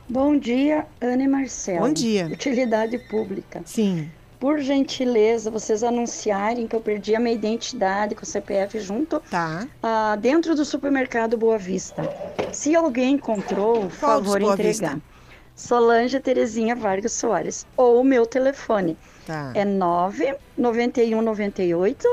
Bom 0.08 0.38
dia, 0.38 0.86
Ana 1.02 1.24
e 1.24 1.28
Marcelo. 1.28 1.80
Bom 1.80 1.94
dia. 1.94 2.28
Utilidade 2.32 2.98
pública. 3.10 3.62
Sim. 3.66 4.12
Por 4.44 4.60
gentileza, 4.60 5.50
vocês 5.50 5.84
anunciarem 5.86 6.68
que 6.68 6.76
eu 6.76 6.82
perdi 6.82 7.16
a 7.16 7.20
minha 7.22 7.34
identidade 7.34 8.14
com 8.14 8.24
o 8.24 8.26
CPF 8.26 8.78
junto 8.78 9.22
Tá. 9.32 9.66
ah, 9.82 10.18
dentro 10.20 10.54
do 10.54 10.66
supermercado 10.66 11.38
Boa 11.38 11.58
Vista. 11.58 12.04
Se 12.52 12.76
alguém 12.76 13.14
encontrou, 13.14 13.84
por 13.84 13.92
favor, 13.92 14.42
Boa 14.42 14.52
entregar. 14.52 14.96
Vista? 14.96 15.02
Solange 15.56 16.20
Terezinha 16.20 16.76
Vargas 16.76 17.14
Soares. 17.14 17.66
Ou 17.78 18.02
o 18.02 18.04
meu 18.04 18.26
telefone. 18.26 18.98
Tá. 19.26 19.54
É 19.56 19.64
99198 19.64 22.06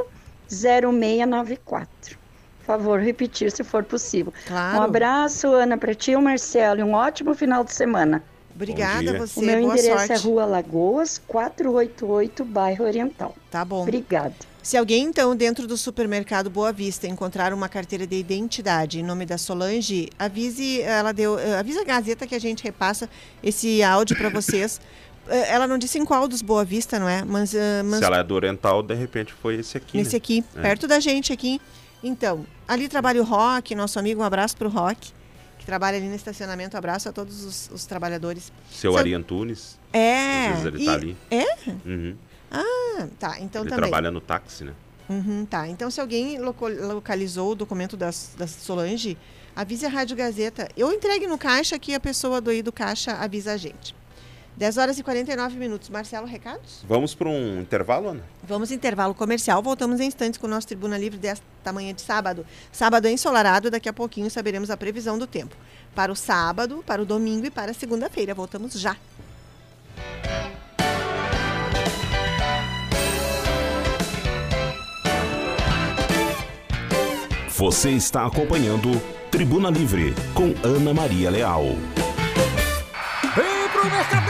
0694. 0.49 2.17
Por 2.61 2.65
favor, 2.65 3.01
repetir 3.01 3.51
se 3.51 3.65
for 3.65 3.83
possível. 3.83 4.33
Claro. 4.47 4.79
Um 4.79 4.83
abraço, 4.83 5.49
Ana, 5.49 5.77
para 5.77 5.97
ti 5.97 6.13
e 6.13 6.17
o 6.17 6.23
Marcelo, 6.23 6.79
e 6.79 6.85
um 6.85 6.93
ótimo 6.93 7.35
final 7.35 7.65
de 7.65 7.73
semana. 7.73 8.23
Obrigada 8.55 9.11
a 9.13 9.19
você. 9.19 9.41
O 9.41 9.43
meu 9.43 9.61
Boa 9.63 9.73
endereço 9.75 10.07
sorte. 10.07 10.13
é 10.13 10.17
Rua 10.17 10.45
Lagoas, 10.45 11.19
488, 11.27 12.45
bairro 12.45 12.85
Oriental. 12.85 13.35
Tá 13.51 13.65
bom. 13.65 13.83
Obrigada. 13.83 14.35
Se 14.63 14.77
alguém, 14.77 15.05
então, 15.05 15.35
dentro 15.35 15.67
do 15.67 15.77
supermercado 15.77 16.51
Boa 16.51 16.71
Vista, 16.73 17.07
encontrar 17.07 17.55
uma 17.55 17.69
carteira 17.69 18.07
de 18.07 18.17
identidade 18.17 19.01
em 19.01 19.03
nome 19.03 19.25
da 19.25 19.39
Solange, 19.39 20.11
avise, 20.19 20.83
ela 20.83 21.13
deu, 21.13 21.39
eh, 21.39 21.59
avisa 21.59 21.81
a 21.81 21.85
Gazeta 21.85 22.27
que 22.27 22.35
a 22.35 22.39
gente 22.39 22.63
repassa 22.63 23.09
esse 23.43 23.83
áudio 23.83 24.17
para 24.17 24.29
vocês. 24.29 24.81
Eh, 25.29 25.53
Ela 25.53 25.69
não 25.69 25.79
disse 25.79 25.97
em 25.99 26.05
qual 26.05 26.27
dos 26.27 26.43
Boa 26.43 26.65
Vista, 26.65 26.99
não 26.99 27.09
é? 27.09 27.23
Mas, 27.23 27.55
eh, 27.55 27.83
mas 27.85 27.99
Se 28.01 28.05
ela 28.05 28.17
é 28.19 28.25
do 28.25 28.35
Oriental, 28.35 28.83
de 28.83 28.95
repente 28.95 29.33
foi 29.33 29.57
esse 29.57 29.77
aqui. 29.77 29.97
nesse 29.97 30.13
né? 30.13 30.17
aqui, 30.17 30.45
É. 30.57 30.61
perto 30.63 30.89
da 30.89 30.99
gente 30.99 31.33
aqui. 31.33 31.61
Então, 32.03 32.45
ali 32.67 32.89
trabalha 32.89 33.21
o 33.21 33.25
Rock, 33.25 33.75
nosso 33.75 33.99
amigo, 33.99 34.23
um 34.23 34.25
abraço 34.25 34.57
para 34.57 34.67
o 34.67 34.71
Rock, 34.71 35.13
que 35.61 35.67
trabalha 35.67 35.99
ali 35.99 36.09
no 36.09 36.15
estacionamento. 36.17 36.77
Abraço 36.77 37.09
a 37.09 37.13
todos 37.13 37.45
os, 37.45 37.71
os 37.73 37.85
trabalhadores. 37.87 38.51
Seu 38.73 38.95
Se- 38.95 38.99
Ari 38.99 39.15
Antunes, 39.15 39.79
É. 39.93 40.47
às 40.49 40.63
vezes 40.63 40.65
ele 40.67 40.83
e- 40.83 40.87
tá 40.87 40.93
ali. 40.95 41.17
É? 41.31 41.45
Uhum. 41.87 42.17
Ah, 42.51 43.07
tá. 43.19 43.39
Então 43.41 43.63
ele 43.63 43.71
também. 43.71 43.89
trabalha 43.91 44.11
no 44.11 44.21
táxi, 44.21 44.65
né? 44.65 44.73
Uhum, 45.09 45.45
tá. 45.45 45.69
Então, 45.69 45.91
se 45.91 46.01
alguém 46.01 46.39
localizou 46.39 47.53
o 47.53 47.55
documento 47.55 47.97
das, 47.97 48.35
da 48.39 48.47
Solange, 48.47 49.19
avise 49.55 49.85
a 49.85 49.89
Rádio 49.89 50.17
Gazeta. 50.17 50.69
Eu 50.77 50.93
entregue 50.93 51.27
no 51.27 51.37
caixa 51.37 51.79
que 51.79 51.95
a 51.95 52.01
pessoa 52.01 52.41
do 52.41 52.51
do 52.63 52.73
caixa 52.73 53.13
avisa 53.15 53.53
a 53.53 53.57
gente. 53.57 53.95
10 54.61 54.77
horas 54.77 54.99
e 54.99 55.03
49 55.03 55.57
minutos. 55.57 55.89
Marcelo, 55.89 56.27
recados? 56.27 56.85
Vamos 56.87 57.15
para 57.15 57.31
um 57.31 57.63
intervalo, 57.63 58.11
Ana? 58.11 58.23
Vamos 58.43 58.71
intervalo 58.71 59.15
comercial. 59.15 59.63
Voltamos 59.63 60.01
em 60.01 60.07
instantes 60.07 60.39
com 60.39 60.47
o 60.47 60.51
nosso 60.51 60.67
Tribuna 60.67 60.99
Livre 60.99 61.19
desta 61.19 61.73
manhã 61.73 61.95
de 61.95 62.03
sábado. 62.03 62.45
Sábado 62.71 63.09
é 63.09 63.11
ensolarado. 63.11 63.71
Daqui 63.71 63.89
a 63.89 63.93
pouquinho 63.93 64.31
saberemos 64.31 64.69
a 64.69 64.77
previsão 64.77 65.19
do 65.19 65.27
tempo. 65.27 65.57
Para 65.95 66.13
o 66.13 66.15
sábado, 66.15 66.85
para 66.87 67.01
o 67.01 67.07
domingo 67.07 67.47
e 67.47 67.51
para 67.51 67.71
a 67.71 67.75
segunda-feira. 67.75 68.35
Voltamos 68.35 68.75
já. 68.75 68.99
Você 77.49 77.93
está 77.93 78.27
acompanhando 78.27 78.91
Tribuna 79.31 79.71
Livre 79.71 80.15
com 80.35 80.53
Ana 80.63 80.93
Maria 80.93 81.31
Leal. 81.31 81.65
Vem 83.35 83.69
pro 83.73 83.91
Mercadão! 83.91 84.30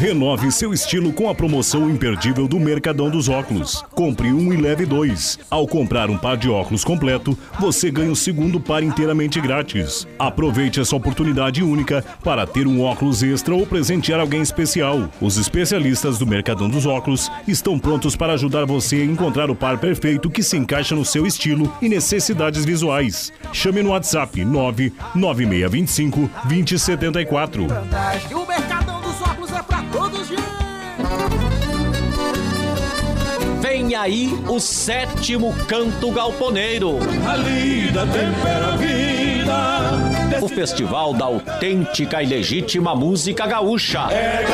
Renove 0.00 0.50
seu 0.50 0.72
estilo 0.72 1.12
com 1.12 1.28
a 1.28 1.34
promoção 1.34 1.90
imperdível 1.90 2.48
do 2.48 2.58
Mercadão 2.58 3.10
dos 3.10 3.28
Óculos. 3.28 3.84
Compre 3.90 4.32
um 4.32 4.50
e 4.50 4.56
leve 4.56 4.86
dois. 4.86 5.38
Ao 5.50 5.66
comprar 5.68 6.08
um 6.08 6.16
par 6.16 6.38
de 6.38 6.48
óculos 6.48 6.82
completo, 6.82 7.36
você 7.58 7.90
ganha 7.90 8.10
o 8.10 8.16
segundo 8.16 8.58
par 8.58 8.82
inteiramente 8.82 9.38
grátis. 9.42 10.08
Aproveite 10.18 10.80
essa 10.80 10.96
oportunidade 10.96 11.62
única 11.62 12.02
para 12.24 12.46
ter 12.46 12.66
um 12.66 12.80
óculos 12.80 13.22
extra 13.22 13.54
ou 13.54 13.66
presentear 13.66 14.20
alguém 14.20 14.40
especial. 14.40 15.06
Os 15.20 15.36
especialistas 15.36 16.16
do 16.16 16.26
Mercadão 16.26 16.70
dos 16.70 16.86
Óculos 16.86 17.30
estão 17.46 17.78
prontos 17.78 18.16
para 18.16 18.32
ajudar 18.32 18.64
você 18.64 19.02
a 19.02 19.04
encontrar 19.04 19.50
o 19.50 19.54
par 19.54 19.76
perfeito 19.76 20.30
que 20.30 20.42
se 20.42 20.56
encaixa 20.56 20.94
no 20.94 21.04
seu 21.04 21.26
estilo 21.26 21.70
e 21.82 21.90
necessidades 21.90 22.64
visuais. 22.64 23.30
Chame 23.52 23.82
no 23.82 23.90
WhatsApp 23.90 24.46
99625 24.46 26.30
2074. 26.48 27.64
O 27.64 28.46
Mercadão 28.46 28.99
é 29.60 29.62
pra 29.62 29.82
todos, 29.92 30.26
gente! 30.26 30.42
Vem 33.60 33.94
aí 33.94 34.32
o 34.48 34.58
sétimo 34.58 35.54
canto 35.68 36.10
galponeiro. 36.10 36.98
A 37.28 37.36
lida 37.36 38.06
tempera 38.06 38.72
a 38.72 38.76
vida. 38.76 40.40
O 40.42 40.48
festival 40.48 41.12
da 41.12 41.26
autêntica 41.26 42.22
e 42.22 42.26
legítima 42.26 42.94
música 42.94 43.46
gaúcha. 43.46 44.08
É 44.10 44.46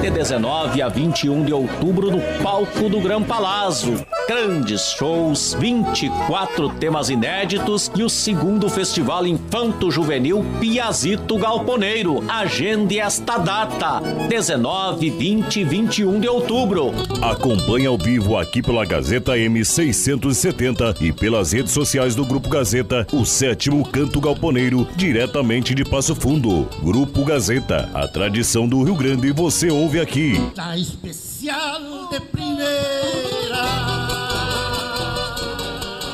De 0.00 0.10
19 0.10 0.80
a 0.80 0.88
21 0.88 1.44
de 1.44 1.52
outubro 1.52 2.10
no 2.10 2.20
palco 2.42 2.88
do 2.88 3.00
Gran 3.00 3.22
Palazzo. 3.22 3.94
Grandes 4.28 4.90
shows, 4.90 5.56
24 5.58 6.68
temas 6.74 7.08
inéditos 7.08 7.90
e 7.96 8.02
o 8.02 8.10
segundo 8.10 8.68
festival 8.68 9.26
Infanto 9.26 9.90
Juvenil 9.90 10.44
Piazito 10.60 11.38
Galponeiro. 11.38 12.22
Agende 12.28 13.00
esta 13.00 13.38
data: 13.38 14.02
19, 14.28 15.08
20 15.08 15.60
e 15.60 15.64
21 15.64 16.20
de 16.20 16.28
outubro. 16.28 16.92
Acompanhe 17.22 17.86
ao 17.86 17.96
vivo 17.96 18.36
aqui 18.36 18.60
pela 18.60 18.84
Gazeta 18.84 19.32
M670 19.32 21.00
e 21.00 21.10
pelas 21.10 21.52
redes 21.52 21.72
sociais 21.72 22.14
do 22.14 22.26
Grupo 22.26 22.50
Gazeta, 22.50 23.06
o 23.10 23.24
sétimo 23.24 23.82
canto 23.88 24.20
galponeiro, 24.20 24.86
diretamente 24.94 25.74
de 25.74 25.86
Passo 25.86 26.14
Fundo. 26.14 26.68
Grupo 26.82 27.24
Gazeta, 27.24 27.88
a 27.94 28.06
tradição 28.06 28.68
do 28.68 28.82
Rio 28.82 28.94
Grande 28.94 29.32
você 29.32 29.70
ouve 29.70 29.98
aqui. 29.98 30.34
Tá 30.54 30.76
especial 30.76 32.10
de 32.10 32.20
primeira. 32.20 33.97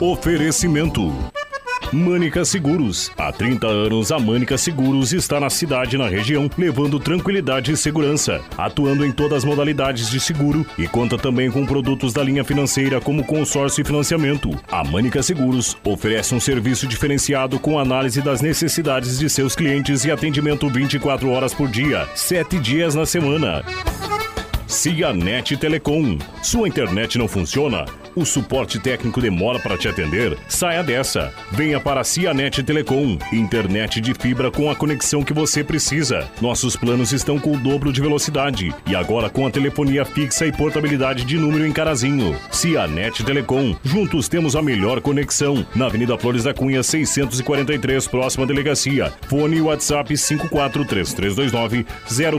Oferecimento. 0.01 1.13
Mânica 1.93 2.45
Seguros. 2.45 3.13
Há 3.17 3.31
30 3.31 3.69
anos, 3.69 4.11
a 4.11 4.19
Mânica 4.19 4.59
Seguros 4.59 5.13
está 5.13 5.39
na 5.39 5.49
cidade 5.49 5.95
e 5.95 5.99
na 5.99 6.09
região, 6.09 6.51
levando 6.59 6.99
tranquilidade 6.99 7.71
e 7.71 7.77
segurança, 7.77 8.41
atuando 8.59 9.07
em 9.07 9.13
todas 9.13 9.39
as 9.39 9.45
modalidades 9.45 10.11
de 10.11 10.19
seguro 10.19 10.67
e 10.77 10.89
conta 10.89 11.17
também 11.17 11.49
com 11.49 11.65
produtos 11.65 12.13
da 12.13 12.25
linha 12.25 12.43
financeira 12.43 13.01
como 13.01 13.25
consórcio 13.25 13.83
e 13.83 13.85
financiamento. 13.85 14.51
A 14.71 14.83
Mânica 14.83 15.23
Seguros 15.23 15.77
oferece 15.85 16.35
um 16.35 16.41
serviço 16.41 16.89
diferenciado 16.89 17.61
com 17.61 17.79
análise 17.79 18.21
das 18.21 18.41
necessidades 18.41 19.19
de 19.19 19.31
seus 19.31 19.55
clientes 19.55 20.05
e 20.05 20.11
atendimento 20.11 20.69
24 20.69 21.31
horas 21.31 21.55
por 21.55 21.69
dia, 21.69 22.09
7 22.17 22.59
dias 22.59 22.97
na 22.97 23.07
semana. 23.07 23.65
Cianet 24.67 25.57
Telecom. 25.57 26.19
Sua 26.43 26.67
internet 26.67 27.17
não 27.17 27.29
funciona? 27.29 27.85
O 28.17 28.25
suporte 28.25 28.79
técnico 28.79 29.21
demora 29.21 29.59
para 29.59 29.77
te 29.77 29.89
atender? 29.89 30.39
Saia 30.49 30.85
dessa. 30.85 31.33
Venha 31.51 31.81
para 31.81 32.01
a 32.01 32.05
Cianet 32.05 32.63
Telecom. 32.63 33.19
Internet 33.33 34.01
de 34.01 34.15
fibra 34.15 34.53
com 34.53 34.71
a 34.71 34.77
conexão 34.77 35.25
que 35.25 35.33
você 35.33 35.65
precisa. 35.65 36.31
Nossos 36.41 36.77
planos 36.77 37.13
estão 37.13 37.41
com 37.41 37.53
o 37.53 37.59
dobro 37.59 37.93
de 37.93 38.01
velocidade. 38.01 38.73
E 38.87 38.95
agora 38.95 39.29
com 39.29 39.45
a 39.45 39.51
telefonia 39.51 40.05
fixa 40.05 40.47
e 40.47 40.53
portabilidade 40.53 41.25
de 41.25 41.37
número 41.37 41.67
em 41.67 41.73
Carazinho. 41.73 42.39
Cianet 42.53 43.25
Telecom. 43.25 43.75
Juntos 43.83 44.29
temos 44.29 44.55
a 44.55 44.63
melhor 44.63 45.01
conexão. 45.01 45.67
Na 45.75 45.87
Avenida 45.87 46.17
Flores 46.17 46.45
da 46.45 46.55
Cunha, 46.55 46.85
643, 46.85 48.07
próxima 48.07 48.47
delegacia. 48.47 49.13
Fone 49.29 49.61
WhatsApp 49.61 50.17
543329 50.17 51.85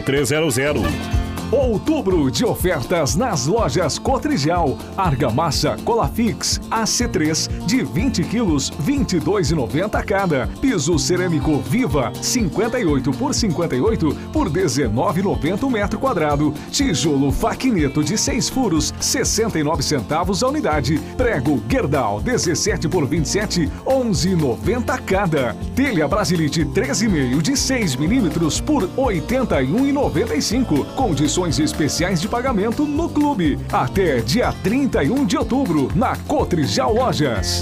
0300. 0.06 1.35
Outubro 1.52 2.32
de 2.32 2.44
ofertas 2.44 3.16
nas 3.16 3.46
lojas 3.46 4.00
Cotrijal. 4.00 4.80
Argamassa 4.98 5.78
Colafix 5.86 6.60
AC3 6.72 7.66
de 7.66 7.84
20 7.84 8.24
quilos, 8.24 8.72
22,90 8.84 10.04
cada. 10.04 10.48
Piso 10.60 10.98
cerâmico 10.98 11.60
Viva 11.60 12.12
58 12.20 13.12
por 13.12 13.36
58 13.36 14.18
por 14.34 14.50
19,90 14.50 15.64
o 15.64 15.70
metro 15.70 16.00
quadrado. 16.00 16.52
Tijolo 16.72 17.32
Faquineto 17.32 18.04
de 18.04 18.18
6 18.18 18.50
furos, 18.50 18.92
69 19.00 19.84
centavos 19.84 20.42
a 20.42 20.48
unidade. 20.48 21.00
Prego 21.16 21.62
Gerdau 21.70 22.20
17 22.22 22.90
por 22.90 23.06
27, 23.06 23.70
11,90 23.86 25.00
cada. 25.06 25.56
Telha 25.76 26.08
Brasilite 26.08 26.66
13,5 26.66 27.40
de 27.40 27.56
6 27.56 27.98
milímetros 27.98 28.60
por 28.60 28.88
81,95. 28.98 30.88
Condições 31.36 31.60
especiais 31.60 32.22
de 32.22 32.30
pagamento 32.30 32.86
no 32.86 33.10
clube. 33.10 33.60
Até 33.70 34.22
dia 34.22 34.54
31 34.64 35.26
de 35.26 35.38
outubro, 35.38 35.92
na 35.94 36.16
Cotrijal 36.16 36.96
Lojas. 36.96 37.60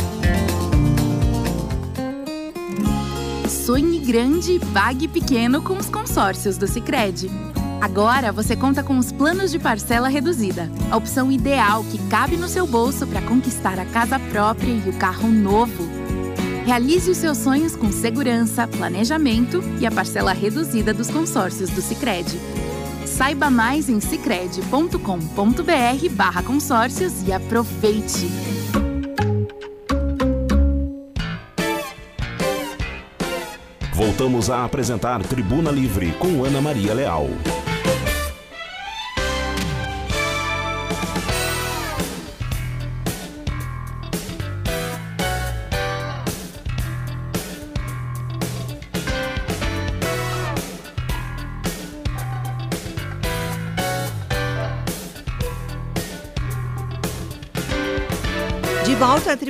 Sonhe 3.49 3.97
grande 3.97 4.53
e 4.53 4.59
pague 4.59 5.07
pequeno 5.07 5.59
com 5.59 5.75
os 5.75 5.89
consórcios 5.89 6.55
do 6.55 6.67
Sicredi. 6.67 7.31
Agora 7.81 8.31
você 8.31 8.55
conta 8.55 8.83
com 8.83 8.95
os 8.95 9.11
planos 9.11 9.49
de 9.49 9.57
parcela 9.57 10.07
reduzida, 10.07 10.69
a 10.91 10.95
opção 10.95 11.31
ideal 11.31 11.83
que 11.85 11.97
cabe 12.09 12.37
no 12.37 12.47
seu 12.47 12.67
bolso 12.67 13.07
para 13.07 13.23
conquistar 13.23 13.79
a 13.79 13.85
casa 13.85 14.19
própria 14.19 14.71
e 14.71 14.87
o 14.87 14.93
carro 14.99 15.29
novo. 15.29 15.83
Realize 16.63 17.09
os 17.09 17.17
seus 17.17 17.39
sonhos 17.39 17.75
com 17.75 17.91
segurança, 17.91 18.67
planejamento 18.67 19.63
e 19.81 19.87
a 19.87 19.91
parcela 19.91 20.31
reduzida 20.31 20.93
dos 20.93 21.09
consórcios 21.09 21.71
do 21.71 21.81
Sicredi. 21.81 22.39
Saiba 23.05 23.49
mais 23.49 23.89
em 23.89 23.99
cicred.com.br 23.99 26.09
barra 26.11 26.43
consórcios 26.43 27.27
e 27.27 27.31
aproveite! 27.31 28.27
Voltamos 33.93 34.49
a 34.49 34.65
apresentar 34.65 35.21
Tribuna 35.23 35.71
Livre 35.71 36.11
com 36.19 36.43
Ana 36.43 36.61
Maria 36.61 36.93
Leal. 36.93 37.29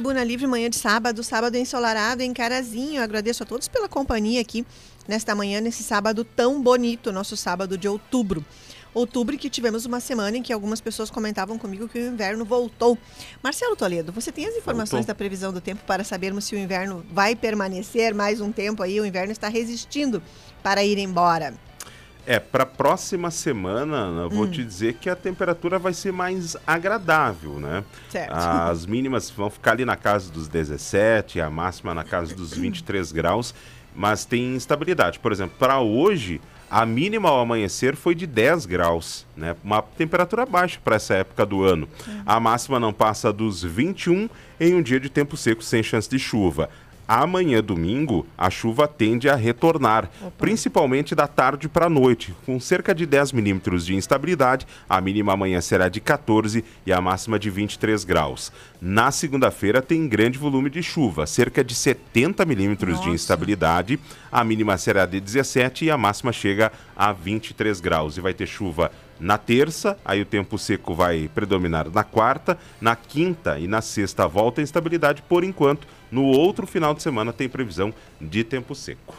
Tribuna 0.03 0.21
Livre, 0.21 0.45
manhã 0.45 0.69
de 0.69 0.75
sábado, 0.75 1.23
sábado 1.23 1.55
ensolarado 1.55 2.21
em 2.21 2.33
Carazinho. 2.33 2.97
Eu 2.97 3.03
agradeço 3.03 3.41
a 3.41 3.45
todos 3.45 3.69
pela 3.69 3.87
companhia 3.87 4.41
aqui 4.41 4.65
nesta 5.07 5.33
manhã, 5.33 5.61
nesse 5.61 5.81
sábado 5.81 6.25
tão 6.25 6.61
bonito, 6.61 7.09
nosso 7.09 7.37
sábado 7.37 7.77
de 7.77 7.87
outubro. 7.87 8.43
Outubro 8.93 9.37
que 9.37 9.49
tivemos 9.49 9.85
uma 9.85 10.01
semana 10.01 10.35
em 10.35 10.43
que 10.43 10.51
algumas 10.51 10.81
pessoas 10.81 11.09
comentavam 11.09 11.57
comigo 11.57 11.87
que 11.87 11.97
o 11.97 12.05
inverno 12.05 12.43
voltou. 12.43 12.97
Marcelo 13.41 13.77
Toledo, 13.77 14.11
você 14.11 14.29
tem 14.29 14.45
as 14.45 14.57
informações 14.57 15.05
Voltou. 15.05 15.07
da 15.07 15.15
previsão 15.15 15.53
do 15.53 15.61
tempo 15.61 15.85
para 15.85 16.03
sabermos 16.03 16.43
se 16.43 16.53
o 16.53 16.59
inverno 16.59 17.05
vai 17.09 17.33
permanecer 17.33 18.13
mais 18.13 18.41
um 18.41 18.51
tempo 18.51 18.83
aí? 18.83 18.99
O 18.99 19.05
inverno 19.05 19.31
está 19.31 19.47
resistindo 19.47 20.21
para 20.61 20.83
ir 20.83 20.97
embora. 20.97 21.53
É, 22.25 22.39
para 22.39 22.63
a 22.63 22.65
próxima 22.65 23.29
semana, 23.29 24.21
eu 24.23 24.29
vou 24.29 24.45
Hum. 24.45 24.51
te 24.51 24.63
dizer 24.63 24.93
que 24.93 25.09
a 25.09 25.15
temperatura 25.15 25.77
vai 25.77 25.93
ser 25.93 26.13
mais 26.13 26.55
agradável, 26.65 27.59
né? 27.59 27.83
Certo. 28.09 28.31
As 28.33 28.85
mínimas 28.85 29.29
vão 29.29 29.49
ficar 29.49 29.71
ali 29.71 29.83
na 29.83 29.97
casa 29.97 30.31
dos 30.31 30.47
17, 30.47 31.41
a 31.41 31.49
máxima 31.49 31.93
na 31.93 32.03
casa 32.05 32.33
dos 32.33 32.53
23 32.55 33.11
graus, 33.11 33.53
mas 33.93 34.23
tem 34.23 34.55
instabilidade. 34.55 35.19
Por 35.19 35.33
exemplo, 35.33 35.55
para 35.59 35.79
hoje, 35.81 36.39
a 36.71 36.85
mínima 36.85 37.27
ao 37.29 37.41
amanhecer 37.41 37.93
foi 37.95 38.15
de 38.15 38.25
10 38.25 38.65
graus, 38.67 39.25
né? 39.35 39.55
Uma 39.63 39.81
temperatura 39.81 40.45
baixa 40.45 40.79
para 40.83 40.95
essa 40.95 41.13
época 41.15 41.45
do 41.45 41.61
ano. 41.61 41.87
A 42.25 42.39
máxima 42.39 42.79
não 42.79 42.93
passa 42.93 43.33
dos 43.33 43.61
21 43.61 44.29
em 44.59 44.73
um 44.73 44.81
dia 44.81 44.99
de 44.99 45.09
tempo 45.09 45.35
seco 45.35 45.61
sem 45.61 45.83
chance 45.83 46.09
de 46.09 46.17
chuva. 46.17 46.69
Amanhã, 47.21 47.61
domingo, 47.61 48.25
a 48.37 48.49
chuva 48.49 48.87
tende 48.87 49.29
a 49.29 49.35
retornar, 49.35 50.09
principalmente 50.37 51.13
da 51.13 51.27
tarde 51.27 51.69
para 51.69 51.85
a 51.85 51.89
noite, 51.89 52.33
com 52.45 52.59
cerca 52.59 52.95
de 52.95 53.05
10 53.05 53.33
milímetros 53.33 53.85
de 53.85 53.93
instabilidade. 53.93 54.65
A 54.89 54.99
mínima 55.01 55.33
amanhã 55.33 55.61
será 55.61 55.89
de 55.89 55.99
14 55.99 56.63
e 56.85 56.93
a 56.93 57.01
máxima 57.01 57.37
de 57.37 57.49
23 57.49 58.03
graus. 58.03 58.51
Na 58.81 59.11
segunda-feira 59.11 59.81
tem 59.81 60.07
grande 60.07 60.39
volume 60.39 60.69
de 60.69 60.81
chuva, 60.81 61.25
cerca 61.25 61.63
de 61.63 61.75
70 61.75 62.45
milímetros 62.45 62.99
de 63.01 63.09
instabilidade. 63.09 63.99
A 64.31 64.43
mínima 64.43 64.77
será 64.77 65.05
de 65.05 65.19
17 65.19 65.85
e 65.85 65.91
a 65.91 65.97
máxima 65.97 66.31
chega 66.31 66.71
a 66.95 67.11
23 67.11 67.79
graus. 67.79 68.17
E 68.17 68.21
vai 68.21 68.33
ter 68.33 68.47
chuva 68.47 68.91
na 69.19 69.37
terça, 69.37 69.97
aí 70.03 70.21
o 70.21 70.25
tempo 70.25 70.57
seco 70.57 70.93
vai 70.93 71.29
predominar 71.33 71.89
na 71.89 72.03
quarta, 72.03 72.57
na 72.81 72.95
quinta 72.95 73.57
e 73.59 73.67
na 73.67 73.81
sexta 73.81 74.27
volta 74.27 74.59
a 74.59 74.63
instabilidade 74.63 75.21
por 75.21 75.43
enquanto. 75.43 75.87
No 76.13 76.25
outro 76.25 76.67
final 76.67 76.93
de 76.93 77.01
semana 77.01 77.33
tem 77.33 77.49
previsão 77.49 77.91
de 78.21 78.43
tempo 78.43 78.75
seco. 78.75 79.15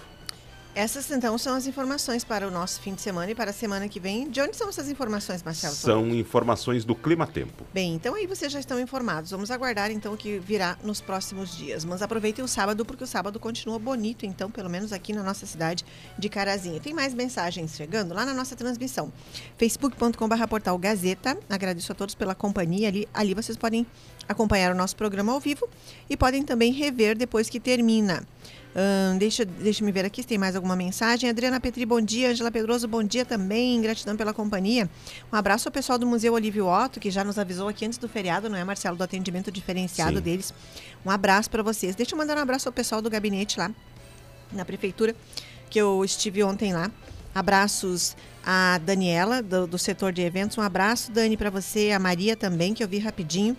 Essas 0.75 1.09
então 1.09 1.39
são 1.39 1.55
as 1.55 1.69
informações 1.69 2.25
para 2.25 2.49
o 2.49 2.51
nosso 2.51 2.81
fim 2.81 2.95
de 2.95 3.01
semana 3.01 3.31
e 3.31 3.35
para 3.35 3.51
a 3.51 3.55
semana 3.55 3.89
que 3.89 4.01
vem. 4.01 4.29
De 4.29 4.41
onde 4.41 4.57
são 4.57 4.69
essas 4.69 4.89
informações, 4.89 5.41
Marcelo? 5.41 5.73
São 5.73 6.09
informações 6.09 6.85
do 6.85 6.97
Clima 6.97 7.29
Tempo. 7.29 7.65
Bem, 7.73 7.95
então 7.95 8.17
aí 8.17 8.27
vocês 8.27 8.51
já 8.51 8.59
estão 8.59 8.81
informados. 8.81 9.31
Vamos 9.31 9.53
aguardar 9.53 9.93
então 9.93 10.13
o 10.15 10.17
que 10.17 10.41
virá 10.41 10.77
nos 10.83 11.01
próximos 11.01 11.57
dias. 11.57 11.85
Mas 11.85 12.03
aproveitem 12.03 12.45
o 12.45 12.49
sábado, 12.49 12.85
porque 12.85 13.05
o 13.05 13.07
sábado 13.07 13.39
continua 13.39 13.79
bonito, 13.79 14.27
então, 14.27 14.51
pelo 14.51 14.69
menos 14.69 14.93
aqui 14.93 15.13
na 15.13 15.23
nossa 15.23 15.47
cidade 15.47 15.85
de 16.19 16.29
Carazinha. 16.29 16.81
Tem 16.81 16.93
mais 16.93 17.15
mensagens 17.15 17.77
chegando 17.77 18.13
lá 18.13 18.27
na 18.27 18.35
nossa 18.35 18.57
transmissão. 18.57 19.13
facebook.com.br 19.57 20.47
portal 20.49 20.77
Gazeta. 20.77 21.39
Agradeço 21.49 21.93
a 21.93 21.95
todos 21.95 22.17
pela 22.17 22.35
companhia. 22.35 22.89
Ali, 22.89 23.09
ali 23.15 23.33
vocês 23.33 23.57
podem 23.57 23.87
acompanhar 24.29 24.73
o 24.73 24.75
nosso 24.75 24.97
programa 24.97 25.33
ao 25.33 25.39
vivo 25.39 25.69
e 26.11 26.17
podem 26.17 26.43
também 26.43 26.73
rever 26.73 27.17
depois 27.17 27.49
que 27.49 27.61
termina. 27.61 28.27
Ahn, 28.77 29.17
deixa, 29.19 29.45
deixa 29.45 29.85
me 29.85 29.93
ver 29.93 30.05
aqui 30.05 30.23
se 30.23 30.27
tem 30.27 30.37
mais 30.37 30.57
alguma 30.57 30.75
mensagem. 30.75 31.31
Adriana 31.31 31.61
Petri, 31.61 31.87
bom 31.87 32.01
dia. 32.01 32.31
Angela 32.31 32.51
Pedroso, 32.51 32.89
bom 32.89 33.05
dia 33.05 33.25
também. 33.25 33.81
Gratidão 33.81 34.17
pela 34.17 34.35
companhia. 34.35 34.91
Um 35.33 35.37
abraço 35.37 35.69
ao 35.69 35.73
pessoal 35.73 35.97
do 35.97 36.07
Museu 36.07 36.33
Olívio 36.33 36.67
Otto, 36.67 36.99
que 36.99 37.11
já 37.11 37.23
nos 37.23 37.39
avisou 37.39 37.69
aqui 37.69 37.87
antes 37.87 37.99
do 37.99 38.09
feriado, 38.09 38.49
não 38.51 38.59
é, 38.59 38.65
Marcelo? 38.65 38.97
Do 38.97 39.05
atendimento 39.05 39.53
diferenciado 39.53 40.17
Sim. 40.17 40.23
deles. 40.23 40.53
Um 41.07 41.11
abraço 41.11 41.49
para 41.49 41.63
vocês. 41.63 41.95
Deixa 41.95 42.15
eu 42.15 42.19
mandar 42.19 42.37
um 42.37 42.41
abraço 42.41 42.69
ao 42.69 42.73
pessoal 42.73 43.01
do 43.01 43.09
gabinete 43.09 43.59
lá 43.59 43.71
na 44.51 44.65
prefeitura, 44.65 45.15
que 45.71 45.81
eu 45.81 46.05
estive 46.05 46.43
ontem 46.43 46.73
lá. 46.73 46.91
Abraços 47.33 48.17
a 48.45 48.79
Daniela, 48.79 49.43
do, 49.43 49.67
do 49.67 49.79
setor 49.79 50.13
de 50.13 50.23
eventos. 50.23 50.59
Um 50.59 50.63
abraço, 50.63 51.13
Dani, 51.13 51.37
para 51.37 51.51
você. 51.51 51.93
A 51.93 51.99
Maria 51.99 52.37
também, 52.37 52.75
que 52.75 52.83
eu 52.83 52.89
vi 52.89 52.99
rapidinho. 52.99 53.57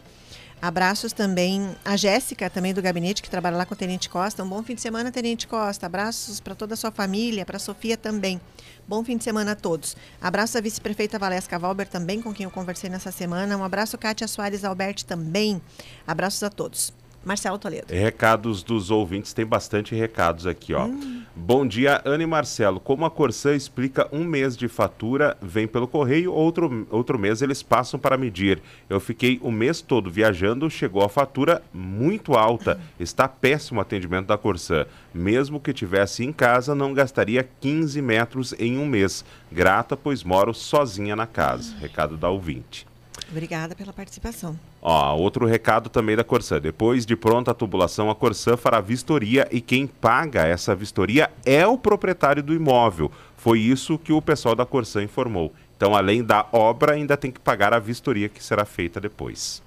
Abraços 0.66 1.14
também 1.14 1.76
a 1.86 1.96
Jéssica, 1.96 2.50
também 2.50 2.74
do 2.74 2.82
gabinete, 2.82 3.22
que 3.22 3.30
trabalha 3.30 3.56
lá 3.56 3.68
com 3.68 3.76
o 3.76 3.78
Tenente 3.78 4.10
Costa. 4.10 4.44
Um 4.44 4.50
bom 4.50 4.64
fim 4.64 4.74
de 4.74 4.82
semana, 4.82 5.12
Tenente 5.12 5.46
Costa. 5.48 5.86
Abraços 5.86 6.40
para 6.40 6.56
toda 6.56 6.74
a 6.74 6.78
sua 6.78 6.90
família, 6.90 7.46
para 7.46 7.58
a 7.58 7.60
Sofia 7.60 7.96
também. 7.96 8.42
Bom 8.88 9.04
fim 9.04 9.16
de 9.16 9.24
semana 9.24 9.52
a 9.52 9.56
todos. 9.56 9.96
Abraço 10.20 10.58
à 10.58 10.62
vice-prefeita 10.62 11.20
Valesca 11.20 11.60
Valber 11.60 11.88
também, 11.88 12.20
com 12.20 12.34
quem 12.34 12.46
eu 12.46 12.50
conversei 12.50 12.90
nessa 12.90 13.12
semana. 13.12 13.56
Um 13.56 13.64
abraço, 13.64 13.96
Kátia 13.96 14.28
Soares 14.28 14.64
Alberti 14.64 15.06
também. 15.06 15.62
Abraços 16.08 16.42
a 16.42 16.50
todos. 16.50 16.92
Marcelo 17.26 17.58
Toledo. 17.58 17.88
Recados 17.92 18.62
dos 18.62 18.92
ouvintes, 18.92 19.34
tem 19.34 19.46
bastante 19.46 19.96
recados 19.96 20.46
aqui, 20.46 20.76
ó. 20.76 20.88
Bom 21.36 21.68
dia, 21.68 22.02
Ana 22.06 22.24
e 22.24 22.28
Marcelo. 22.28 22.80
Como 22.80 23.04
a 23.04 23.10
Corsã 23.12 23.56
explica 23.56 24.08
um 24.12 24.24
mês 24.24 24.56
de 24.56 24.68
fatura, 24.68 25.36
vem 25.42 25.68
pelo 25.68 25.88
correio, 25.88 26.32
outro, 26.32 26.88
outro 26.90 27.18
mês 27.18 27.42
eles 27.42 27.64
passam 27.64 28.00
para 28.00 28.16
medir. 28.16 28.62
Eu 28.88 29.00
fiquei 29.00 29.40
o 29.42 29.52
mês 29.52 29.82
todo 29.82 30.10
viajando, 30.10 30.70
chegou 30.70 31.04
a 31.04 31.10
fatura 31.10 31.62
muito 31.74 32.36
alta. 32.36 32.80
Está 33.00 33.28
péssimo 33.28 33.80
o 33.80 33.82
atendimento 33.82 34.28
da 34.28 34.38
Corsã. 34.38 34.86
Mesmo 35.14 35.60
que 35.60 35.74
tivesse 35.74 36.24
em 36.24 36.32
casa, 36.32 36.76
não 36.76 36.94
gastaria 36.94 37.48
15 37.60 38.02
metros 38.02 38.54
em 38.60 38.78
um 38.78 38.86
mês. 38.86 39.26
Grata, 39.52 39.98
pois 39.98 40.24
moro 40.24 40.54
sozinha 40.54 41.16
na 41.16 41.26
casa. 41.26 41.76
Recado 41.80 42.16
da 42.16 42.30
ouvinte. 42.30 42.88
Obrigada 43.30 43.76
pela 43.76 43.92
participação. 43.92 44.58
Ó, 44.88 45.16
outro 45.16 45.48
recado 45.48 45.90
também 45.90 46.16
da 46.16 46.24
Corsã. 46.24 46.62
Depois 46.62 47.08
de 47.08 47.16
pronta 47.16 47.50
a 47.50 47.56
tubulação, 47.56 48.12
a 48.12 48.14
Corsã 48.14 48.56
fará 48.56 48.80
vistoria 48.80 49.48
e 49.52 49.60
quem 49.60 49.88
paga 49.88 50.46
essa 50.46 50.76
vistoria 50.76 51.32
é 51.44 51.66
o 51.66 51.76
proprietário 51.76 52.44
do 52.44 52.54
imóvel. 52.54 53.12
Foi 53.36 53.60
isso 53.60 53.98
que 53.98 54.14
o 54.14 54.22
pessoal 54.22 54.54
da 54.54 54.64
Corsã 54.64 55.02
informou. 55.02 55.52
Então, 55.76 55.96
além 55.96 56.24
da 56.24 56.46
obra, 56.52 56.94
ainda 56.94 57.18
tem 57.18 57.32
que 57.32 57.40
pagar 57.40 57.74
a 57.74 57.80
vistoria 57.80 58.30
que 58.30 58.44
será 58.44 58.64
feita 58.64 59.02
depois. 59.02 59.60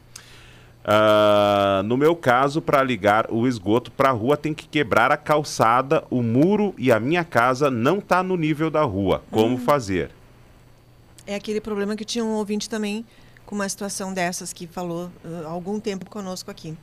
Ah, 0.84 1.82
no 1.84 1.96
meu 1.96 2.14
caso, 2.14 2.62
para 2.62 2.80
ligar 2.84 3.26
o 3.28 3.48
esgoto 3.48 3.90
para 3.90 4.10
a 4.10 4.12
rua, 4.12 4.36
tem 4.36 4.54
que 4.54 4.68
quebrar 4.68 5.10
a 5.10 5.16
calçada, 5.16 6.04
o 6.10 6.22
muro 6.22 6.72
e 6.78 6.92
a 6.92 7.00
minha 7.00 7.24
casa 7.24 7.68
não 7.72 7.98
está 7.98 8.22
no 8.22 8.36
nível 8.36 8.70
da 8.70 8.82
rua. 8.82 9.24
Como 9.32 9.58
fazer? 9.58 10.12
É 11.26 11.34
aquele 11.34 11.60
problema 11.60 11.96
que 11.96 12.04
tinha 12.04 12.24
um 12.24 12.34
ouvinte 12.34 12.70
também 12.70 13.04
com 13.48 13.54
uma 13.54 13.66
situação 13.66 14.12
dessas 14.12 14.52
que 14.52 14.66
falou 14.66 15.10
há 15.24 15.48
algum 15.48 15.80
tempo 15.80 16.04
conosco 16.10 16.50
aqui. 16.50 16.76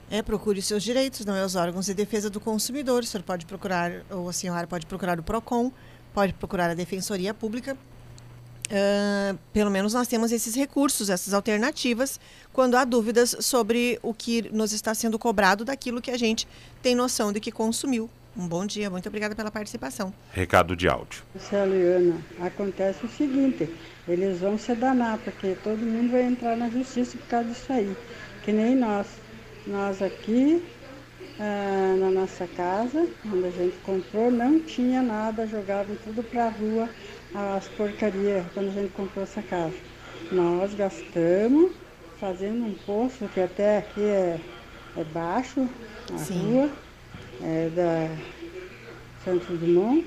É, 0.09 0.23
procure 0.23 0.62
seus 0.62 0.85
direitos, 0.85 1.27
não 1.27 1.35
é? 1.35 1.45
Os 1.45 1.57
órgãos 1.57 1.87
de 1.87 1.93
defesa 1.93 2.31
do 2.31 2.41
consumidor. 2.41 3.03
O 3.03 3.07
senhor 3.07 3.25
pode 3.25 3.45
procurar, 3.45 3.91
ou 4.09 4.29
a 4.29 4.33
senhora 4.33 4.66
pode 4.66 4.87
procurar 4.87 5.19
o 5.19 5.23
PROCON, 5.23 5.73
pode 6.14 6.33
procurar 6.33 6.71
a 6.71 6.75
Defensoria 6.75 7.35
Pública. 7.35 7.77
Ah, 8.71 9.35
pelo 9.53 9.71
menos 9.71 9.95
nós 9.95 10.07
temos 10.07 10.31
esses 10.31 10.55
recursos, 10.55 11.09
essas 11.09 11.33
alternativas, 11.33 12.21
quando 12.53 12.77
há 12.77 12.85
dúvidas 12.85 13.37
sobre 13.41 13.99
o 14.03 14.12
que 14.12 14.51
nos 14.53 14.73
está 14.73 14.95
sendo 14.95 15.19
cobrado 15.19 15.64
daquilo 15.64 16.03
que 16.03 16.11
a 16.11 16.19
gente 16.19 16.47
tem 16.83 16.95
noção 16.95 17.33
de 17.33 17.41
que 17.41 17.51
consumiu. 17.51 18.09
Um 18.37 18.47
bom 18.47 18.64
dia, 18.66 18.89
muito 18.89 19.09
obrigada 19.09 19.35
pela 19.35 19.51
participação. 19.51 20.12
Recado 20.33 20.76
de 20.76 20.89
áudio. 20.89 21.22
Marcelo 21.35 21.74
e 21.74 21.83
Ana, 21.83 22.16
acontece 22.41 23.05
o 23.05 23.09
seguinte, 23.09 23.68
eles 24.07 24.39
vão 24.41 24.57
se 24.57 24.74
danar, 24.74 25.18
porque 25.18 25.57
todo 25.62 25.79
mundo 25.79 26.12
vai 26.12 26.22
entrar 26.22 26.57
na 26.57 26.68
justiça 26.70 27.16
por 27.18 27.26
causa 27.26 27.49
disso 27.49 27.72
aí. 27.72 27.97
Que 28.45 28.53
nem 28.53 28.76
nós. 28.76 29.07
Nós 29.66 30.01
aqui, 30.01 30.64
ah, 31.39 31.95
na 31.99 32.11
nossa 32.11 32.47
casa, 32.47 33.07
quando 33.22 33.45
a 33.45 33.51
gente 33.51 33.76
comprou, 33.79 34.31
não 34.31 34.61
tinha 34.61 35.03
nada, 35.03 35.47
jogavam 35.47 35.95
tudo 36.05 36.22
pra 36.22 36.49
rua, 36.49 36.89
as 37.35 37.68
porcarias, 37.68 38.47
quando 38.55 38.68
a 38.68 38.72
gente 38.72 38.93
comprou 38.93 39.24
essa 39.24 39.43
casa. 39.43 39.74
Nós 40.33 40.72
gastamos 40.74 41.72
fazendo 42.18 42.64
um 42.64 42.74
poço, 42.87 43.29
que 43.35 43.41
até 43.41 43.79
aqui 43.79 44.03
é, 44.03 44.41
é 44.97 45.05
baixo, 45.05 45.68
a 46.14 46.18
Sim. 46.18 46.53
rua, 46.53 46.70
é 47.43 47.70
da 47.74 48.09
Santos 49.24 49.59
Dumont. 49.59 50.05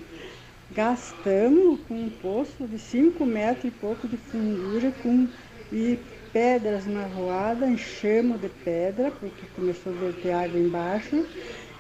Gastamos 0.74 1.80
com 1.88 1.96
um 1.96 2.10
poço 2.10 2.66
de 2.66 2.80
5 2.80 3.26
metros 3.26 3.66
e 3.66 3.72
pouco 3.72 4.08
de 4.08 4.16
fundura 4.18 4.92
com, 5.04 5.28
e 5.72 6.00
pedras 6.32 6.86
na 6.86 7.06
roada, 7.08 7.68
enchemos 7.68 8.40
de 8.40 8.48
pedra, 8.48 9.12
porque 9.12 9.46
começou 9.56 9.92
a 9.94 9.96
verter 9.98 10.32
água 10.32 10.60
embaixo, 10.60 11.26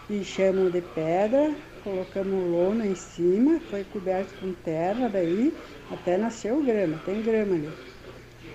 enchemos 0.10 0.74
de 0.74 0.82
pedra, 0.82 1.54
colocamos 1.84 2.52
lona 2.52 2.86
em 2.86 2.96
cima, 2.96 3.62
foi 3.70 3.86
coberto 3.86 4.34
com 4.42 4.52
terra, 4.54 5.08
daí 5.08 5.54
até 5.90 6.18
nasceu 6.18 6.62
grama, 6.62 7.00
tem 7.06 7.22
grama 7.22 7.56
ali. 7.56 7.70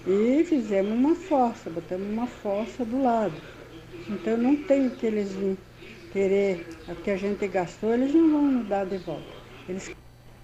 E 0.06 0.44
fizemos 0.44 0.92
uma 0.92 1.14
fossa, 1.14 1.70
botamos 1.70 2.08
uma 2.08 2.26
fossa 2.26 2.84
do 2.84 3.02
lado. 3.02 3.34
Então 4.08 4.36
não 4.36 4.54
tem 4.54 4.86
o 4.86 4.90
que 4.90 5.06
eles 5.06 5.32
vêm 5.32 5.56
querer 6.20 6.66
o 6.88 6.94
que 6.94 7.10
a 7.10 7.16
gente 7.18 7.46
gastou, 7.46 7.92
eles 7.92 8.14
não 8.14 8.30
vão 8.32 8.42
nos 8.50 8.66
dar 8.66 8.86
de 8.86 8.96
volta. 8.96 9.22
Eles 9.68 9.94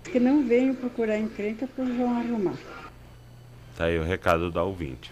que 0.05 0.21
não 0.21 0.47
venham 0.47 0.75
procurar 0.75 1.17
encrenca, 1.19 1.67
porque 1.67 1.81
eles 1.81 1.97
vão 1.97 2.11
arrumar. 2.15 2.53
Tá 3.75 3.87
aí 3.87 3.99
o 3.99 4.03
recado 4.05 4.51
da 4.51 4.63
ouvinte. 4.63 5.11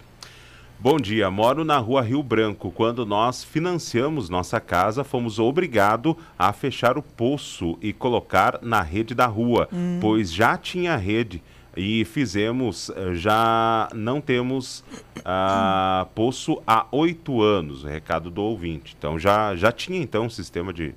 Bom 0.77 0.97
dia, 0.97 1.31
moro 1.31 1.65
na 1.65 1.79
rua 1.79 2.03
Rio 2.03 2.21
Branco. 2.21 2.69
Quando 2.71 3.07
nós 3.07 3.43
financiamos 3.43 4.29
nossa 4.29 4.59
casa, 4.59 5.03
fomos 5.03 5.39
obrigados 5.39 6.13
a 6.37 6.53
fechar 6.53 6.95
o 6.95 7.01
poço 7.01 7.75
e 7.81 7.91
colocar 7.91 8.59
na 8.61 8.83
rede 8.83 9.15
da 9.15 9.25
rua, 9.25 9.67
Hum. 9.73 9.97
pois 9.99 10.31
já 10.31 10.55
tinha 10.57 10.95
rede 10.95 11.41
e 11.75 12.03
fizemos, 12.05 12.89
eh, 12.89 13.13
já 13.15 13.87
não 13.93 14.19
temos 14.19 14.83
ah, 15.23 16.05
poço 16.13 16.61
há 16.67 16.85
oito 16.91 17.41
anos. 17.41 17.83
Recado 17.83 18.29
do 18.29 18.41
ouvinte. 18.41 18.95
Então 18.97 19.17
já, 19.17 19.55
já 19.55 19.71
tinha 19.71 19.99
então 20.01 20.25
um 20.25 20.29
sistema 20.29 20.73
de. 20.73 20.93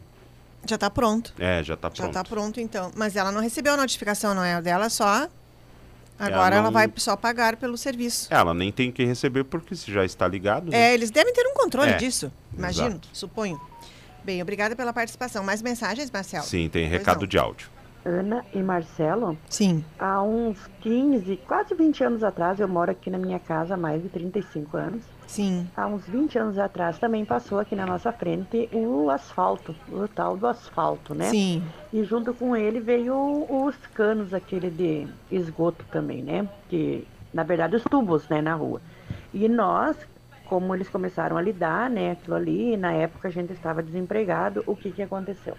Já 0.66 0.74
está 0.76 0.90
pronto. 0.90 1.32
É, 1.38 1.62
já 1.62 1.74
está 1.74 1.88
Já 1.88 1.94
pronto. 1.94 2.08
está 2.08 2.24
pronto, 2.24 2.60
então. 2.60 2.90
Mas 2.96 3.16
ela 3.16 3.30
não 3.30 3.40
recebeu 3.40 3.74
a 3.74 3.76
notificação, 3.76 4.34
não 4.34 4.42
é? 4.42 4.58
O 4.58 4.62
dela 4.62 4.88
só. 4.88 5.28
Agora 6.18 6.54
ela, 6.56 6.64
não- 6.66 6.72
vai 6.72 6.90
só 6.96 7.16
pagar 7.16 7.56
pelo 7.56 7.76
serviço. 7.76 8.28
Ela 8.32 8.54
nem 8.54 8.70
tem 8.70 8.90
que 8.92 9.04
receber 9.04 9.44
porque 9.44 9.74
se 9.74 9.92
já 9.92 10.04
está 10.04 10.26
ligado. 10.28 10.70
né? 10.70 10.90
É, 10.90 10.94
eles 10.94 11.10
devem 11.10 11.32
ter 11.34 11.44
um 11.46 11.54
controle 11.54 11.90
É, 11.90 11.96
disso. 11.96 12.32
Imagino, 12.56 12.88
exato. 12.90 13.08
suponho. 13.12 13.60
Bem, 14.24 14.40
obrigada 14.40 14.74
pela 14.74 14.92
participação. 14.92 15.42
Mais 15.44 15.60
mensagens, 15.60 16.10
Marcelo? 16.10 16.44
Sim, 16.44 16.68
tem 16.68 16.88
Pois 16.88 16.98
recado 17.00 17.20
não. 17.22 17.26
de 17.26 17.36
áudio. 17.36 17.68
Ana 18.04 18.44
e 18.52 18.62
Marcelo? 18.62 19.36
Sim. 19.48 19.84
Há 19.98 20.22
uns 20.22 20.66
15, 20.80 21.36
quase 21.46 21.74
20 21.74 22.04
anos 22.04 22.22
atrás, 22.22 22.60
eu 22.60 22.68
moro 22.68 22.90
aqui 22.90 23.10
na 23.10 23.18
minha 23.18 23.38
casa 23.38 23.74
há 23.74 23.76
mais 23.76 24.02
de 24.02 24.08
35 24.08 24.76
anos. 24.76 25.02
Sim. 25.26 25.66
Há 25.76 25.86
uns 25.86 26.06
20 26.06 26.38
anos 26.38 26.58
atrás 26.58 26.98
também 26.98 27.24
passou 27.24 27.58
aqui 27.58 27.74
na 27.74 27.86
nossa 27.86 28.12
frente 28.12 28.68
o 28.72 29.08
asfalto, 29.10 29.74
o 29.90 30.06
tal 30.06 30.36
do 30.36 30.46
asfalto, 30.46 31.14
né? 31.14 31.30
Sim. 31.30 31.62
E 31.92 32.04
junto 32.04 32.34
com 32.34 32.54
ele 32.54 32.78
veio 32.78 33.46
os 33.48 33.76
canos, 33.94 34.34
aquele 34.34 34.70
de 34.70 35.08
esgoto 35.30 35.84
também, 35.90 36.22
né? 36.22 36.48
Que, 36.68 37.06
na 37.32 37.42
verdade, 37.42 37.76
os 37.76 37.84
tubos, 37.84 38.28
né, 38.28 38.42
na 38.42 38.54
rua. 38.54 38.80
E 39.32 39.48
nós, 39.48 39.96
como 40.46 40.74
eles 40.74 40.88
começaram 40.88 41.36
a 41.36 41.42
lidar, 41.42 41.88
né, 41.88 42.12
aquilo 42.12 42.36
ali, 42.36 42.76
na 42.76 42.92
época 42.92 43.28
a 43.28 43.30
gente 43.30 43.52
estava 43.52 43.82
desempregado, 43.82 44.62
o 44.66 44.76
que 44.76 44.92
que 44.92 45.02
aconteceu? 45.02 45.56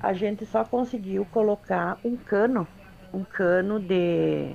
A 0.00 0.12
gente 0.12 0.46
só 0.46 0.64
conseguiu 0.64 1.26
colocar 1.26 1.98
um 2.04 2.16
cano, 2.16 2.66
um 3.12 3.24
cano 3.24 3.80
de, 3.80 4.54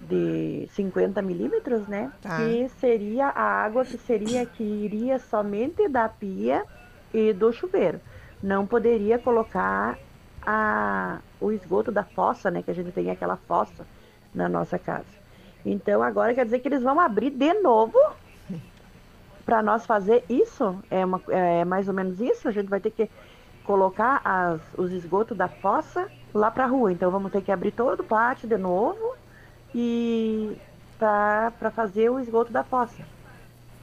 de 0.00 0.66
50 0.70 1.20
milímetros, 1.20 1.86
né? 1.86 2.10
Tá. 2.22 2.38
Que 2.38 2.68
seria 2.80 3.26
a 3.26 3.42
água 3.42 3.84
que 3.84 3.98
seria 3.98 4.46
que 4.46 4.62
iria 4.62 5.18
somente 5.18 5.88
da 5.88 6.08
pia 6.08 6.64
e 7.12 7.32
do 7.32 7.52
chuveiro. 7.52 8.00
Não 8.42 8.66
poderia 8.66 9.18
colocar 9.18 9.98
a, 10.46 11.18
o 11.40 11.52
esgoto 11.52 11.92
da 11.92 12.04
fossa, 12.04 12.50
né? 12.50 12.62
Que 12.62 12.70
a 12.70 12.74
gente 12.74 12.92
tem 12.92 13.10
aquela 13.10 13.36
fossa 13.36 13.86
na 14.34 14.48
nossa 14.48 14.78
casa. 14.78 15.04
Então 15.64 16.02
agora 16.02 16.32
quer 16.34 16.44
dizer 16.44 16.60
que 16.60 16.68
eles 16.68 16.82
vão 16.82 16.98
abrir 17.00 17.30
de 17.30 17.52
novo 17.54 17.98
para 19.44 19.62
nós 19.62 19.84
fazer 19.84 20.24
isso. 20.30 20.78
É, 20.90 21.04
uma, 21.04 21.20
é 21.28 21.64
mais 21.64 21.88
ou 21.88 21.94
menos 21.94 22.20
isso. 22.20 22.48
A 22.48 22.52
gente 22.52 22.68
vai 22.68 22.80
ter 22.80 22.90
que 22.90 23.10
colocar 23.66 24.20
as, 24.24 24.60
os 24.78 24.92
esgotos 24.92 25.36
da 25.36 25.48
fossa 25.48 26.08
lá 26.32 26.50
para 26.50 26.64
a 26.64 26.68
rua. 26.68 26.92
Então 26.92 27.10
vamos 27.10 27.32
ter 27.32 27.42
que 27.42 27.50
abrir 27.50 27.72
todo 27.72 28.00
o 28.00 28.04
pátio 28.04 28.48
de 28.48 28.56
novo 28.56 29.14
e 29.74 30.56
para 30.98 31.70
fazer 31.74 32.08
o 32.08 32.20
esgoto 32.20 32.52
da 32.52 32.62
fossa. 32.62 33.02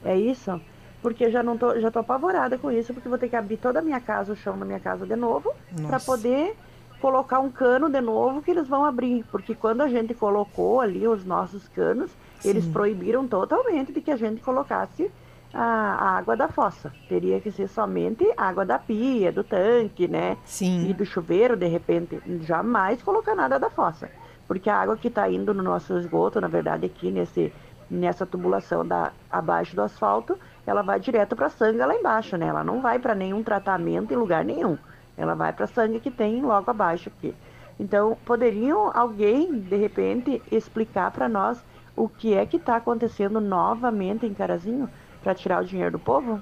É 0.04 0.18
isso? 0.18 0.60
Porque 1.02 1.30
já 1.30 1.44
não 1.44 1.58
tô, 1.58 1.80
já 1.80 1.92
tô 1.92 2.00
apavorada 2.00 2.58
com 2.58 2.72
isso, 2.72 2.94
porque 2.94 3.10
vou 3.10 3.18
ter 3.18 3.28
que 3.28 3.36
abrir 3.36 3.58
toda 3.58 3.80
a 3.80 3.82
minha 3.82 4.00
casa, 4.00 4.32
o 4.32 4.36
chão 4.36 4.58
da 4.58 4.66
minha 4.66 4.80
casa 4.80 5.06
de 5.06 5.16
novo, 5.16 5.54
para 5.86 6.00
poder 6.00 6.56
colocar 7.02 7.40
um 7.40 7.52
cano 7.52 7.90
de 7.90 8.00
novo 8.00 8.42
que 8.42 8.50
eles 8.50 8.68
vão 8.68 8.86
abrir. 8.86 9.26
Porque 9.30 9.54
quando 9.54 9.82
a 9.82 9.90
gente 9.90 10.14
colocou 10.14 10.80
ali 10.80 11.06
os 11.06 11.26
nossos 11.26 11.68
canos, 11.68 12.10
eles 12.44 12.64
Sim. 12.64 12.72
proibiram 12.72 13.28
totalmente 13.28 13.92
de 13.92 14.02
que 14.02 14.12
a 14.12 14.16
gente 14.16 14.42
colocasse 14.42 15.12
a, 15.54 16.18
água 16.18 16.36
da 16.36 16.48
fossa. 16.48 16.92
Teria 17.08 17.40
que 17.40 17.52
ser 17.52 17.68
somente 17.68 18.26
água 18.36 18.66
da 18.66 18.80
pia, 18.80 19.32
do 19.32 19.44
tanque, 19.44 20.08
né? 20.08 20.38
Sim. 20.46 20.90
E 20.90 20.94
do 20.94 21.06
chuveiro, 21.06 21.56
de 21.56 21.68
repente. 21.68 22.22
Jamais 22.42 23.02
colocar 23.04 23.36
nada 23.36 23.60
da 23.60 23.70
fossa. 23.70 24.10
Porque 24.48 24.70
a 24.70 24.78
água 24.78 24.98
que 24.98 25.08
está 25.08 25.30
indo 25.30 25.54
no 25.54 25.64
nosso 25.64 25.98
esgoto, 25.98 26.42
na 26.42 26.48
verdade, 26.48 26.86
aqui 26.86 27.12
nesse, 27.12 27.54
nessa 27.90 28.26
tubulação 28.26 28.86
da, 28.86 29.12
abaixo 29.32 29.76
do 29.76 29.82
asfalto, 29.84 30.38
ela 30.66 30.82
vai 30.82 31.00
direto 31.00 31.36
para 31.36 31.48
a 31.48 31.50
sanga 31.50 31.86
lá 31.86 31.96
embaixo, 31.96 32.36
né? 32.36 32.48
Ela 32.48 32.64
não 32.64 32.82
vai 32.82 32.98
para 33.00 33.14
nenhum 33.14 33.44
tratamento 33.44 34.14
em 34.14 34.18
lugar 34.18 34.44
nenhum. 34.44 34.78
Ela 35.16 35.36
vai 35.36 35.54
para 35.54 35.66
a 35.66 35.68
sanga 35.68 36.00
que 36.00 36.10
tem 36.10 36.42
logo 36.42 36.70
abaixo 36.70 37.10
aqui. 37.10 37.36
Então, 37.80 38.18
poderiam 38.26 38.92
alguém, 38.94 39.60
de 39.60 39.76
repente, 39.76 40.42
explicar 40.52 41.12
para 41.12 41.30
nós 41.30 41.64
o 41.96 42.08
que 42.08 42.34
é 42.34 42.46
que 42.46 42.58
está 42.58 42.78
acontecendo 42.78 43.40
novamente 43.40 44.26
em 44.26 44.34
Carazinho 44.34 44.90
para 45.24 45.34
tirar 45.34 45.62
o 45.64 45.66
dinheiro 45.66 45.92
do 45.92 46.00
povo? 46.00 46.42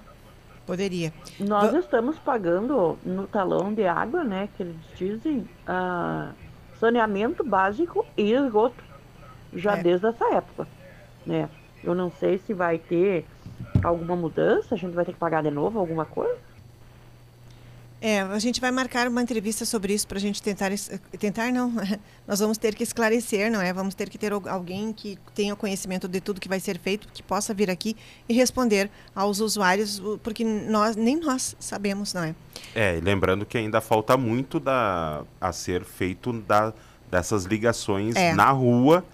Poderia. 0.66 1.14
Nós 1.40 1.74
estamos 1.74 2.18
pagando 2.20 2.98
no 3.04 3.28
talão 3.28 3.74
de 3.74 3.86
água, 3.86 4.24
né, 4.24 4.50
que 4.56 4.64
eles 4.64 4.76
dizem, 4.96 5.48
ah, 5.68 6.32
saneamento 6.80 7.44
básico 7.44 8.06
e 8.18 8.34
esgoto, 8.34 8.84
já 9.54 9.78
É. 9.78 9.84
desde 9.84 10.08
essa 10.08 10.34
época, 10.34 10.68
né? 11.26 11.48
Eu 11.84 11.96
não 11.96 12.12
sei 12.12 12.38
se 12.38 12.54
vai 12.54 12.78
ter 12.78 13.26
alguma 13.84 14.16
mudança, 14.16 14.76
a 14.76 14.78
gente 14.78 14.94
vai 14.94 15.04
ter 15.04 15.14
que 15.14 15.20
pagar 15.20 15.42
de 15.44 15.52
novo 15.52 15.80
alguma 15.80 16.06
coisa. 16.06 16.38
É, 18.04 18.22
a 18.22 18.40
gente 18.40 18.60
vai 18.60 18.72
marcar 18.72 19.08
uma 19.08 19.22
entrevista 19.22 19.64
sobre 19.64 19.94
isso 19.94 20.08
para 20.08 20.18
a 20.18 20.22
gente 20.22 20.42
tentar. 20.42 20.72
Tentar 21.20 21.52
não. 21.52 21.72
Nós 22.28 22.40
vamos 22.40 22.58
ter 22.58 22.74
que 22.74 22.82
esclarecer, 22.82 23.52
não 23.52 23.62
é? 23.62 23.72
Vamos 23.72 23.94
ter 23.94 24.10
que 24.10 24.18
ter 24.18 24.34
al- 24.34 24.42
alguém 24.50 24.92
que 24.92 25.20
tenha 25.36 25.56
conhecimento 25.56 26.08
de 26.08 26.20
tudo 26.20 26.42
que 26.42 26.50
vai 26.50 26.60
ser 26.60 26.80
feito, 26.80 27.08
que 27.14 27.22
possa 27.22 27.54
vir 27.54 27.70
aqui 27.70 27.96
e 28.28 28.34
responder 28.34 28.90
aos 29.14 29.40
usuários, 29.40 30.02
porque 30.24 30.44
nós 30.44 30.96
nem 30.96 31.20
nós 31.20 31.56
sabemos, 31.60 32.12
não 32.14 32.24
é? 32.24 32.34
É, 32.74 32.98
e 32.98 33.02
lembrando 33.02 33.46
que 33.46 33.58
ainda 33.58 33.80
falta 33.80 34.18
muito 34.18 34.60
da, 34.60 35.22
a 35.40 35.52
ser 35.54 35.84
feito 35.84 36.34
da, 36.34 36.74
dessas 37.12 37.46
ligações 37.46 38.16
É. 38.16 38.34
na 38.34 38.50
rua, 38.50 39.06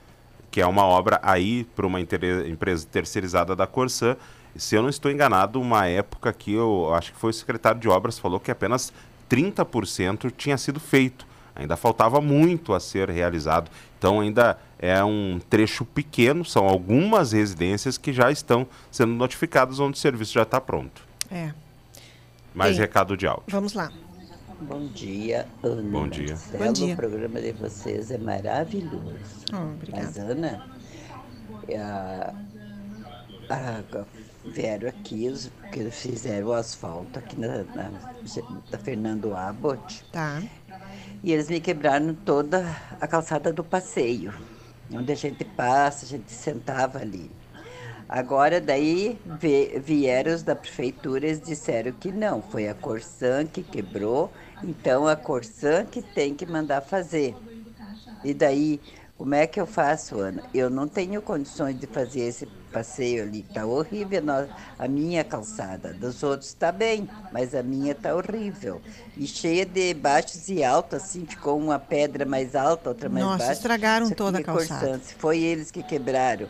que 0.49 0.61
é 0.61 0.65
uma 0.65 0.85
obra 0.85 1.19
aí 1.21 1.65
para 1.75 1.85
uma 1.85 1.99
empresa 1.99 2.88
terceirizada 2.89 3.53
da 3.53 3.67
Corsã. 3.67 4.15
Se 4.58 4.76
eu 4.76 4.82
não 4.82 4.89
estou 4.89 5.12
enganado, 5.12 5.60
uma 5.62 5.86
época 5.88 6.32
que 6.34 6.53
eu 6.53 6.93
acho 6.93 7.14
que 7.14 7.20
foi 7.20 7.30
o 7.30 7.34
secretário 7.34 7.80
de 7.80 7.88
obras 7.88 8.18
falou 8.20 8.39
que 8.39 8.51
apenas 8.51 8.91
30% 9.30 10.32
tinha 10.36 10.58
sido 10.58 10.80
feito. 10.80 11.26
Ainda 11.55 11.76
faltava 11.76 12.22
muito 12.22 12.74
a 12.74 12.80
ser 12.80 13.10
realizado. 13.10 13.70
Então 13.97 14.20
ainda 14.20 14.58
é 14.78 15.03
um 15.03 15.39
trecho 15.49 15.84
pequeno, 15.86 16.45
são 16.45 16.68
algumas 16.68 17.32
residências 17.32 17.97
que 17.97 18.14
já 18.14 18.32
estão 18.32 18.68
sendo 18.91 19.14
notificadas 19.14 19.80
onde 19.80 19.97
o 19.97 19.99
serviço 19.99 20.34
já 20.34 20.43
está 20.43 20.62
pronto. 20.62 21.01
É. 21.32 21.51
Mais 22.53 22.72
Bem, 22.72 22.82
recado 22.82 23.18
de 23.18 23.26
áudio. 23.28 23.45
Vamos 23.47 23.74
lá. 23.74 23.91
Bom 24.62 24.88
dia, 24.88 25.47
Ana. 25.62 25.82
Bom 25.84 26.08
dia. 26.08 26.30
Marcelo, 26.30 26.64
Bom 26.66 26.74
dia. 26.74 26.93
O 26.93 26.97
programa 26.97 27.41
de 27.41 27.51
vocês 27.51 28.10
é 28.12 28.18
maravilhoso. 28.18 29.45
Oh, 29.53 29.74
obrigada. 29.74 30.03
Mas, 30.05 30.18
Ana, 30.18 30.66
a, 31.76 32.34
a- 33.99 34.05
vieram 34.45 34.89
aqui, 34.89 35.27
os, 35.27 35.51
que 35.71 35.89
fizeram 35.91 36.47
o 36.47 36.53
asfalto 36.53 37.19
aqui 37.19 37.39
na, 37.39 37.63
na, 37.63 38.13
da 38.69 38.77
Fernando 38.77 39.35
Abbott. 39.35 40.03
Tá. 40.11 40.41
E 41.23 41.31
eles 41.31 41.49
me 41.49 41.59
quebraram 41.59 42.13
toda 42.13 42.75
a 42.99 43.07
calçada 43.07 43.51
do 43.51 43.63
passeio, 43.63 44.33
onde 44.91 45.11
a 45.11 45.15
gente 45.15 45.43
passa, 45.43 46.05
a 46.05 46.07
gente 46.07 46.31
sentava 46.31 46.99
ali. 46.99 47.29
Agora 48.07 48.61
daí 48.61 49.19
vieram 49.83 50.33
os 50.33 50.41
da 50.41 50.55
prefeitura, 50.55 51.25
eles 51.25 51.41
disseram 51.41 51.91
que 51.91 52.09
não, 52.09 52.41
foi 52.41 52.69
a 52.69 52.73
Corsan 52.73 53.45
que 53.45 53.61
quebrou, 53.61 54.31
então 54.63 55.05
a 55.05 55.15
Corsan 55.15 55.85
que 55.85 56.01
tem 56.01 56.33
que 56.33 56.45
mandar 56.45 56.81
fazer. 56.81 57.35
E 58.23 58.33
daí, 58.33 58.79
como 59.17 59.35
é 59.35 59.45
que 59.45 59.59
eu 59.59 59.65
faço, 59.65 60.19
Ana? 60.19 60.43
Eu 60.53 60.69
não 60.69 60.88
tenho 60.88 61.21
condições 61.21 61.77
de 61.77 61.85
fazer 61.85 62.21
esse 62.21 62.45
passeio 62.68 63.24
ali, 63.24 63.43
tá 63.43 63.65
horrível 63.65 64.22
a 64.78 64.88
minha 64.88 65.24
calçada. 65.24 65.93
Dos 65.93 66.22
outros 66.24 66.53
tá 66.53 66.72
bem, 66.72 67.09
mas 67.32 67.55
a 67.55 67.63
minha 67.63 67.95
tá 67.95 68.15
horrível. 68.15 68.82
E 69.15 69.26
cheia 69.26 69.65
de 69.65 69.93
baixos 69.93 70.49
e 70.49 70.63
altos, 70.63 71.01
assim, 71.01 71.26
ficou 71.26 71.57
uma 71.57 71.80
pedra 71.80 72.26
mais 72.26 72.55
alta, 72.55 72.89
outra 72.89 73.09
mais 73.09 73.26
Nossa, 73.26 73.38
baixa. 73.39 73.53
estragaram 73.53 74.05
Isso 74.05 74.13
aqui 74.13 74.24
toda 74.24 74.38
a 74.38 74.41
é 74.41 74.43
calçada. 74.43 74.99
Se 74.99 75.15
foi 75.15 75.39
eles 75.39 75.72
que 75.72 75.82
quebraram. 75.82 76.47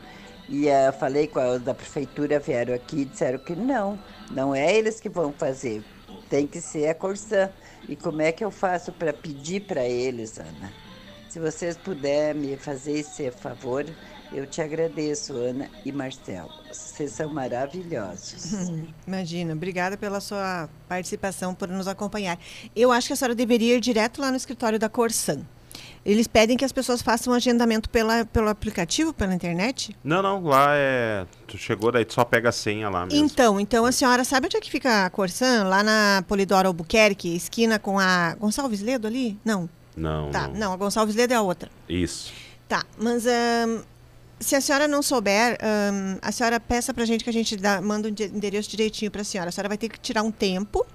E 0.50 0.68
eh, 0.70 0.92
falei 0.94 1.28
com 1.28 1.40
os 1.56 1.62
da 1.62 1.74
prefeitura, 1.74 2.40
vieram 2.40 2.74
aqui 2.74 3.02
e 3.02 3.06
disseram 3.06 3.38
que 3.40 3.54
não, 3.54 4.00
não 4.32 4.56
é 4.56 4.74
eles 4.74 5.00
que 5.00 5.10
vão 5.10 5.34
fazer, 5.34 5.84
tem 6.30 6.48
que 6.48 6.62
ser 6.62 6.88
a 6.88 6.96
Corsã. 6.96 7.50
E 7.88 7.96
como 7.96 8.22
é 8.22 8.32
que 8.32 8.44
eu 8.44 8.52
faço 8.52 8.92
para 8.92 9.12
pedir 9.12 9.62
para 9.62 9.84
eles, 9.84 10.40
Ana? 10.40 10.72
Se 11.30 11.40
vocês 11.40 11.78
puderem 11.78 12.42
me 12.42 12.58
fazer 12.58 13.00
esse 13.00 13.30
favor, 13.32 13.86
Eu 14.32 14.46
te 14.46 14.62
agradeço, 14.62 15.34
Ana 15.34 15.70
e 15.86 15.92
Marcelo. 15.92 16.50
Vocês 16.72 17.12
são 17.12 17.34
maravilhosos. 17.34 18.52
Imagina, 19.08 19.54
obrigada 19.54 19.98
pela 19.98 20.20
sua 20.20 20.70
participação, 20.88 21.54
por 21.56 21.68
nos 21.70 21.88
acompanhar. 21.88 22.38
Eu 22.76 22.92
acho 22.92 23.08
que 23.08 23.14
a 23.14 23.16
senhora 23.16 23.34
deveria 23.36 23.76
ir 23.76 23.80
direto 23.80 24.20
lá 24.22 24.30
no 24.30 24.38
escritório 24.38 24.78
da 24.78 24.90
Corsan. 24.90 25.42
Eles 26.06 26.28
pedem 26.28 26.56
que 26.58 26.64
as 26.66 26.72
pessoas 26.72 27.02
façam 27.02 27.34
um 27.34 27.36
agendamento 27.36 27.90
pela, 27.90 28.26
pelo 28.26 28.48
aplicativo, 28.50 29.14
pela 29.14 29.34
internet? 29.34 29.96
Não, 30.04 30.22
não, 30.22 30.42
lá 30.44 30.68
é. 30.72 31.26
Tu 31.46 31.58
chegou, 31.58 31.92
daí 31.92 32.06
tu 32.06 32.14
só 32.14 32.24
pega 32.24 32.50
a 32.50 32.52
senha 32.52 32.90
lá 32.90 33.06
mesmo. 33.06 33.24
Então, 33.26 33.60
então 33.60 33.86
a 33.86 33.92
senhora 33.92 34.24
sabe 34.24 34.48
onde 34.48 34.58
é 34.58 34.62
que 34.62 34.72
fica 34.72 35.06
a 35.06 35.10
Corsan? 35.10 35.66
Lá 35.66 35.84
na 35.84 36.24
Polidoro 36.28 36.68
Albuquerque, 36.68 37.36
esquina 37.36 37.78
com 37.78 38.00
a 38.00 38.36
Gonçalves 38.40 38.82
Ledo 38.82 39.06
ali? 39.08 39.38
Não. 39.44 39.70
Não, 39.96 40.32
Tá, 40.32 40.48
não. 40.48 40.54
não, 40.56 40.74
a 40.74 40.78
Gonçalves 40.78 41.16
Ledo 41.16 41.34
é 41.34 41.36
a 41.36 41.42
outra. 41.42 41.70
Isso. 41.90 42.32
Tá, 42.70 42.86
mas 42.98 43.26
ahn, 43.26 43.82
se 44.40 44.56
a 44.56 44.62
senhora 44.62 44.88
não 44.88 45.02
souber, 45.02 45.58
ahn, 45.62 46.18
a 46.22 46.32
senhora 46.32 46.60
peça 46.60 46.94
pra 46.94 47.06
gente 47.06 47.24
que 47.24 47.30
a 47.30 47.34
gente 47.34 47.56
dá- 47.56 47.82
manda 47.82 48.08
o 48.08 48.12
ende- 48.12 48.26
endereço 48.26 48.70
direitinho 48.70 49.10
pra 49.12 49.24
senhora. 49.24 49.50
A 49.50 49.52
senhora 49.52 49.70
vai 49.70 49.78
ter 49.78 49.90
que 49.90 50.00
tirar 50.00 50.22
um 50.24 50.32
tempo 50.32 50.86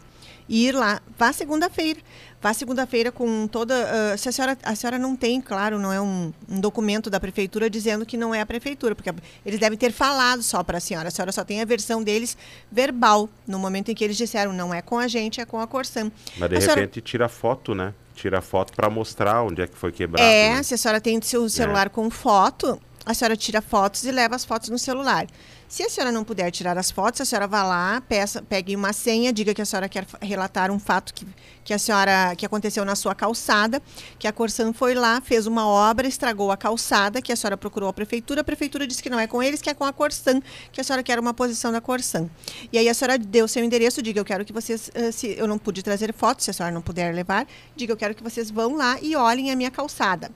e 0.49 0.67
ir 0.69 0.73
lá. 0.73 1.01
Vá 1.19 1.33
segunda-feira. 1.33 2.01
Vá 2.41 2.53
segunda-feira 2.53 3.13
com 3.13 3.47
toda. 3.47 3.75
ah, 4.13 4.17
se 4.17 4.29
a 4.29 4.33
senhora, 4.33 4.59
a 4.65 4.75
senhora 4.75 4.99
não 4.99 5.15
tem, 5.15 5.41
claro, 5.41 5.79
não 5.79 5.93
é 5.93 6.01
um, 6.01 6.33
um 6.49 6.59
documento 6.61 7.09
da 7.09 7.21
prefeitura 7.21 7.71
dizendo 7.71 8.05
que 8.05 8.17
não 8.17 8.35
é 8.35 8.41
a 8.41 8.47
prefeitura, 8.47 8.95
porque 8.97 9.13
eles 9.47 9.61
devem 9.61 9.79
ter 9.79 9.93
falado 9.93 10.43
só 10.43 10.63
para 10.65 10.79
a 10.79 10.81
senhora. 10.81 11.09
A 11.09 11.11
senhora 11.11 11.31
só 11.33 11.45
tem 11.45 11.61
a 11.61 11.65
versão 11.65 12.03
deles 12.03 12.37
verbal, 12.71 13.29
no 13.47 13.59
momento 13.59 13.91
em 13.91 13.95
que 13.95 14.03
eles 14.03 14.17
disseram 14.17 14.53
não 14.53 14.75
é 14.75 14.83
com 14.83 14.99
a 14.99 15.07
gente, 15.07 15.41
é 15.41 15.45
com 15.45 15.61
a 15.61 15.67
Corsan. 15.67 16.11
Mas 16.37 16.51
de 16.51 16.57
A 16.57 16.61
senhora- 16.61 16.81
repente 16.81 17.01
tira 17.01 17.29
foto, 17.29 17.75
né? 17.75 17.95
Tira 18.15 18.41
foto 18.43 18.73
pra 18.75 18.91
mostrar 18.91 19.43
onde 19.43 19.63
é 19.63 19.67
que 19.67 19.77
foi 19.77 19.91
quebrado. 19.91 20.23
É, 20.29 20.55
né? 20.57 20.63
se 20.63 20.75
a 20.75 20.77
senhora 20.79 21.01
tem 21.01 21.21
seu 21.23 21.49
celular 21.49 21.89
com 21.91 22.11
foto, 22.11 22.79
a 23.05 23.15
senhora 23.15 23.37
tira 23.37 23.61
fotos 23.61 24.05
e 24.05 24.13
leva 24.13 24.37
as 24.37 24.45
fotos 24.45 24.69
no 24.69 24.79
celular. 24.79 25.27
Se 25.69 25.83
a 25.83 25.89
senhora 25.89 26.13
não 26.13 26.23
puder 26.23 26.51
tirar 26.51 26.77
as 26.77 26.91
fotos, 26.91 27.23
a 27.23 27.25
senhora 27.25 27.47
vai 27.47 27.63
lá, 27.63 28.03
peça, 28.07 28.43
pegue 28.43 28.77
uma 28.77 28.93
senha, 28.93 29.33
diga 29.33 29.55
que 29.55 29.63
a 29.63 29.65
senhora 29.65 29.89
quer 29.89 30.07
relatar 30.21 30.71
um 30.71 30.79
fato 30.79 31.15
que, 31.15 31.27
que 31.65 31.73
a 31.73 31.79
senhora 31.79 32.37
que 32.37 32.45
aconteceu 32.45 32.85
na 32.85 32.95
sua 32.95 33.15
calçada, 33.15 33.83
que 34.19 34.29
a 34.29 34.33
Corsan 34.33 34.75
foi 34.75 34.95
lá, 34.95 35.21
fez 35.23 35.47
uma 35.47 35.67
obra, 35.67 36.07
estragou 36.07 36.53
a 36.53 36.59
calçada, 36.59 37.23
que 37.23 37.33
a 37.33 37.37
senhora 37.37 37.57
procurou 37.57 37.89
a 37.89 37.93
prefeitura, 37.93 38.43
a 38.43 38.45
prefeitura 38.45 38.87
disse 38.87 39.03
que 39.03 39.09
não 39.09 39.19
é 39.19 39.27
com 39.27 39.43
eles, 39.43 39.63
que 39.63 39.71
é 39.71 39.75
com 39.75 39.85
a 39.85 39.95
Corsan, 39.95 40.43
que 40.71 40.79
a 40.79 40.85
senhora 40.85 41.03
quer 41.03 41.19
uma 41.19 41.33
posição 41.33 41.73
da 41.73 41.81
Corsan. 41.81 42.29
E 42.71 42.77
aí 42.77 42.87
a 42.87 42.93
senhora 42.93 43.17
deu 43.17 43.49
seu 43.49 43.65
endereço, 43.65 44.03
diga 44.03 44.21
eu 44.21 44.27
quero 44.27 44.45
que 44.45 44.53
vocês, 44.53 44.91
eh, 44.93 45.11
se 45.11 45.35
eu 45.39 45.47
não 45.47 45.57
pude 45.57 45.83
trazer 45.83 46.13
fotos, 46.13 46.45
se 46.45 46.51
a 46.51 46.53
senhora 46.53 46.75
não 46.75 46.83
puder 46.83 47.15
levar, 47.15 47.47
diga 47.75 47.95
eu 47.95 47.97
quero 47.97 48.15
que 48.15 48.23
vocês 48.23 48.51
vão 48.51 48.77
lá 48.77 48.99
e 49.01 49.17
olhem 49.17 49.51
a 49.51 49.57
minha 49.57 49.71
calçada. 49.71 50.31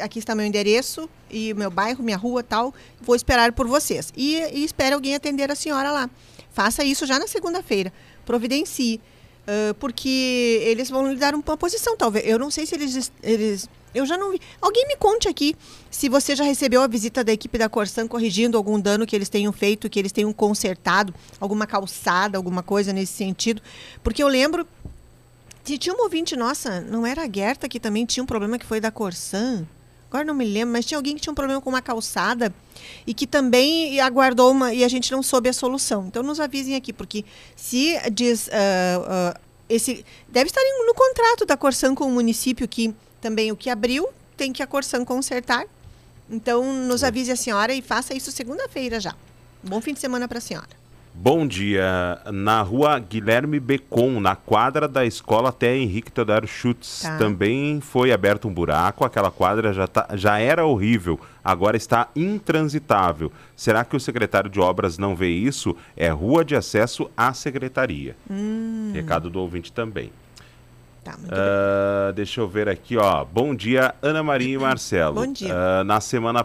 Aqui, 0.00 0.18
está 0.18 0.34
meu 0.34 0.44
endereço 0.44 1.08
e 1.30 1.54
meu 1.54 1.70
bairro, 1.70 2.02
minha 2.02 2.16
rua 2.16 2.42
tal. 2.42 2.74
Vou 3.00 3.14
esperar 3.14 3.52
por 3.52 3.66
vocês. 3.68 4.12
E, 4.16 4.36
e 4.52 4.64
espere 4.64 4.94
alguém 4.94 5.14
atender 5.14 5.50
a 5.50 5.54
senhora 5.54 5.92
lá. 5.92 6.10
Faça 6.52 6.84
isso 6.84 7.06
já 7.06 7.18
na 7.18 7.26
segunda-feira. 7.26 7.92
Providencie. 8.26 9.00
ah, 9.46 9.74
porque 9.78 10.60
eles 10.64 10.90
vão 10.90 11.12
lhe 11.12 11.18
dar 11.18 11.34
uma 11.34 11.56
posição, 11.56 11.96
talvez. 11.96 12.26
Eu 12.26 12.38
não 12.38 12.50
sei 12.50 12.66
se 12.66 12.74
eles, 12.74 13.12
eles. 13.22 13.68
Eu 13.94 14.04
já 14.04 14.18
não 14.18 14.32
vi. 14.32 14.40
Alguém 14.60 14.86
me 14.88 14.96
conte 14.96 15.28
aqui 15.28 15.54
se 15.88 16.08
você 16.08 16.34
já 16.34 16.42
recebeu 16.42 16.82
a 16.82 16.86
visita 16.88 17.22
da 17.22 17.32
equipe 17.32 17.56
da 17.56 17.68
Corsan 17.68 18.08
corrigindo 18.08 18.56
algum 18.56 18.80
dano 18.80 19.06
que 19.06 19.14
eles 19.14 19.28
tenham 19.28 19.52
feito, 19.52 19.88
que 19.88 19.98
eles 20.00 20.10
tenham 20.10 20.32
consertado, 20.32 21.14
alguma 21.38 21.64
calçada, 21.64 22.36
alguma 22.36 22.62
coisa 22.62 22.92
nesse 22.92 23.12
sentido. 23.12 23.62
Porque 24.02 24.20
eu 24.20 24.26
lembro 24.26 24.66
se 25.64 25.78
tinha 25.78 25.94
um 25.94 26.02
ouvinte, 26.02 26.36
nossa, 26.36 26.80
não 26.82 27.06
era 27.06 27.22
a 27.22 27.28
Gerta 27.30 27.68
que 27.68 27.80
também 27.80 28.04
tinha 28.04 28.22
um 28.22 28.26
problema 28.26 28.58
que 28.58 28.66
foi 28.66 28.80
da 28.80 28.90
Corsan? 28.90 29.66
Agora 30.08 30.24
não 30.24 30.34
me 30.34 30.44
lembro, 30.44 30.72
mas 30.72 30.84
tinha 30.84 30.98
alguém 30.98 31.16
que 31.16 31.22
tinha 31.22 31.32
um 31.32 31.34
problema 31.34 31.60
com 31.60 31.70
uma 31.70 31.82
calçada 31.82 32.54
e 33.06 33.12
que 33.12 33.26
também 33.26 33.98
aguardou 33.98 34.52
uma 34.52 34.72
e 34.72 34.84
a 34.84 34.88
gente 34.88 35.10
não 35.10 35.22
soube 35.22 35.48
a 35.48 35.52
solução. 35.52 36.06
Então 36.06 36.22
nos 36.22 36.38
avisem 36.38 36.76
aqui, 36.76 36.92
porque 36.92 37.24
se 37.56 37.98
diz 38.12 38.48
ah, 38.52 39.34
ah, 39.34 39.40
esse 39.68 40.04
deve 40.28 40.50
estar 40.50 40.60
no 40.86 40.94
contrato 40.94 41.44
da 41.44 41.56
Corsan 41.56 41.94
com 41.94 42.04
o 42.04 42.12
município 42.12 42.68
que 42.68 42.94
também 43.20 43.50
o 43.50 43.56
que 43.56 43.70
abriu 43.70 44.08
tem 44.36 44.52
que 44.52 44.62
a 44.62 44.66
Corsan 44.66 45.04
consertar. 45.04 45.64
Então 46.30 46.72
nos 46.86 47.02
avise 47.02 47.32
a 47.32 47.36
senhora 47.36 47.74
e 47.74 47.82
faça 47.82 48.14
isso 48.14 48.30
segunda-feira 48.30 49.00
já. 49.00 49.16
Bom 49.62 49.80
fim 49.80 49.94
de 49.94 50.00
semana 50.00 50.28
para 50.28 50.38
a 50.38 50.42
senhora. 50.42 50.83
Bom 51.16 51.46
dia. 51.46 52.18
Na 52.32 52.60
rua 52.62 52.98
Guilherme 52.98 53.60
Becon, 53.60 54.18
na 54.20 54.34
quadra 54.34 54.88
da 54.88 55.06
escola 55.06 55.50
até 55.50 55.76
Henrique 55.76 56.10
Teodoro 56.10 56.46
Schutz, 56.46 57.02
Tá. 57.02 57.16
também 57.16 57.80
foi 57.80 58.10
aberto 58.12 58.48
um 58.48 58.52
buraco. 58.52 59.04
Aquela 59.04 59.30
quadra 59.30 59.72
já, 59.72 59.86
tá- 59.86 60.08
já 60.14 60.38
era 60.40 60.66
horrível, 60.66 61.18
agora 61.42 61.76
está 61.76 62.08
intransitável. 62.16 63.30
Será 63.54 63.84
que 63.84 63.94
o 63.96 64.00
secretário 64.00 64.50
de 64.50 64.58
obras 64.58 64.98
não 64.98 65.14
vê 65.14 65.28
isso? 65.30 65.76
É 65.96 66.08
rua 66.08 66.44
de 66.44 66.56
acesso 66.56 67.08
à 67.16 67.32
secretaria. 67.32 68.16
Hum. 68.28 68.90
Recado 68.92 69.30
do 69.30 69.38
ouvinte 69.40 69.72
também. 69.72 70.10
Tá, 71.04 71.14
Ah, 71.30 72.12
deixa 72.12 72.40
eu 72.40 72.48
ver 72.48 72.68
aqui, 72.68 72.96
ó. 72.96 73.24
Bom 73.24 73.54
dia, 73.54 73.94
Ana 74.02 74.22
Maria 74.22 74.54
e 74.54 74.58
Marcelo. 74.58 75.14
Bom 75.24 75.32
dia. 75.32 75.54
Ah, 75.54 75.84
na 75.84 76.00
semana 76.00 76.44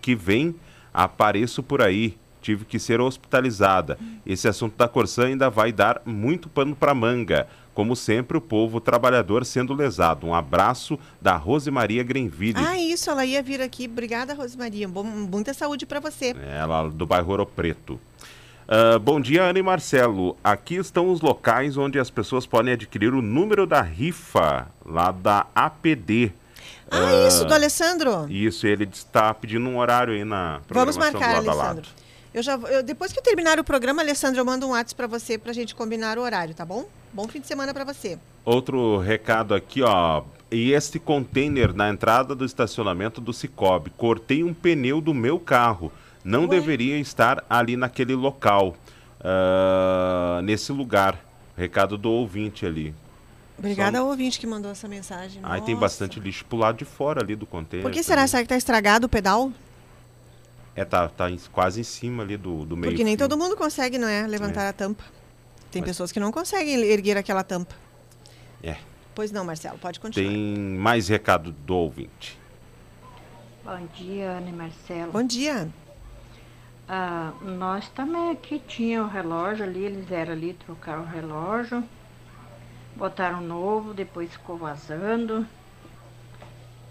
que 0.00 0.14
vem, 0.14 0.54
apareço 0.94 1.62
por 1.62 1.82
aí. 1.82 2.16
Tive 2.40 2.64
que 2.64 2.78
ser 2.78 3.00
hospitalizada. 3.00 3.98
Esse 4.26 4.48
assunto 4.48 4.76
da 4.76 4.88
Corsã 4.88 5.26
ainda 5.26 5.50
vai 5.50 5.72
dar 5.72 6.00
muito 6.04 6.48
pano 6.48 6.74
para 6.74 6.94
manga. 6.94 7.46
Como 7.74 7.94
sempre, 7.94 8.36
o 8.36 8.40
povo 8.40 8.80
trabalhador 8.80 9.44
sendo 9.44 9.72
lesado. 9.72 10.26
Um 10.26 10.34
abraço 10.34 10.98
da 11.20 11.36
Rosemaria 11.36 12.02
Grenville. 12.02 12.54
Ah, 12.56 12.76
isso, 12.76 13.08
ela 13.08 13.24
ia 13.24 13.42
vir 13.42 13.60
aqui. 13.60 13.86
Obrigada, 13.86 14.34
Rosemaria. 14.34 14.88
Bom, 14.88 15.04
muita 15.04 15.54
saúde 15.54 15.86
para 15.86 16.00
você. 16.00 16.34
Ela 16.56 16.88
do 16.88 17.06
bairro 17.06 17.30
Ouro 17.30 17.46
Preto. 17.46 18.00
Ah, 18.68 18.98
bom 18.98 19.18
dia, 19.18 19.44
Ana 19.44 19.58
e 19.58 19.62
Marcelo. 19.62 20.36
Aqui 20.44 20.74
estão 20.74 21.10
os 21.10 21.22
locais 21.22 21.78
onde 21.78 21.98
as 21.98 22.10
pessoas 22.10 22.44
podem 22.44 22.74
adquirir 22.74 23.14
o 23.14 23.22
número 23.22 23.66
da 23.66 23.80
rifa, 23.80 24.66
lá 24.84 25.10
da 25.10 25.46
APD. 25.54 26.32
Ah, 26.90 27.26
isso, 27.26 27.46
do 27.46 27.54
Alessandro. 27.54 28.30
Isso, 28.30 28.66
ele 28.66 28.84
está 28.92 29.32
pedindo 29.32 29.68
um 29.68 29.78
horário 29.78 30.12
aí 30.12 30.24
na 30.24 30.60
Vamos 30.68 30.96
programação 30.96 31.20
marcar, 31.20 31.40
do 31.40 31.46
lado 31.46 31.50
a 31.50 31.54
lado. 31.54 31.88
Eu 32.34 32.42
já, 32.42 32.54
eu- 32.54 32.82
depois 32.82 33.12
que 33.12 33.18
eu 33.18 33.22
terminar 33.22 33.58
o 33.58 33.64
programa, 33.64 34.02
Alessandro, 34.02 34.40
eu 34.40 34.44
mando 34.44 34.66
um 34.66 34.70
WhatsApp 34.70 34.94
para 34.96 35.06
você 35.06 35.38
para 35.38 35.50
a 35.50 35.54
gente 35.54 35.74
combinar 35.74 36.18
o 36.18 36.22
horário, 36.22 36.54
tá 36.54 36.64
bom? 36.64 36.86
Bom 37.12 37.26
fim 37.26 37.40
de 37.40 37.46
semana 37.46 37.72
para 37.72 37.84
você. 37.84 38.18
Outro 38.44 38.98
recado 38.98 39.54
aqui, 39.54 39.82
ó. 39.82 40.22
E 40.50 40.72
este 40.72 40.98
container 40.98 41.74
na 41.74 41.88
entrada 41.90 42.34
do 42.34 42.44
estacionamento 42.44 43.20
do 43.20 43.32
Cicobi. 43.32 43.90
Cortei 43.90 44.42
um 44.44 44.52
pneu 44.54 45.00
do 45.00 45.12
meu 45.14 45.38
carro. 45.38 45.90
Não 46.24 46.46
deveria 46.46 46.98
estar 46.98 47.44
ali 47.48 47.76
naquele 47.76 48.14
local. 48.14 48.74
ah, 49.20 50.40
nesse 50.44 50.70
lugar. 50.72 51.18
Recado 51.56 51.98
do 51.98 52.08
ouvinte 52.10 52.64
ali. 52.64 52.94
Obrigada 53.58 53.98
Só- 53.98 54.04
ao 54.04 54.10
ouvinte 54.10 54.38
que 54.38 54.46
mandou 54.46 54.70
essa 54.70 54.86
mensagem. 54.86 55.40
Aí 55.42 55.60
tem 55.62 55.74
bastante 55.74 56.20
lixo 56.20 56.44
pro 56.44 56.56
lado 56.56 56.78
de 56.78 56.84
fora 56.84 57.20
ali 57.20 57.34
do 57.34 57.44
container. 57.44 57.82
Por 57.82 57.90
que 57.92 58.02
será? 58.04 58.26
Será 58.28 58.42
que 58.42 58.48
tá 58.48 58.56
estragado 58.56 59.06
o 59.06 59.08
pedal? 59.08 59.50
É, 60.78 60.84
tá, 60.84 61.08
tá 61.08 61.28
em- 61.30 61.38
quase 61.52 61.80
em 61.80 61.84
cima 61.84 62.22
ali 62.22 62.36
do, 62.36 62.64
do 62.64 62.76
meio. 62.76 62.92
Porque 62.92 63.02
nem 63.04 63.16
fio. 63.16 63.28
todo 63.28 63.36
mundo 63.38 63.56
consegue, 63.56 63.98
não 63.98 64.06
é? 64.08 64.26
Levantar 64.26 64.62
É. 64.62 64.68
a 64.68 64.72
tampa. 64.72 65.02
Tem 65.70 65.82
Mas- 65.82 65.90
pessoas 65.90 66.12
que 66.12 66.20
não 66.20 66.30
conseguem 66.30 66.74
erguer 66.84 67.16
aquela 67.16 67.42
tampa. 67.42 67.74
É. 68.62 68.76
Pois 69.14 69.32
não, 69.32 69.44
Marcelo, 69.44 69.76
pode 69.78 69.98
continuar. 69.98 70.30
Tem 70.30 70.38
mais 70.78 71.08
recado 71.08 71.50
do 71.50 71.74
ouvinte. 71.74 72.38
Bom 73.64 73.86
dia, 73.94 74.30
Ana 74.30 74.48
e 74.48 74.52
Marcelo. 74.52 75.12
Bom 75.12 75.22
dia. 75.24 75.68
Ah, 76.88 77.32
nós 77.42 77.88
também 77.90 78.30
aqui 78.30 78.62
tinha 78.66 79.02
o 79.02 79.08
relógio 79.08 79.64
ali, 79.64 79.84
eles 79.84 80.06
vieram 80.06 80.32
ali 80.32 80.54
trocar 80.54 80.98
o 81.00 81.04
relógio, 81.04 81.84
botaram 82.96 83.38
um 83.40 83.46
novo, 83.46 83.92
depois 83.92 84.30
ficou 84.32 84.56
vazando. 84.56 85.44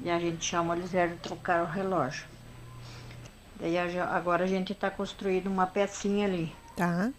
E 0.04 0.10
a 0.10 0.20
gente 0.20 0.46
chamou, 0.46 0.76
eles 0.76 0.92
vieram 0.92 1.16
trocar 1.18 1.64
o 1.64 1.66
relógio. 1.66 2.26
Daí 3.60 3.78
agora 3.78 4.44
a 4.44 4.48
gente 4.48 4.72
está 4.74 4.90
construindo 4.90 5.48
uma 5.48 5.66
pecinha 5.66 6.28
ali. 6.28 6.56
Tá. 6.76 7.12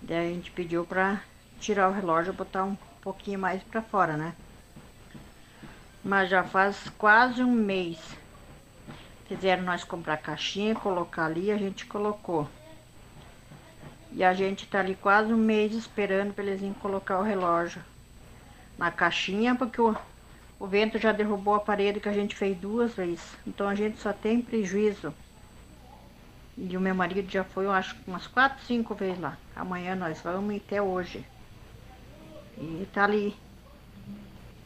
Daí 0.00 0.30
a 0.30 0.34
gente 0.34 0.50
pediu 0.50 0.84
para 0.84 1.20
tirar 1.60 1.88
o 1.88 1.92
relógio 1.92 2.32
e 2.32 2.36
botar 2.36 2.64
um 2.64 2.76
pouquinho 3.02 3.38
mais 3.38 3.62
para 3.62 3.82
fora, 3.82 4.16
né? 4.16 4.34
Mas 6.02 6.30
já 6.30 6.42
faz 6.42 6.88
quase 6.96 7.42
um 7.42 7.52
mês. 7.52 7.98
Fizeram 9.26 9.62
nós 9.64 9.84
comprar 9.84 10.16
caixinha, 10.16 10.74
colocar 10.74 11.26
ali, 11.26 11.50
a 11.50 11.58
gente 11.58 11.84
colocou. 11.84 12.48
E 14.12 14.24
a 14.24 14.32
gente 14.32 14.66
tá 14.66 14.80
ali 14.80 14.94
quase 14.94 15.30
um 15.30 15.36
mês 15.36 15.74
esperando 15.74 16.32
para 16.32 16.44
eles 16.44 16.60
irem 16.60 16.72
colocar 16.72 17.18
o 17.18 17.22
relógio 17.22 17.82
na 18.78 18.90
caixinha, 18.90 19.54
porque 19.54 19.78
o, 19.78 19.94
o 20.60 20.66
vento 20.66 20.98
já 20.98 21.12
derrubou 21.12 21.54
a 21.54 21.60
parede 21.60 22.00
que 22.00 22.08
a 22.08 22.12
gente 22.12 22.34
fez 22.34 22.56
duas 22.56 22.94
vezes. 22.94 23.36
Então 23.46 23.68
a 23.68 23.74
gente 23.74 24.00
só 24.00 24.12
tem 24.12 24.42
prejuízo. 24.42 25.14
E 26.56 26.76
o 26.76 26.80
meu 26.80 26.94
marido 26.94 27.30
já 27.30 27.44
foi, 27.44 27.66
eu 27.66 27.72
acho, 27.72 27.96
umas 28.06 28.26
quatro, 28.26 28.64
cinco 28.64 28.94
vezes 28.94 29.20
lá. 29.20 29.38
Amanhã 29.54 29.94
nós 29.94 30.20
vamos 30.20 30.52
e 30.52 30.56
até 30.56 30.82
hoje. 30.82 31.24
E 32.56 32.88
tá 32.92 33.04
ali. 33.04 33.36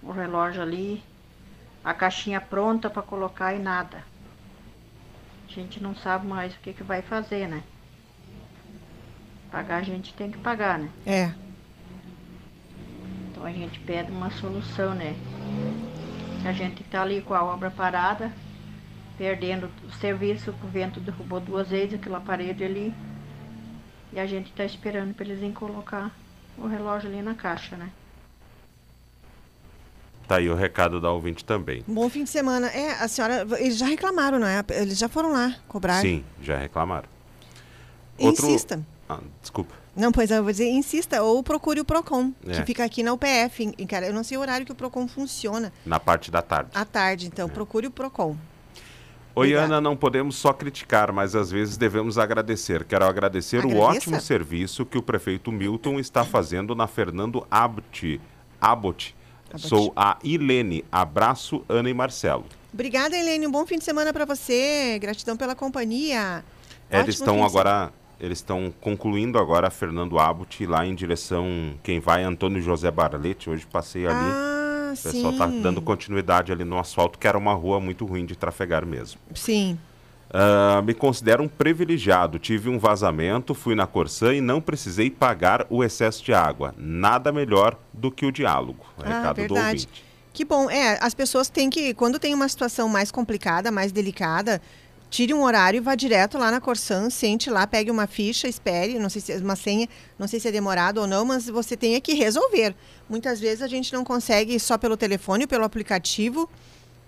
O 0.02 0.10
relógio 0.10 0.62
ali. 0.62 1.02
A 1.84 1.92
caixinha 1.92 2.40
pronta 2.40 2.88
para 2.88 3.02
colocar 3.02 3.52
e 3.54 3.58
nada. 3.58 4.02
A 5.46 5.52
gente 5.52 5.82
não 5.82 5.94
sabe 5.94 6.26
mais 6.26 6.54
o 6.54 6.58
que, 6.60 6.72
que 6.72 6.82
vai 6.82 7.02
fazer, 7.02 7.46
né? 7.46 7.62
Pagar 9.50 9.76
a 9.76 9.82
gente 9.82 10.14
tem 10.14 10.30
que 10.30 10.38
pagar, 10.38 10.78
né? 10.78 10.88
É. 11.04 11.41
A 13.44 13.50
gente 13.50 13.80
pede 13.80 14.10
uma 14.10 14.30
solução, 14.30 14.94
né? 14.94 15.14
A 16.44 16.52
gente 16.52 16.82
tá 16.84 17.02
ali 17.02 17.20
com 17.22 17.34
a 17.34 17.42
obra 17.42 17.70
parada, 17.70 18.32
perdendo 19.18 19.70
o 19.86 19.92
serviço, 19.94 20.54
o 20.62 20.66
vento 20.68 21.00
derrubou 21.00 21.40
duas 21.40 21.68
vezes 21.68 21.94
aquela 21.94 22.20
parede 22.20 22.64
ali. 22.64 22.94
E 24.12 24.20
a 24.20 24.26
gente 24.26 24.52
tá 24.52 24.64
esperando 24.64 25.14
para 25.14 25.24
eles 25.24 25.38
irem 25.38 25.52
colocar 25.52 26.10
o 26.58 26.66
relógio 26.66 27.08
ali 27.08 27.22
na 27.22 27.34
caixa, 27.34 27.76
né? 27.76 27.90
Tá 30.28 30.36
aí 30.36 30.48
o 30.48 30.54
recado 30.54 31.00
da 31.00 31.10
ouvinte 31.10 31.44
também. 31.44 31.84
Bom 31.86 32.08
fim 32.08 32.24
de 32.24 32.30
semana. 32.30 32.68
É, 32.68 32.92
a 32.92 33.08
senhora. 33.08 33.46
Eles 33.58 33.76
já 33.76 33.86
reclamaram, 33.86 34.38
não 34.38 34.46
é? 34.46 34.64
Eles 34.70 34.98
já 34.98 35.08
foram 35.08 35.32
lá 35.32 35.56
cobrar. 35.66 36.00
Sim, 36.00 36.24
já 36.40 36.56
reclamaram. 36.56 37.08
Insista. 38.18 38.80
Ah, 39.08 39.20
desculpa. 39.40 39.81
Não, 39.94 40.10
pois 40.10 40.30
eu 40.30 40.42
vou 40.42 40.50
dizer, 40.50 40.70
insista 40.70 41.22
ou 41.22 41.42
procure 41.42 41.78
o 41.80 41.84
PROCON, 41.84 42.32
É. 42.46 42.52
que 42.52 42.64
fica 42.64 42.82
aqui 42.84 43.02
na 43.02 43.12
UPF. 43.12 43.74
em- 43.78 43.86
cara, 43.86 44.06
eu 44.06 44.14
não 44.14 44.24
sei 44.24 44.38
o 44.38 44.40
horário 44.40 44.64
que 44.64 44.72
o 44.72 44.74
PROCON 44.74 45.06
funciona. 45.06 45.70
Na 45.84 46.00
parte 46.00 46.30
da 46.30 46.40
tarde. 46.40 46.70
À 46.74 46.84
tarde, 46.84 47.26
então 47.26 47.48
procure 47.48 47.86
o 47.86 47.90
PROCON. 47.90 48.34
Oi, 49.34 49.54
Ana, 49.54 49.80
não 49.80 49.96
podemos 49.96 50.36
só 50.36 50.52
criticar, 50.52 51.10
mas 51.10 51.34
às 51.34 51.50
vezes 51.50 51.76
devemos 51.78 52.18
agradecer. 52.18 52.84
Quero 52.84 53.04
agradecer 53.06 53.56
o 53.64 53.68
Agradeça. 53.70 53.84
ótimo 53.86 54.20
serviço 54.20 54.84
que 54.84 54.98
o 54.98 55.02
prefeito 55.02 55.50
Milton 55.50 55.98
está 55.98 56.22
fazendo 56.24 56.74
na 56.74 56.86
Fernando 56.86 57.46
Abbott. 57.50 58.20
Abbott. 58.60 59.14
Sou 59.56 59.92
a 59.96 60.18
Ilene. 60.22 60.84
Abraço, 60.92 61.62
Ana 61.68 61.88
e 61.90 61.94
Marcelo. 61.94 62.44
Obrigada, 62.72 63.16
Helene. 63.16 63.46
Um 63.46 63.50
bom 63.50 63.66
fim 63.66 63.78
de 63.78 63.84
semana 63.84 64.12
para 64.12 64.24
você. 64.26 64.98
Gratidão 65.00 65.36
pela 65.36 65.54
companhia. 65.54 66.42
Eles 66.90 67.02
Ótimo 67.02 67.10
estão 67.10 67.44
agora, 67.44 67.90
eles 68.22 68.38
estão 68.38 68.72
concluindo 68.80 69.36
agora 69.36 69.66
a 69.66 69.70
Fernando 69.70 70.16
Abbott 70.16 70.64
lá 70.64 70.86
em 70.86 70.94
direção 70.94 71.74
quem 71.82 71.98
vai 71.98 72.22
Antônio 72.22 72.62
José 72.62 72.88
Barlete. 72.88 73.50
Hoje 73.50 73.66
passei 73.66 74.06
ali. 74.06 74.16
Ah, 74.16 74.94
o 74.96 75.02
pessoal 75.02 75.32
está 75.32 75.46
dando 75.46 75.82
continuidade 75.82 76.52
ali 76.52 76.62
no 76.62 76.78
asfalto, 76.78 77.18
que 77.18 77.26
era 77.26 77.36
uma 77.36 77.52
rua 77.52 77.80
muito 77.80 78.06
ruim 78.06 78.24
de 78.24 78.36
trafegar 78.36 78.86
mesmo. 78.86 79.20
Sim. 79.34 79.76
Ah, 80.30 80.80
me 80.84 80.94
considero 80.94 81.42
um 81.42 81.48
privilegiado. 81.48 82.38
Tive 82.38 82.68
um 82.68 82.78
vazamento, 82.78 83.54
fui 83.54 83.74
na 83.74 83.88
Corsã 83.88 84.32
e 84.32 84.40
não 84.40 84.60
precisei 84.60 85.10
pagar 85.10 85.66
o 85.68 85.82
excesso 85.82 86.24
de 86.24 86.32
água. 86.32 86.72
Nada 86.78 87.32
melhor 87.32 87.76
do 87.92 88.08
que 88.08 88.24
o 88.24 88.30
diálogo. 88.30 88.86
Ah, 88.98 89.08
Recado 89.08 89.34
do 89.34 89.40
verdade. 89.40 89.66
ouvinte. 89.66 90.04
Que 90.32 90.44
bom. 90.44 90.70
É, 90.70 90.96
as 91.02 91.12
pessoas 91.12 91.50
têm 91.50 91.68
que, 91.68 91.92
quando 91.92 92.18
tem 92.18 92.32
uma 92.32 92.48
situação 92.48 92.88
mais 92.88 93.10
complicada, 93.10 93.70
mais 93.70 93.92
delicada, 93.92 94.62
tire 95.12 95.34
um 95.34 95.44
horário 95.44 95.76
e 95.76 95.80
vá 95.80 95.94
direto 95.94 96.38
lá 96.38 96.50
na 96.50 96.58
Corsan, 96.58 97.10
sente 97.10 97.50
lá, 97.50 97.66
pegue 97.66 97.90
uma 97.90 98.06
ficha, 98.06 98.48
espere, 98.48 98.98
não 98.98 99.10
sei 99.10 99.20
se 99.20 99.30
é 99.30 99.36
uma 99.36 99.54
senha, 99.54 99.86
não 100.18 100.26
sei 100.26 100.40
se 100.40 100.48
é 100.48 100.50
demorado 100.50 101.02
ou 101.02 101.06
não, 101.06 101.22
mas 101.22 101.50
você 101.50 101.76
tem 101.76 102.00
que 102.00 102.14
resolver. 102.14 102.74
Muitas 103.10 103.38
vezes 103.38 103.60
a 103.60 103.68
gente 103.68 103.92
não 103.92 104.04
consegue 104.04 104.58
só 104.58 104.78
pelo 104.78 104.96
telefone, 104.96 105.46
pelo 105.46 105.64
aplicativo 105.64 106.48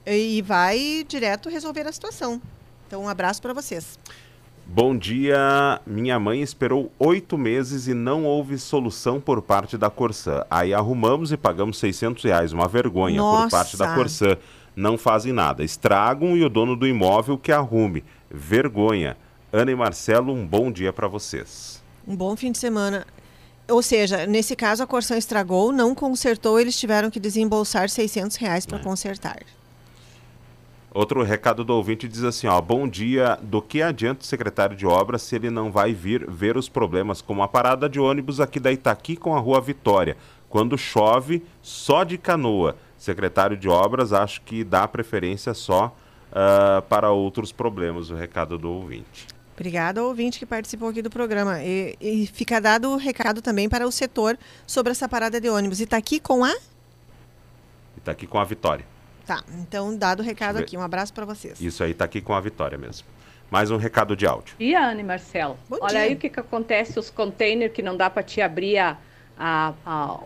e 0.06 0.42
vai 0.42 1.02
direto 1.08 1.48
resolver 1.48 1.88
a 1.88 1.92
situação. 1.92 2.42
Então, 2.86 3.04
um 3.04 3.08
abraço 3.08 3.40
para 3.40 3.54
vocês. 3.54 3.98
Bom 4.66 4.96
dia. 4.96 5.80
Minha 5.86 6.18
mãe 6.18 6.42
esperou 6.42 6.92
oito 6.98 7.38
meses 7.38 7.86
e 7.86 7.94
não 7.94 8.24
houve 8.24 8.58
solução 8.58 9.18
por 9.18 9.40
parte 9.40 9.78
da 9.78 9.88
Corsã. 9.88 10.44
Aí 10.50 10.74
arrumamos 10.74 11.32
e 11.32 11.38
pagamos 11.38 11.78
600 11.78 12.22
reais. 12.22 12.52
Uma 12.52 12.68
vergonha 12.68 13.20
por 13.20 13.48
parte 13.50 13.78
da 13.78 13.86
Nossa. 13.86 13.98
Corsã. 13.98 14.36
Não 14.76 14.98
fazem 14.98 15.32
nada. 15.32 15.62
Estragam 15.62 16.36
e 16.36 16.44
o 16.44 16.48
dono 16.48 16.74
do 16.76 16.86
imóvel 16.86 17.38
que 17.38 17.52
arrume. 17.52 18.04
Vergonha. 18.30 19.16
Ana 19.52 19.70
e 19.70 19.74
Marcelo, 19.74 20.32
um 20.32 20.46
bom 20.46 20.70
dia 20.72 20.92
para 20.92 21.06
vocês. 21.06 21.82
Um 22.06 22.16
bom 22.16 22.34
fim 22.36 22.50
de 22.50 22.58
semana. 22.58 23.06
Ou 23.68 23.80
seja, 23.82 24.26
nesse 24.26 24.54
caso 24.56 24.82
a 24.82 24.86
Corsan 24.86 25.16
estragou, 25.16 25.72
não 25.72 25.94
consertou, 25.94 26.60
eles 26.60 26.78
tiveram 26.78 27.08
que 27.10 27.20
desembolsar 27.20 27.88
600 27.88 28.36
reais 28.36 28.64
É. 28.66 28.68
para 28.68 28.78
consertar. 28.80 29.38
Outro 30.92 31.22
recado 31.24 31.64
do 31.64 31.72
ouvinte 31.74 32.06
diz 32.06 32.22
assim, 32.22 32.46
ó, 32.46 32.60
bom 32.60 32.86
dia, 32.86 33.36
do 33.42 33.60
que 33.60 33.82
adianta 33.82 34.22
o 34.22 34.24
secretário 34.24 34.76
de 34.76 34.86
obras 34.86 35.22
se 35.22 35.34
ele 35.34 35.50
não 35.50 35.72
vai 35.72 35.92
vir 35.92 36.24
ver 36.30 36.56
os 36.56 36.68
problemas 36.68 37.20
como 37.20 37.42
a 37.42 37.48
parada 37.48 37.88
de 37.88 37.98
ônibus 37.98 38.38
aqui 38.38 38.60
da 38.60 38.70
Itaqui 38.70 39.16
com 39.16 39.34
a 39.34 39.40
rua 39.40 39.60
Vitória, 39.60 40.16
quando 40.48 40.78
chove 40.78 41.42
só 41.60 42.04
de 42.04 42.16
canoa. 42.16 42.76
Secretário 43.04 43.54
de 43.54 43.68
obras 43.68 44.14
acho 44.14 44.40
que 44.40 44.64
dá 44.64 44.88
preferência 44.88 45.52
só 45.52 45.94
ah, 46.32 46.82
para 46.88 47.10
outros 47.10 47.52
problemas, 47.52 48.08
o 48.08 48.14
recado 48.14 48.56
do 48.56 48.70
ouvinte. 48.72 49.26
Obrigada 49.52 50.00
ao 50.00 50.06
ouvinte 50.06 50.38
que 50.38 50.46
participou 50.46 50.88
aqui 50.88 51.02
do 51.02 51.10
programa. 51.10 51.62
E, 51.62 51.96
e 52.00 52.26
fica 52.26 52.58
dado 52.62 52.88
o 52.88 52.96
recado 52.96 53.42
também 53.42 53.68
para 53.68 53.86
o 53.86 53.92
setor 53.92 54.38
sobre 54.66 54.90
essa 54.90 55.06
parada 55.06 55.38
de 55.38 55.50
ônibus. 55.50 55.80
E 55.80 55.84
está 55.84 55.98
aqui 55.98 56.18
com 56.18 56.42
a. 56.42 56.52
Itaqui 57.98 58.26
com 58.26 58.38
a 58.38 58.44
Vitória. 58.44 58.86
Tá, 59.26 59.44
então 59.60 59.94
dado 59.94 60.20
o 60.20 60.22
recado 60.22 60.56
aqui. 60.56 60.74
Um 60.74 60.82
abraço 60.82 61.12
para 61.12 61.26
vocês. 61.26 61.60
Isso 61.60 61.84
aí, 61.84 61.90
Itaqui 61.90 62.22
com 62.22 62.32
a 62.32 62.40
Vitória 62.40 62.78
mesmo. 62.78 63.06
Mais 63.50 63.70
um 63.70 63.76
recado 63.76 64.16
de 64.16 64.26
áudio. 64.26 64.56
dia, 64.58 64.80
Ana 64.80 65.02
e 65.02 65.04
Marcelo. 65.04 65.58
Bom 65.68 65.76
Olha 65.78 65.90
dia. 65.90 66.00
aí 66.00 66.14
o 66.14 66.16
que, 66.16 66.30
que 66.30 66.40
acontece, 66.40 66.98
os 66.98 67.10
containers 67.10 67.70
que 67.70 67.82
não 67.82 67.98
dá 67.98 68.08
para 68.08 68.22
te 68.22 68.40
abrir 68.40 68.78
a, 68.78 68.96
a, 69.38 69.74
a, 69.84 70.20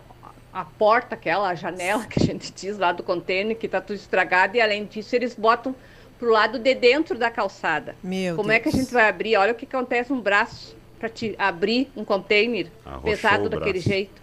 a 0.53 0.63
porta, 0.65 1.15
aquela 1.15 1.49
a 1.49 1.55
janela 1.55 2.05
que 2.05 2.21
a 2.21 2.25
gente 2.25 2.51
diz 2.51 2.77
lá 2.77 2.91
do 2.91 3.03
container, 3.03 3.55
que 3.55 3.67
tá 3.67 3.79
tudo 3.79 3.95
estragado, 3.97 4.57
e 4.57 4.61
além 4.61 4.85
disso 4.85 5.15
eles 5.15 5.35
botam 5.35 5.75
pro 6.17 6.31
lado 6.31 6.59
de 6.59 6.75
dentro 6.75 7.17
da 7.17 7.29
calçada. 7.31 7.95
Meu 8.03 8.35
Como 8.35 8.51
é 8.51 8.59
que 8.59 8.67
a 8.67 8.71
Deus. 8.71 8.83
gente 8.83 8.93
vai 8.93 9.07
abrir? 9.07 9.35
Olha 9.37 9.51
o 9.51 9.55
que 9.55 9.65
acontece 9.65 10.11
um 10.11 10.19
braço 10.19 10.75
para 10.99 11.07
te 11.07 11.33
abrir 11.37 11.89
um 11.95 12.03
container 12.03 12.67
Arrochou 12.85 13.01
pesado 13.11 13.49
daquele 13.49 13.79
jeito. 13.79 14.21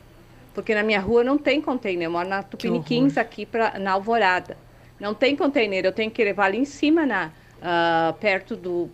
Porque 0.55 0.75
na 0.75 0.83
minha 0.83 1.01
rua 1.01 1.23
não 1.23 1.39
tem 1.39 1.61
container, 1.61 2.07
eu 2.07 2.11
moro 2.11 2.29
na 2.29 2.43
Tupiniquins 2.43 3.17
aqui 3.19 3.45
pra, 3.47 3.79
na 3.79 3.93
Alvorada. 3.93 4.57
Não 4.99 5.15
tem 5.15 5.37
container, 5.37 5.85
eu 5.85 5.93
tenho 5.93 6.11
que 6.11 6.25
levar 6.25 6.47
ali 6.47 6.59
em 6.59 6.65
cima, 6.65 7.05
na, 7.05 7.31
ah, 7.63 8.15
perto 8.21 8.57
do 8.57 8.91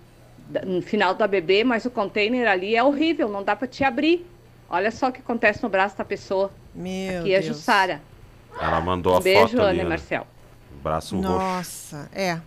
da- 0.49 0.63
no 0.63 0.83
final 0.83 1.15
da 1.15 1.27
bebê, 1.27 1.63
mas 1.65 1.85
o 1.85 1.91
container 1.91 2.49
ali 2.49 2.75
é 2.75 2.83
horrível, 2.83 3.29
não 3.29 3.43
dá 3.43 3.55
para 3.55 3.69
te 3.69 3.85
abrir. 3.85 4.27
Olha 4.69 4.91
só 4.91 5.09
o 5.09 5.13
que 5.13 5.21
acontece 5.21 5.63
no 5.63 5.69
braço 5.69 5.97
da 5.97 6.05
pessoa. 6.05 6.51
Meu 6.75 7.21
aqui 7.21 7.35
é 7.35 7.41
Deus. 7.41 7.57
Jussara. 7.57 8.03
Ela 8.61 8.81
mandou 8.81 9.15
a 9.15 9.19
Um 9.19 9.23
beijo, 9.23 9.41
foto 9.41 9.63
ali, 9.63 9.81
Ana 9.81 9.81
e 9.81 9.85
né? 9.85 9.89
Marcelo. 9.89 10.27
Braço 10.83 11.17
roxo. 11.17 11.29
Nossa, 11.31 12.11
é. 12.13 12.41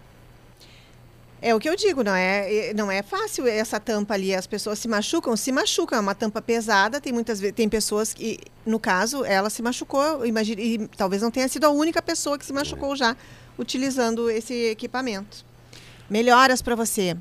É 1.41 1.53
o 1.53 1.59
que 1.59 1.69
eu 1.69 1.75
digo, 1.75 2.03
não 2.03 2.15
é, 2.15 2.73
não 2.73 2.89
é 2.89 3.03
fácil 3.03 3.47
essa 3.47 3.79
tampa 3.79 4.15
ali. 4.15 4.33
As 4.33 4.47
pessoas 4.47 4.79
se 4.79 4.87
machucam, 4.87 5.35
se 5.37 5.51
machucam. 5.51 5.97
É 5.97 6.01
uma 6.01 6.15
tampa 6.15 6.41
pesada. 6.41 6.99
Tem 6.99 7.13
muitas 7.13 7.39
tem 7.39 7.69
pessoas 7.69 8.13
que, 8.13 8.39
no 8.65 8.79
caso, 8.79 9.23
ela 9.23 9.49
se 9.49 9.61
machucou. 9.61 10.25
Imagine, 10.25 10.61
e 10.61 10.87
talvez 10.87 11.21
não 11.21 11.29
tenha 11.29 11.47
sido 11.47 11.65
a 11.65 11.69
única 11.69 12.01
pessoa 12.01 12.37
que 12.39 12.45
se 12.45 12.51
machucou 12.53 12.95
já 12.95 13.15
utilizando 13.59 14.29
esse 14.29 14.53
equipamento. 14.71 15.45
Melhoras 16.09 16.61
para 16.61 16.75
você. 16.75 17.15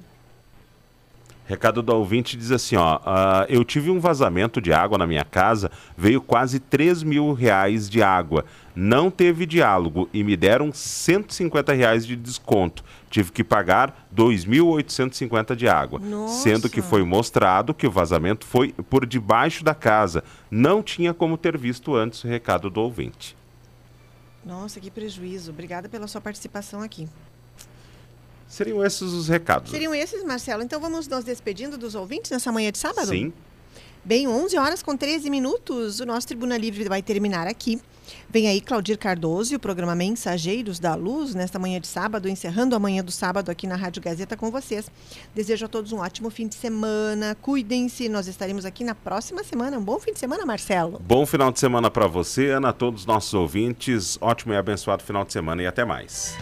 Recado 1.46 1.82
do 1.82 1.94
ouvinte 1.94 2.38
diz 2.38 2.50
assim, 2.50 2.74
ó, 2.76 2.98
ah, 3.04 3.44
eu 3.50 3.62
tive 3.64 3.90
um 3.90 4.00
vazamento 4.00 4.62
de 4.62 4.72
água 4.72 4.96
na 4.96 5.06
minha 5.06 5.24
casa, 5.24 5.70
veio 5.94 6.20
quase 6.20 6.58
3 6.58 7.02
mil 7.02 7.34
reais 7.34 7.88
de 7.88 8.02
água. 8.02 8.46
Não 8.74 9.10
teve 9.10 9.44
diálogo 9.44 10.08
e 10.12 10.24
me 10.24 10.36
deram 10.36 10.72
150 10.72 11.72
reais 11.74 12.06
de 12.06 12.16
desconto. 12.16 12.82
Tive 13.10 13.30
que 13.30 13.44
pagar 13.44 14.08
2.850 14.16 15.54
de 15.54 15.68
água. 15.68 16.00
Nossa. 16.00 16.42
Sendo 16.42 16.70
que 16.70 16.80
foi 16.80 17.04
mostrado 17.04 17.74
que 17.74 17.86
o 17.86 17.90
vazamento 17.90 18.46
foi 18.46 18.72
por 18.72 19.04
debaixo 19.04 19.62
da 19.62 19.74
casa. 19.74 20.24
Não 20.50 20.82
tinha 20.82 21.12
como 21.12 21.36
ter 21.36 21.58
visto 21.58 21.94
antes 21.94 22.24
o 22.24 22.26
recado 22.26 22.70
do 22.70 22.80
ouvinte. 22.80 23.36
Nossa, 24.44 24.80
que 24.80 24.90
prejuízo. 24.90 25.50
Obrigada 25.50 25.88
pela 25.88 26.06
sua 26.06 26.20
participação 26.20 26.80
aqui. 26.80 27.08
Seriam 28.48 28.84
esses 28.84 29.12
os 29.12 29.28
recados. 29.28 29.70
Seriam 29.70 29.94
esses, 29.94 30.22
Marcelo. 30.24 30.62
Então 30.62 30.80
vamos 30.80 31.08
nos 31.08 31.24
despedindo 31.24 31.76
dos 31.76 31.94
ouvintes 31.94 32.30
nessa 32.30 32.52
manhã 32.52 32.70
de 32.70 32.78
sábado? 32.78 33.08
Sim. 33.08 33.32
Bem, 34.04 34.28
11 34.28 34.58
horas 34.58 34.82
com 34.82 34.94
13 34.94 35.30
minutos, 35.30 35.98
o 35.98 36.04
nosso 36.04 36.26
Tribuna 36.26 36.58
Livre 36.58 36.84
vai 36.84 37.00
terminar 37.00 37.46
aqui. 37.46 37.80
Vem 38.28 38.46
aí 38.48 38.60
Claudir 38.60 38.98
Cardoso 38.98 39.54
e 39.54 39.56
o 39.56 39.58
programa 39.58 39.94
Mensageiros 39.94 40.78
da 40.78 40.94
Luz, 40.94 41.34
nesta 41.34 41.58
manhã 41.58 41.80
de 41.80 41.86
sábado, 41.86 42.28
encerrando 42.28 42.76
a 42.76 42.78
manhã 42.78 43.02
do 43.02 43.10
sábado 43.10 43.50
aqui 43.50 43.66
na 43.66 43.76
Rádio 43.76 44.02
Gazeta 44.02 44.36
com 44.36 44.50
vocês. 44.50 44.90
Desejo 45.34 45.64
a 45.64 45.68
todos 45.68 45.90
um 45.90 46.00
ótimo 46.00 46.28
fim 46.28 46.46
de 46.46 46.54
semana, 46.54 47.34
cuidem-se, 47.40 48.06
nós 48.10 48.26
estaremos 48.26 48.66
aqui 48.66 48.84
na 48.84 48.94
próxima 48.94 49.42
semana. 49.42 49.78
Um 49.78 49.82
bom 49.82 49.98
fim 49.98 50.12
de 50.12 50.18
semana, 50.18 50.44
Marcelo. 50.44 51.00
Bom 51.02 51.24
final 51.24 51.50
de 51.50 51.58
semana 51.58 51.90
para 51.90 52.06
você, 52.06 52.50
Ana, 52.50 52.68
a 52.68 52.72
todos 52.74 53.00
os 53.02 53.06
nossos 53.06 53.32
ouvintes. 53.32 54.18
Ótimo 54.20 54.52
e 54.52 54.56
abençoado 54.58 55.02
final 55.02 55.24
de 55.24 55.32
semana 55.32 55.62
e 55.62 55.66
até 55.66 55.82
mais. 55.82 56.36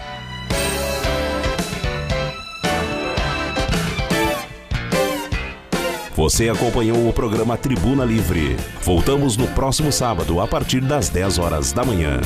Você 6.22 6.48
acompanhou 6.48 7.08
o 7.08 7.12
programa 7.12 7.56
Tribuna 7.56 8.04
Livre. 8.04 8.56
Voltamos 8.84 9.36
no 9.36 9.48
próximo 9.48 9.90
sábado, 9.90 10.38
a 10.40 10.46
partir 10.46 10.80
das 10.80 11.08
10 11.08 11.38
horas 11.40 11.72
da 11.72 11.82
manhã. 11.82 12.20